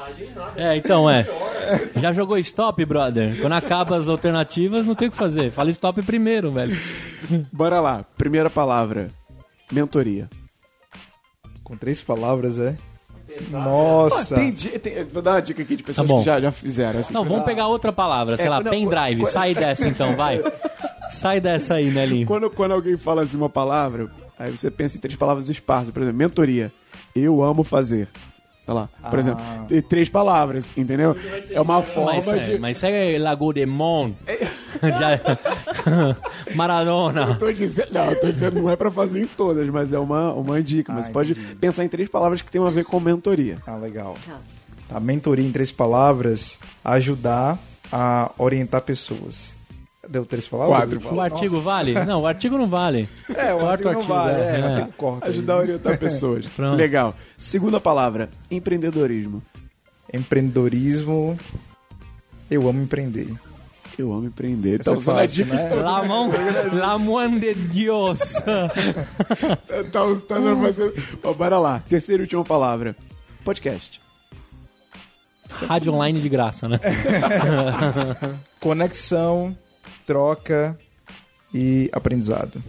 [0.57, 1.27] É, então é.
[2.01, 3.41] Já jogou stop, brother?
[3.41, 5.51] Quando acaba as alternativas, não tem o que fazer.
[5.51, 6.77] Fala stop primeiro, velho.
[7.53, 9.09] Bora lá, primeira palavra,
[9.71, 10.29] mentoria.
[11.63, 12.77] Com três palavras, é?
[13.51, 14.35] Nossa.
[14.35, 17.01] Tem, tem- vou dar uma dica aqui de pessoas Tá que já, já fizeram.
[17.01, 19.23] Assim, Não, vamos pegar outra palavra, sei É, lá, não, pendrive.
[19.23, 20.43] qu- Sai dessa então, vai.
[21.11, 22.27] Sai dessa aí, Nelinho.
[22.27, 26.01] Quando, quando alguém fala assim uma palavra, aí você pensa em três palavras esparsas, por
[26.03, 26.73] exemplo, mentoria.
[27.15, 28.09] Eu amo fazer.
[28.65, 29.19] Sei lá, por Ah.
[29.19, 29.43] exemplo,
[29.89, 31.17] três palavras, entendeu?
[31.51, 32.55] É uma forma Mas, de.
[32.55, 34.13] é, mas segue Lago de Mon.
[34.83, 35.19] Já-
[36.55, 37.35] Maradona.
[37.37, 40.33] Tô dizendo, não, eu tô dizendo não é pra fazer em todas, mas é uma,
[40.33, 40.93] uma dica.
[40.93, 41.55] Mas Ah, você pode entendi.
[41.57, 43.57] pensar em três palavras que tem a ver com mentoria.
[43.67, 44.17] Ah, legal.
[44.89, 47.59] Tá, mentoria em três palavras, ajudar
[47.91, 49.55] a orientar pessoas.
[50.09, 50.95] Deu três palavras?
[50.99, 51.15] Quatro.
[51.15, 51.95] O artigo vale?
[52.05, 53.09] Não, o artigo não vale.
[53.37, 54.41] É, o Corta artigo não vale.
[54.41, 54.61] É, é.
[54.61, 55.29] o artigo corta.
[55.29, 56.47] Ajudar a orientar pessoas.
[56.57, 56.77] Pronto.
[56.77, 57.15] Legal.
[57.39, 59.41] Segunda palavra, empreendedorismo.
[60.13, 61.39] Empreendedorismo.
[62.51, 63.33] Eu amo empreender.
[63.97, 64.81] Eu amo empreender.
[64.81, 65.55] Essa Tá é usando a dica.
[65.55, 65.75] né?
[65.75, 66.31] La mão,
[66.73, 68.43] la mão de Dios.
[68.43, 70.93] Tá, tá usando você.
[71.23, 71.83] Ó, bora lá.
[71.89, 72.97] Terceira e última palavra.
[73.45, 74.01] Podcast.
[75.69, 76.79] Rádio online de graça, né?
[78.61, 79.57] Conexão,
[80.13, 80.79] troca
[81.55, 82.63] e aprendizado.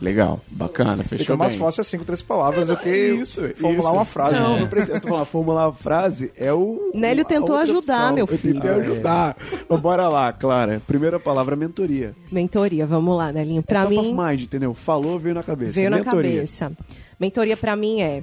[0.00, 1.60] Legal, bacana, fechou Fica mais bem.
[1.60, 3.92] fácil assim com três palavras do que Isso, formular isso.
[3.94, 4.34] uma frase.
[4.38, 4.60] Não, né?
[4.60, 4.94] não precisa.
[4.96, 6.90] Eu tô falando, formular uma frase é o.
[6.92, 8.60] Nélio tentou ajudar, meu Eu filho.
[8.60, 9.36] tentei ajudar.
[9.68, 10.82] Mas bora lá, Clara.
[10.86, 12.14] Primeira palavra, mentoria.
[12.30, 13.62] Mentoria, vamos lá, Nelinho.
[13.62, 14.74] Pra Top mim, of mind, entendeu?
[14.74, 15.72] Falou, veio na cabeça.
[15.72, 16.34] veio na mentoria.
[16.34, 16.72] cabeça.
[17.18, 18.22] Mentoria pra mim é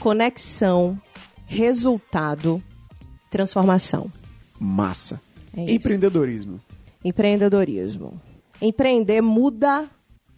[0.00, 0.98] conexão,
[1.46, 2.60] resultado,
[3.30, 4.10] transformação.
[4.60, 5.20] Massa.
[5.56, 5.72] É.
[5.72, 6.60] Empreendedorismo.
[7.04, 8.20] Empreendedorismo.
[8.60, 9.88] Empreender muda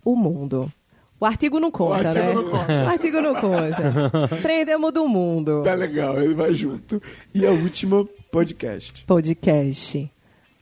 [0.05, 0.71] o mundo.
[1.19, 2.35] O artigo não conta, artigo né?
[2.35, 2.73] não conta.
[2.85, 4.37] O artigo não conta.
[4.37, 5.63] Empreender muda o mundo.
[5.63, 7.01] Tá legal, ele vai junto.
[7.35, 9.05] E a última, podcast.
[9.07, 10.13] Podcast.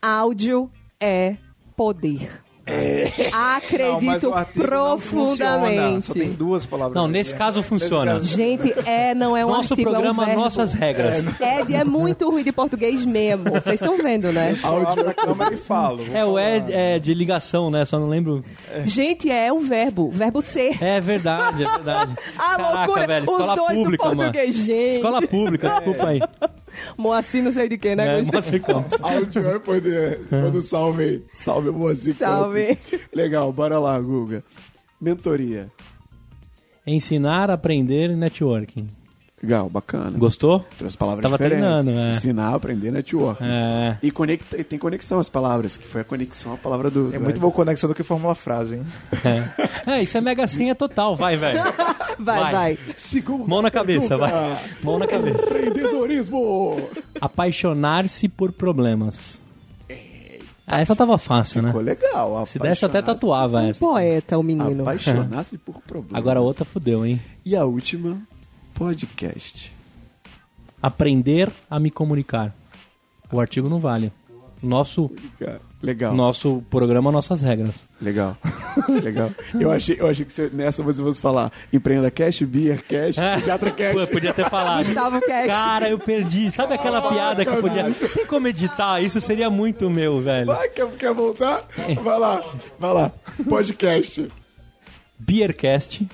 [0.01, 0.70] Áudio
[1.01, 1.36] é
[1.76, 2.44] poder.
[2.66, 6.07] Não, Acredito não profundamente.
[6.07, 6.95] Só tem duas palavras.
[6.95, 7.12] Não, aqui.
[7.12, 8.23] nesse caso funciona.
[8.23, 11.27] Gente, é, não é um Nosso artigo, programa, é um nossas regras.
[11.41, 13.51] Ed é muito ruim de português mesmo.
[13.51, 14.55] Vocês estão vendo, né?
[14.55, 16.05] Só abro a câmera e falo.
[16.05, 16.41] Vou É, o falar.
[16.41, 17.85] é, é de ligação, né?
[17.85, 18.43] Só não lembro.
[18.85, 20.11] Gente, é um verbo.
[20.12, 20.82] Verbo ser.
[20.82, 22.15] É verdade, é verdade.
[22.39, 23.07] A Caraca, loucura.
[23.07, 24.23] velho, Os escola dois pública, do mano.
[24.32, 24.93] português, gente.
[24.93, 26.20] Escola pública, desculpa aí.
[26.96, 28.20] Moacir não sei de quem, né?
[28.20, 28.22] É.
[28.22, 29.01] Moacir Campos.
[29.02, 30.20] Áudio é poder.
[30.30, 31.24] Manda um salve aí.
[31.34, 32.14] Salve, Moacir.
[32.14, 32.76] Salve.
[32.76, 33.09] Campos.
[33.12, 34.44] Legal, bora lá, Guga.
[35.01, 35.70] Mentoria.
[36.86, 38.88] Ensinar, aprender e networking.
[39.45, 40.16] Legal, bacana.
[40.16, 40.65] Gostou?
[40.79, 41.61] Trouxe palavras Tava diferentes.
[41.62, 42.09] treinando, é.
[42.11, 43.43] Ensinar, aprender, network.
[43.45, 43.99] É.
[44.03, 47.15] E conecta, tem conexão as palavras, que foi a conexão, a palavra do.
[47.15, 48.87] É muito boa conexão do que formular frase, hein?
[49.87, 51.15] É, isso é mega senha total.
[51.15, 51.61] Vai, velho.
[52.16, 52.53] Vai, Vai.
[52.53, 52.79] vai.
[52.97, 54.31] Segunda Mão na cabeça, pergunta.
[54.31, 54.62] vai.
[54.85, 55.45] Mão na cabeça.
[55.47, 56.77] Empreendedorismo.
[57.21, 59.43] Apaixonar-se por problemas.
[60.66, 61.69] Ah, essa tava fácil, né?
[61.69, 62.47] Ficou legal.
[62.47, 63.81] Se desse, até tatuava essa.
[63.81, 64.83] Poeta, o menino.
[64.83, 66.16] Apaixonar-se por problemas.
[66.16, 67.21] Agora a outra fudeu, hein?
[67.45, 68.16] E a última,
[68.74, 69.72] podcast.
[70.82, 72.55] Aprender a me comunicar.
[73.32, 74.12] O artigo não vale.
[74.62, 75.10] Nosso,
[75.82, 76.14] Legal.
[76.14, 77.86] nosso programa, nossas regras.
[78.01, 78.36] Legal.
[79.02, 79.30] Legal.
[79.59, 83.70] Eu achei, eu achei que você- nessa você fosse falar empreenda cash, beer cash, pediatra
[83.70, 83.92] cash.
[83.94, 84.78] Pô, eu podia ter falado.
[84.78, 85.46] Gustavo Cash.
[85.46, 86.51] Cara, eu perdi.
[86.51, 87.90] Sabe aquela piada que eu podia.
[87.92, 89.01] Tem como editar?
[89.02, 90.46] Isso seria muito meu, velho.
[90.46, 91.66] Vai, quer, quer voltar?
[92.02, 92.42] Vai lá,
[92.78, 93.12] vai lá.
[93.48, 94.30] Podcast.
[95.18, 96.06] Beercast,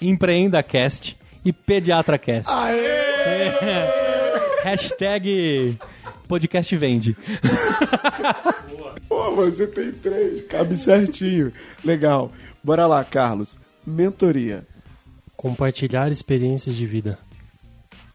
[0.00, 2.48] EmpreendaCast e PediatraCast.
[2.50, 4.00] Aê!
[4.62, 5.78] Hashtag
[6.28, 7.16] podcast vende.
[9.08, 11.52] Pô, você tem três, cabe certinho.
[11.84, 12.30] Legal.
[12.62, 13.58] Bora lá, Carlos.
[13.86, 14.66] Mentoria.
[15.36, 17.18] Compartilhar experiências de vida.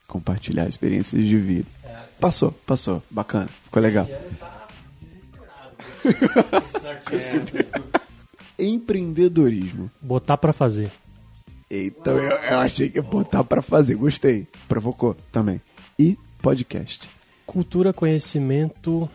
[0.07, 1.67] Compartilhar experiências de vida.
[2.19, 3.01] Passou, passou.
[3.09, 3.49] Bacana.
[3.63, 4.07] Ficou legal.
[8.57, 9.91] Empreendedorismo.
[9.99, 10.91] Botar pra fazer.
[11.69, 13.95] Então eu, eu achei que ia botar pra fazer.
[13.95, 14.47] Gostei.
[14.67, 15.59] Provocou também.
[15.97, 17.09] E podcast.
[17.45, 19.09] Cultura, conhecimento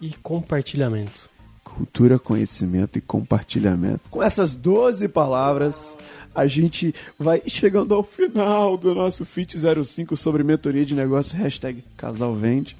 [0.00, 1.30] e compartilhamento.
[1.64, 4.00] Cultura, conhecimento e compartilhamento.
[4.10, 5.96] Com essas 12 palavras,
[6.34, 11.36] a gente vai chegando ao final do nosso Fit 05 sobre mentoria de negócio.
[11.38, 12.76] Hashtag Casal Vende.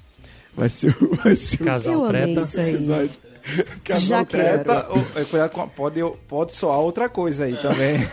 [0.55, 2.41] Vai ser, o- vai ser Casal Eu amei treta.
[2.41, 2.75] isso aí.
[2.75, 3.11] episódio.
[3.83, 4.25] Casal Já.
[4.25, 7.97] Treta, ou- é, cuidado pode, pode soar outra coisa aí também.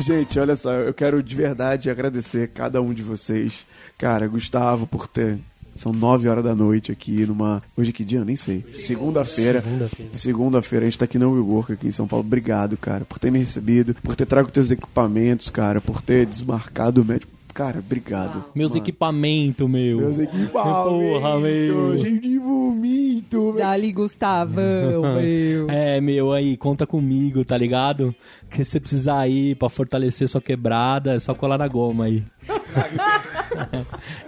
[0.00, 3.66] Gente, olha só, eu quero de verdade agradecer cada um de vocês.
[3.96, 5.38] Cara, Gustavo, por ter.
[5.76, 7.62] São nove horas da noite aqui numa.
[7.76, 8.20] Hoje que dia?
[8.20, 8.64] Eu nem sei.
[8.72, 9.60] Segunda-feira.
[9.60, 10.10] Segunda-feira.
[10.12, 12.24] Segunda-feira, a gente tá aqui no WeWork aqui em São Paulo.
[12.24, 17.02] Obrigado, cara, por ter me recebido, por ter trago teus equipamentos, cara, por ter desmarcado
[17.02, 17.32] o médico.
[17.52, 18.44] Cara, obrigado.
[18.52, 19.98] Meus equipamentos, meu.
[19.98, 20.52] Meus equipamentos.
[20.52, 21.96] Porra, meu.
[22.00, 23.52] Cheio de vomito, meu.
[23.58, 25.70] Dali, Gustavão, meu.
[25.70, 28.12] É, meu, aí, conta comigo, tá ligado?
[28.50, 32.24] Que se você precisar ir pra fortalecer sua quebrada, é só colar na goma aí.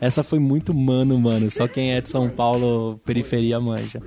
[0.00, 1.50] Essa foi muito mano, mano.
[1.50, 4.00] Só quem é de São Paulo, periferia, manja.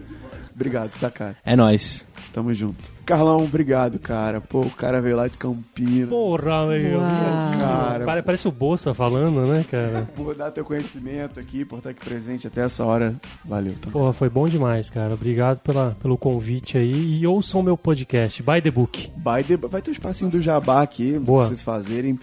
[0.53, 1.37] Obrigado, tá, cara?
[1.45, 2.05] É nóis.
[2.33, 2.91] Tamo junto.
[3.05, 4.41] Carlão, obrigado, cara.
[4.41, 6.09] Pô, o cara veio lá de Campinas.
[6.09, 6.99] Porra, meu.
[6.99, 10.07] Cara, Pare- Parece o Bolsa falando, né, cara?
[10.15, 13.15] por dar teu conhecimento aqui, por estar aqui presente até essa hora.
[13.45, 13.89] Valeu, tá?
[13.89, 15.13] Porra, foi bom demais, cara.
[15.13, 17.19] Obrigado pela, pelo convite aí.
[17.21, 19.11] E ouçam meu podcast, By the Book.
[19.17, 21.39] Vai, de- vai ter um espacinho do jabá aqui Boa.
[21.39, 22.19] pra vocês fazerem.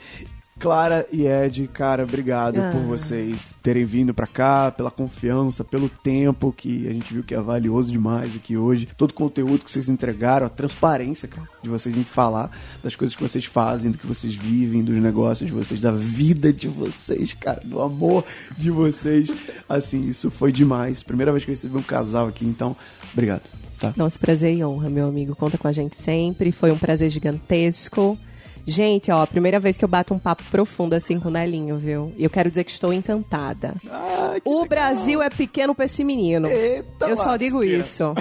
[0.59, 2.71] Clara e Ed, cara, obrigado Ah.
[2.73, 7.35] por vocês terem vindo pra cá, pela confiança, pelo tempo que a gente viu que
[7.35, 8.89] é valioso demais aqui hoje.
[8.97, 12.51] Todo o conteúdo que vocês entregaram, a transparência, cara, de vocês em falar
[12.83, 16.51] das coisas que vocês fazem, do que vocês vivem, dos negócios de vocês, da vida
[16.53, 18.25] de vocês, cara, do amor
[18.57, 19.31] de vocês.
[19.69, 21.03] Assim, isso foi demais.
[21.03, 22.75] Primeira vez que eu recebi um casal aqui, então,
[23.13, 23.43] obrigado.
[23.79, 23.93] Tá?
[23.95, 25.37] Nosso prazer e honra, meu amigo.
[25.37, 26.51] Conta com a gente sempre.
[26.51, 28.17] Foi um prazer gigantesco.
[28.67, 31.77] Gente, ó, a primeira vez que eu bato um papo profundo assim com o Nelinho,
[31.77, 32.13] viu?
[32.17, 33.75] E eu quero dizer que estou encantada.
[33.89, 34.69] Ah, que O legal.
[34.69, 36.49] Brasil é pequeno pra esse menino.
[36.49, 38.13] Eita eu só digo isso.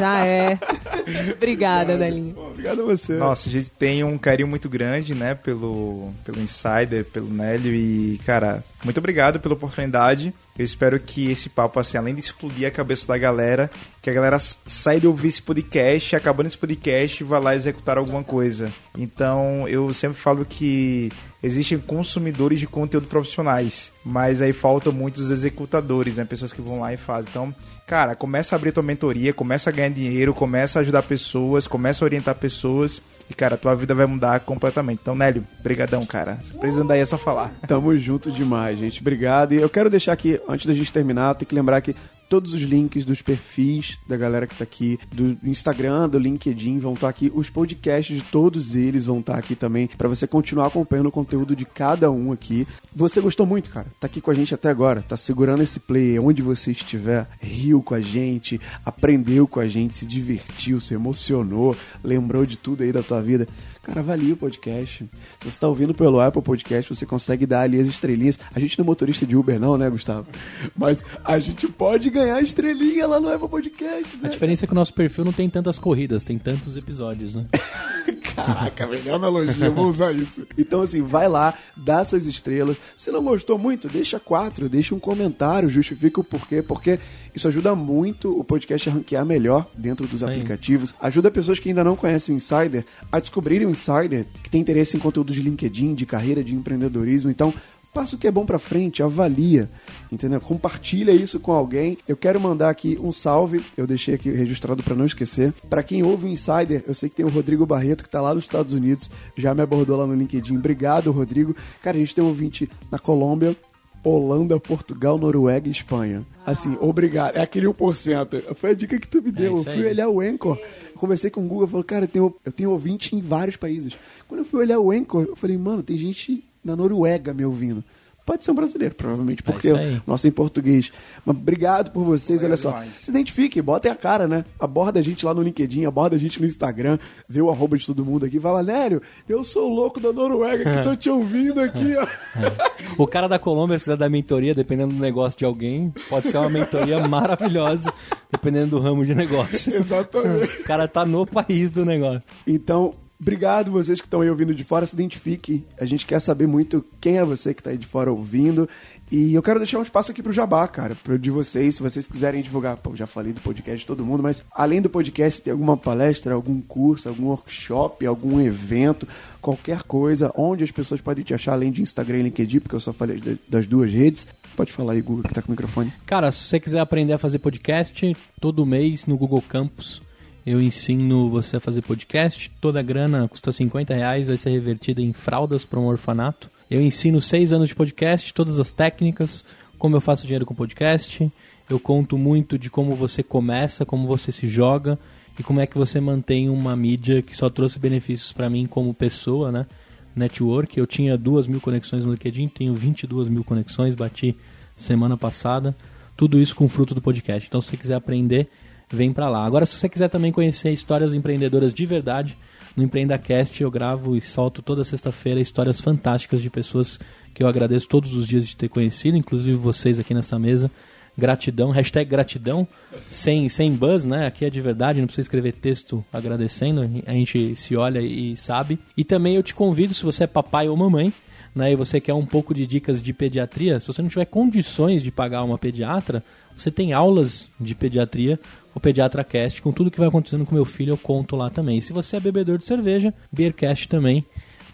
[0.00, 0.58] Já é.
[1.36, 2.34] Obrigada, Nelinho.
[2.38, 3.12] Obrigado a você.
[3.14, 8.18] Nossa, a gente tem um carinho muito grande, né, pelo, pelo Insider, pelo Nélio e,
[8.24, 10.32] cara, muito obrigado pela oportunidade.
[10.56, 13.68] Eu espero que esse papo, assim, além de explodir a cabeça da galera,
[14.00, 18.22] que a galera saia de ouvir esse podcast, acabando esse podcast, vá lá executar alguma
[18.22, 18.72] coisa.
[18.96, 21.10] Então, eu sempre falo que
[21.42, 26.94] existem consumidores de conteúdo profissionais, mas aí faltam muitos executadores, né, pessoas que vão lá
[26.94, 27.30] e fazem.
[27.30, 27.54] Então,
[27.86, 32.04] cara, começa a abrir tua mentoria, começa a ganhar dinheiro, começa a ajudar pessoas, começa
[32.04, 35.00] a orientar pessoas e, cara, tua vida vai mudar completamente.
[35.02, 36.38] Então, Nélio, brigadão, cara.
[36.60, 37.52] Precisando daí é só falar.
[37.66, 39.00] Tamo junto demais, gente.
[39.00, 39.52] Obrigado.
[39.52, 41.96] E eu quero deixar aqui, antes da gente terminar, tem que lembrar que
[42.28, 46.94] todos os links dos perfis da galera que tá aqui, do Instagram, do LinkedIn, vão
[46.94, 47.30] estar aqui.
[47.34, 51.54] Os podcasts de todos eles vão estar aqui também, pra você continuar acompanhando o conteúdo
[51.54, 52.66] de cada um aqui.
[52.94, 53.86] Você gostou muito, cara?
[54.00, 57.82] Tá aqui com a gente até agora, tá segurando esse play onde você estiver, riu
[57.82, 62.92] com a gente, aprendeu com a gente, se divertiu, se emocionou, lembrou de tudo aí
[62.92, 63.48] da tua vida.
[63.84, 65.08] Cara, avalie o podcast.
[65.40, 68.38] Se você tá ouvindo pelo Apple Podcast, você consegue dar ali as estrelinhas.
[68.54, 70.26] A gente não é motorista de Uber, não, né, Gustavo?
[70.74, 74.28] Mas a gente pode ganhar estrelinha lá no Apple Podcast, A né?
[74.30, 77.44] diferença é que o nosso perfil não tem tantas corridas, tem tantos episódios, né?
[78.34, 80.46] Caraca, melhor analogia, vou usar isso.
[80.58, 82.76] Então, assim, vai lá, dá suas estrelas.
[82.96, 86.98] Se não gostou muito, deixa quatro, deixa um comentário, justifica o porquê, porque
[87.34, 90.30] isso ajuda muito o podcast a ranquear melhor dentro dos Aí.
[90.30, 90.94] aplicativos.
[91.00, 94.96] Ajuda pessoas que ainda não conhecem o Insider a descobrirem o Insider, que tem interesse
[94.96, 97.30] em conteúdo de LinkedIn, de carreira, de empreendedorismo.
[97.30, 97.52] Então,
[97.94, 99.70] passa o que é bom pra frente, avalia,
[100.10, 100.40] entendeu?
[100.40, 101.96] Compartilha isso com alguém.
[102.08, 105.54] Eu quero mandar aqui um salve, eu deixei aqui registrado pra não esquecer.
[105.70, 108.34] Pra quem ouve o Insider, eu sei que tem o Rodrigo Barreto que tá lá
[108.34, 110.56] nos Estados Unidos, já me abordou lá no LinkedIn.
[110.56, 111.54] Obrigado, Rodrigo.
[111.80, 113.56] Cara, a gente tem um ouvinte na Colômbia,
[114.02, 116.26] Holanda, Portugal, Noruega e Espanha.
[116.44, 117.36] Assim, obrigado.
[117.36, 118.54] É aquele 1%.
[118.54, 119.52] Foi a dica que tu me deu.
[119.52, 120.58] eu isso fui olhar o Anchor.
[120.92, 123.96] Eu conversei com o Google, falou, cara, eu tenho, eu tenho ouvinte em vários países.
[124.28, 127.84] Quando eu fui olhar o Anchor, eu falei, mano, tem gente na Noruega me ouvindo.
[128.24, 129.96] Pode ser um brasileiro, provavelmente, porque isso aí.
[129.96, 130.90] o nosso é em português.
[131.26, 132.70] Mas obrigado por vocês, olha só.
[132.70, 132.90] demais.
[133.02, 134.46] Se identifiquem, botem a cara, né?
[134.58, 137.84] Aborda a gente lá no LinkedIn, aborda a gente no Instagram, vê o arroba de
[137.84, 138.40] todo mundo aqui.
[138.40, 142.06] Fala, Nélio, eu sou o louco da Noruega que tô te ouvindo aqui, ó.
[142.96, 146.38] O cara da Colômbia, se quiser dar mentoria, dependendo do negócio de alguém, pode ser
[146.38, 147.92] uma mentoria maravilhosa,
[148.30, 149.74] dependendo do ramo de negócio.
[149.74, 150.60] Exatamente.
[150.60, 152.22] O cara tá no país do negócio.
[152.46, 155.64] Então, obrigado vocês que estão aí ouvindo de fora, se identifique.
[155.80, 158.68] A gente quer saber muito quem é você que tá aí de fora ouvindo.
[159.12, 162.06] E eu quero deixar um espaço aqui pro Jabá, cara, pro de vocês, se vocês
[162.06, 162.76] quiserem divulgar.
[162.78, 166.34] Pô, já falei do podcast de todo mundo, mas além do podcast, tem alguma palestra,
[166.34, 169.06] algum curso, algum workshop, algum evento,
[169.40, 172.80] qualquer coisa, onde as pessoas podem te achar, além de Instagram e LinkedIn, porque eu
[172.80, 174.26] só falei da- das duas redes.
[174.56, 175.92] Pode falar aí, Google, que tá com o microfone.
[176.06, 180.00] Cara, se você quiser aprender a fazer podcast, todo mês no Google Campus
[180.46, 182.50] eu ensino você a fazer podcast.
[182.60, 186.50] Toda a grana custa 50 reais, vai ser revertida em fraldas para um orfanato.
[186.70, 189.44] Eu ensino seis anos de podcast, todas as técnicas,
[189.78, 191.30] como eu faço dinheiro com podcast.
[191.68, 194.98] Eu conto muito de como você começa, como você se joga
[195.38, 198.92] e como é que você mantém uma mídia que só trouxe benefícios para mim como
[198.92, 199.66] pessoa, né?
[200.14, 200.78] Network.
[200.78, 204.36] Eu tinha duas mil conexões no LinkedIn, tenho 22 mil conexões, bati
[204.76, 205.74] semana passada.
[206.16, 207.48] Tudo isso com fruto do podcast.
[207.48, 208.48] Então, se você quiser aprender,
[208.94, 209.44] vem pra lá.
[209.44, 212.36] Agora, se você quiser também conhecer histórias empreendedoras de verdade,
[212.76, 216.98] no EmpreendaCast eu gravo e solto toda sexta-feira histórias fantásticas de pessoas
[217.32, 220.70] que eu agradeço todos os dias de ter conhecido, inclusive vocês aqui nessa mesa.
[221.16, 222.66] Gratidão, hashtag gratidão,
[223.08, 224.26] sem, sem buzz, né?
[224.26, 228.80] Aqui é de verdade, não precisa escrever texto agradecendo, a gente se olha e sabe.
[228.96, 231.12] E também eu te convido, se você é papai ou mamãe,
[231.54, 235.02] né, e você quer um pouco de dicas de pediatria, se você não tiver condições
[235.02, 236.22] de pagar uma pediatra,
[236.56, 238.38] você tem aulas de pediatria,
[238.74, 241.78] o Pediatra Cast, com tudo que vai acontecendo com meu filho, eu conto lá também.
[241.78, 244.24] E se você é bebedor de cerveja, Beercast também,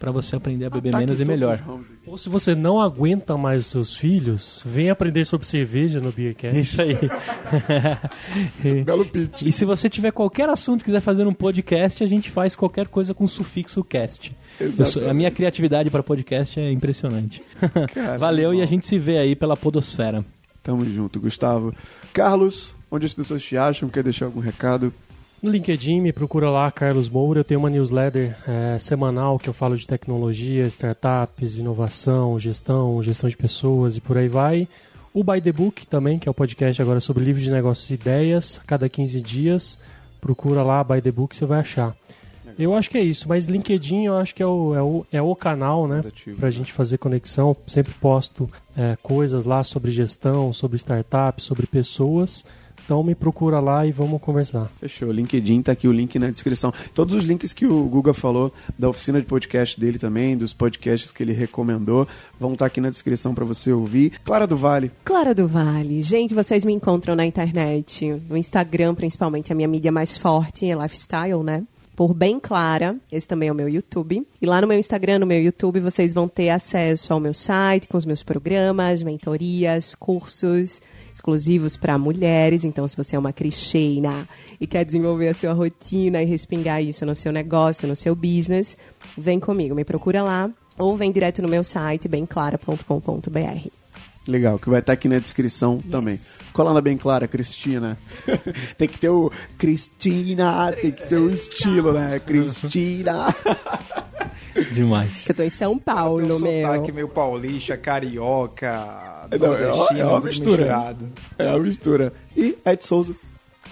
[0.01, 1.63] para você aprender a beber Ataque menos e melhor.
[2.07, 6.59] Ou se você não aguenta mais os seus filhos, vem aprender sobre cerveja no Beercast.
[6.59, 6.97] Isso aí.
[8.85, 9.43] Belo pitch.
[9.43, 12.89] E se você tiver qualquer assunto e quiser fazer um podcast, a gente faz qualquer
[12.89, 14.35] coisa com sufixo cast.
[14.85, 17.43] Sou- a minha criatividade para podcast é impressionante.
[17.93, 20.25] Cara, Valeu e a gente se vê aí pela podosfera.
[20.63, 21.75] Tamo junto, Gustavo.
[22.13, 23.89] Carlos, onde as pessoas te acham?
[23.91, 24.93] Quer deixar algum recado?
[25.43, 27.41] No LinkedIn, me procura lá, Carlos Moura.
[27.41, 33.27] Eu tenho uma newsletter é, semanal que eu falo de tecnologia, startups, inovação, gestão, gestão
[33.27, 34.69] de pessoas e por aí vai.
[35.15, 37.95] O By the Book também, que é o podcast agora sobre livros de negócios e
[37.95, 39.79] ideias, a cada 15 dias.
[40.21, 41.97] Procura lá, By the Book, você vai achar.
[42.59, 45.23] Eu acho que é isso, mas LinkedIn eu acho que é o, é o, é
[45.23, 45.95] o canal, né?
[45.95, 46.39] Mais ativo.
[46.39, 47.57] Pra gente fazer conexão.
[47.67, 48.47] Sempre posto
[48.77, 52.45] é, coisas lá sobre gestão, sobre startups, sobre pessoas.
[52.91, 54.69] Então me procura lá e vamos conversar.
[54.81, 55.13] Fechou.
[55.13, 56.75] LinkedIn, tá aqui o link na descrição.
[56.93, 61.13] Todos os links que o Guga falou da oficina de podcast dele também, dos podcasts
[61.13, 62.05] que ele recomendou,
[62.37, 64.15] vão estar aqui na descrição para você ouvir.
[64.25, 66.03] Clara do Vale, Clara do Vale.
[66.03, 70.75] Gente, vocês me encontram na internet, no Instagram principalmente, a minha mídia mais forte é
[70.75, 71.63] lifestyle, né?
[71.95, 74.27] Por Bem Clara, esse também é o meu YouTube.
[74.43, 77.87] E lá no meu Instagram, no meu YouTube, vocês vão ter acesso ao meu site
[77.87, 80.83] com os meus programas, mentorias, cursos
[81.21, 82.65] exclusivos para mulheres.
[82.65, 84.27] Então, se você é uma Cristina
[84.59, 88.77] e quer desenvolver a sua rotina e respingar isso no seu negócio, no seu business,
[89.17, 93.69] vem comigo, me procura lá ou vem direto no meu site, bemclara.com.br.
[94.27, 96.19] legal, que vai estar aqui na descrição também.
[96.55, 97.99] Cola na bem clara, Cristina.
[98.79, 102.19] tem que ter o Cristina, tem que ter o estilo, né?
[102.21, 103.35] Cristina.
[104.73, 105.29] Demais.
[105.29, 106.63] Eu tô em São Paulo, um meu.
[106.63, 110.51] sotaque meio paulista, carioca, Não, é, nordestino, é uma mistura.
[110.65, 111.09] misturado.
[111.39, 112.13] É a mistura.
[112.37, 113.15] E Ed Souza.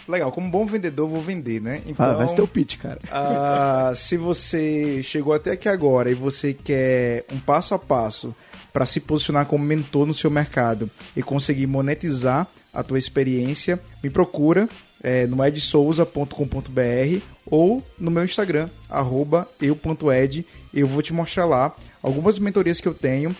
[0.07, 1.83] Legal, como bom vendedor, vou vender, né?
[1.87, 2.99] Então, Ah, vai ser teu pitch, cara.
[3.13, 8.35] ah, se você chegou até aqui agora e você quer um passo a passo
[8.73, 14.09] para se posicionar como mentor no seu mercado e conseguir monetizar a tua experiência, me
[14.09, 14.67] procura
[15.03, 17.21] é, no edsouza.com.br
[17.51, 20.47] ou no meu Instagram, arroba eu.ed.
[20.73, 23.35] Eu vou te mostrar lá algumas mentorias que eu tenho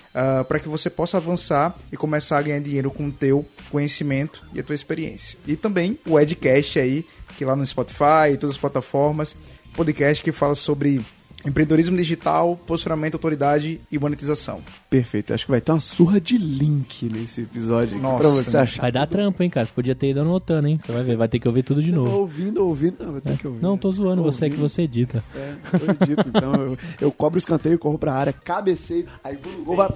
[0.49, 4.61] para que você possa avançar e começar a ganhar dinheiro com o teu conhecimento e
[4.61, 5.39] a tua experiência.
[5.47, 7.05] E também o Edcast aí,
[7.37, 9.37] que lá no Spotify e todas as plataformas,
[9.75, 11.05] podcast que fala sobre
[11.47, 14.61] empreendedorismo digital, posicionamento, autoridade e monetização.
[14.91, 15.33] Perfeito.
[15.33, 18.63] Acho que vai ter uma surra de link nesse episódio aqui Nossa, pra você né?
[18.63, 18.83] achar.
[18.83, 19.67] Vai dar trampo, hein, cara?
[19.67, 20.79] Você podia ter ido anotando, hein?
[20.85, 22.17] Você vai ver, vai ter que ouvir tudo de Tô novo.
[22.19, 22.97] ouvindo, ouvindo.
[23.05, 23.63] Não, vai ter que ouvir.
[23.63, 24.69] Não, tô zoando você é que ouvindo.
[24.69, 25.23] você edita.
[25.35, 29.53] É, eu edito, então eu, eu cobro o escanteio, corro pra área, cabeceio, aí vou
[29.53, 29.89] no gol, vai...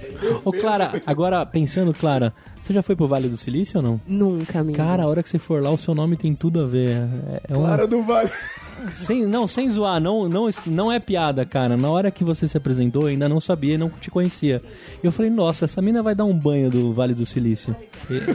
[0.45, 4.01] Ô, Clara, agora pensando, Clara, você já foi pro Vale do Silício ou não?
[4.07, 4.77] Nunca, amigo.
[4.79, 6.97] Cara, a hora que você for lá, o seu nome tem tudo a ver.
[7.29, 8.31] É, é Clara do Vale.
[8.95, 11.77] Sem, não, sem zoar, não, não, não é piada, cara.
[11.77, 14.61] Na hora que você se apresentou, eu ainda não sabia não te conhecia.
[15.03, 17.75] Eu falei, nossa, essa mina vai dar um banho do Vale do Silício.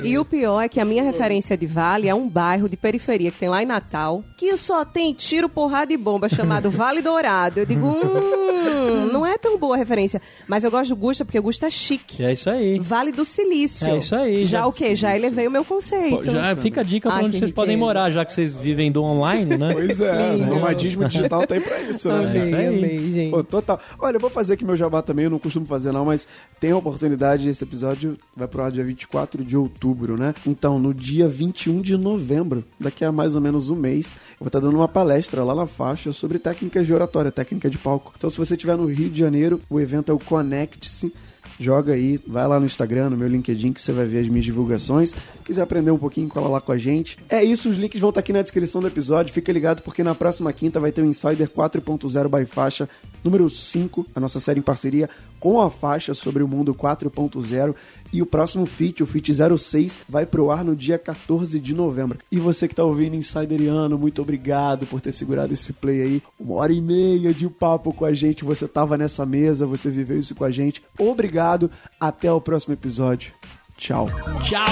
[0.03, 2.77] E- E o pior é que a minha referência de Vale é um bairro de
[2.77, 7.01] periferia que tem lá em Natal, que só tem tiro, porrada e bomba, chamado Vale
[7.01, 7.59] Dourado.
[7.59, 10.21] Eu digo, hum, não é tão boa a referência.
[10.47, 12.23] Mas eu gosto do Gusta porque o Gusta é chique.
[12.23, 12.79] é isso aí.
[12.79, 13.87] Vale do Silício.
[13.89, 14.95] É isso aí, Já, já- o quê?
[14.95, 16.17] Já elevei o meu conceito.
[16.17, 17.85] Pô, Já fica a dica pra Ai, onde vocês podem riqueza.
[17.87, 19.73] morar, já que vocês vivem do online, né?
[19.73, 22.37] Pois é, o nomadismo digital tem pra isso, né?
[22.37, 22.77] É isso Amei, aí.
[22.77, 23.31] amei, gente.
[23.31, 23.79] Pô, total.
[23.99, 26.27] Olha, eu vou fazer aqui meu jabá também, eu não costumo fazer não, mas
[26.59, 30.33] tem a oportunidade, esse episódio vai pro ar dia 24 de outubro, né?
[30.45, 34.47] Então, no dia 21 de novembro, daqui a mais ou menos um mês, eu vou
[34.47, 38.13] estar dando uma palestra lá na faixa sobre técnicas de oratória, técnica de palco.
[38.17, 41.13] Então, se você estiver no Rio de Janeiro, o evento é o Conecte-se.
[41.59, 44.45] Joga aí, vai lá no Instagram, no meu LinkedIn, que você vai ver as minhas
[44.45, 45.15] divulgações.
[45.43, 47.17] Quiser aprender um pouquinho, cola lá com a gente.
[47.27, 49.33] É isso, os links vão estar aqui na descrição do episódio.
[49.33, 52.87] Fica ligado porque na próxima quinta vai ter o Insider 4.0 by Faixa
[53.23, 55.09] número 5, a nossa série em parceria
[55.39, 57.75] com a faixa sobre o mundo 4.0.
[58.11, 62.19] E o próximo feat, o feat 06, vai pro ar no dia 14 de novembro.
[62.31, 66.23] E você que tá ouvindo Insideriano, muito obrigado por ter segurado esse play aí.
[66.39, 68.45] Uma hora e meia de papo com a gente.
[68.45, 70.83] Você tava nessa mesa, você viveu isso com a gente.
[70.97, 71.69] Obrigado.
[71.99, 73.33] Até o próximo episódio.
[73.77, 74.07] Tchau.
[74.43, 74.67] Tchau!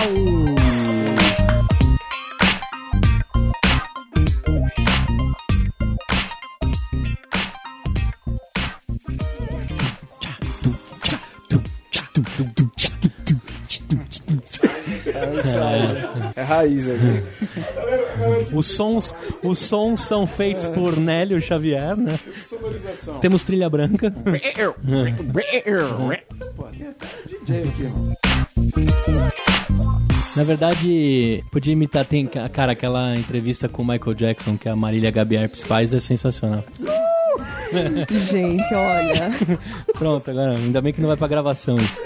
[16.36, 17.24] É raiz aqui.
[18.54, 19.14] Os sons,
[19.44, 22.20] os sons são feitos por Nélio Xavier, né?
[23.22, 24.14] Temos trilha branca.
[26.56, 26.66] Pô,
[27.28, 28.16] DJ aqui, ó.
[30.36, 35.10] Na verdade, podia imitar, tem, cara, aquela entrevista com o Michael Jackson que a Marília
[35.12, 36.64] Gabi Arps faz é sensacional.
[38.30, 39.32] Gente, olha.
[39.98, 42.00] Pronto, agora, ainda bem que não vai pra gravação isso.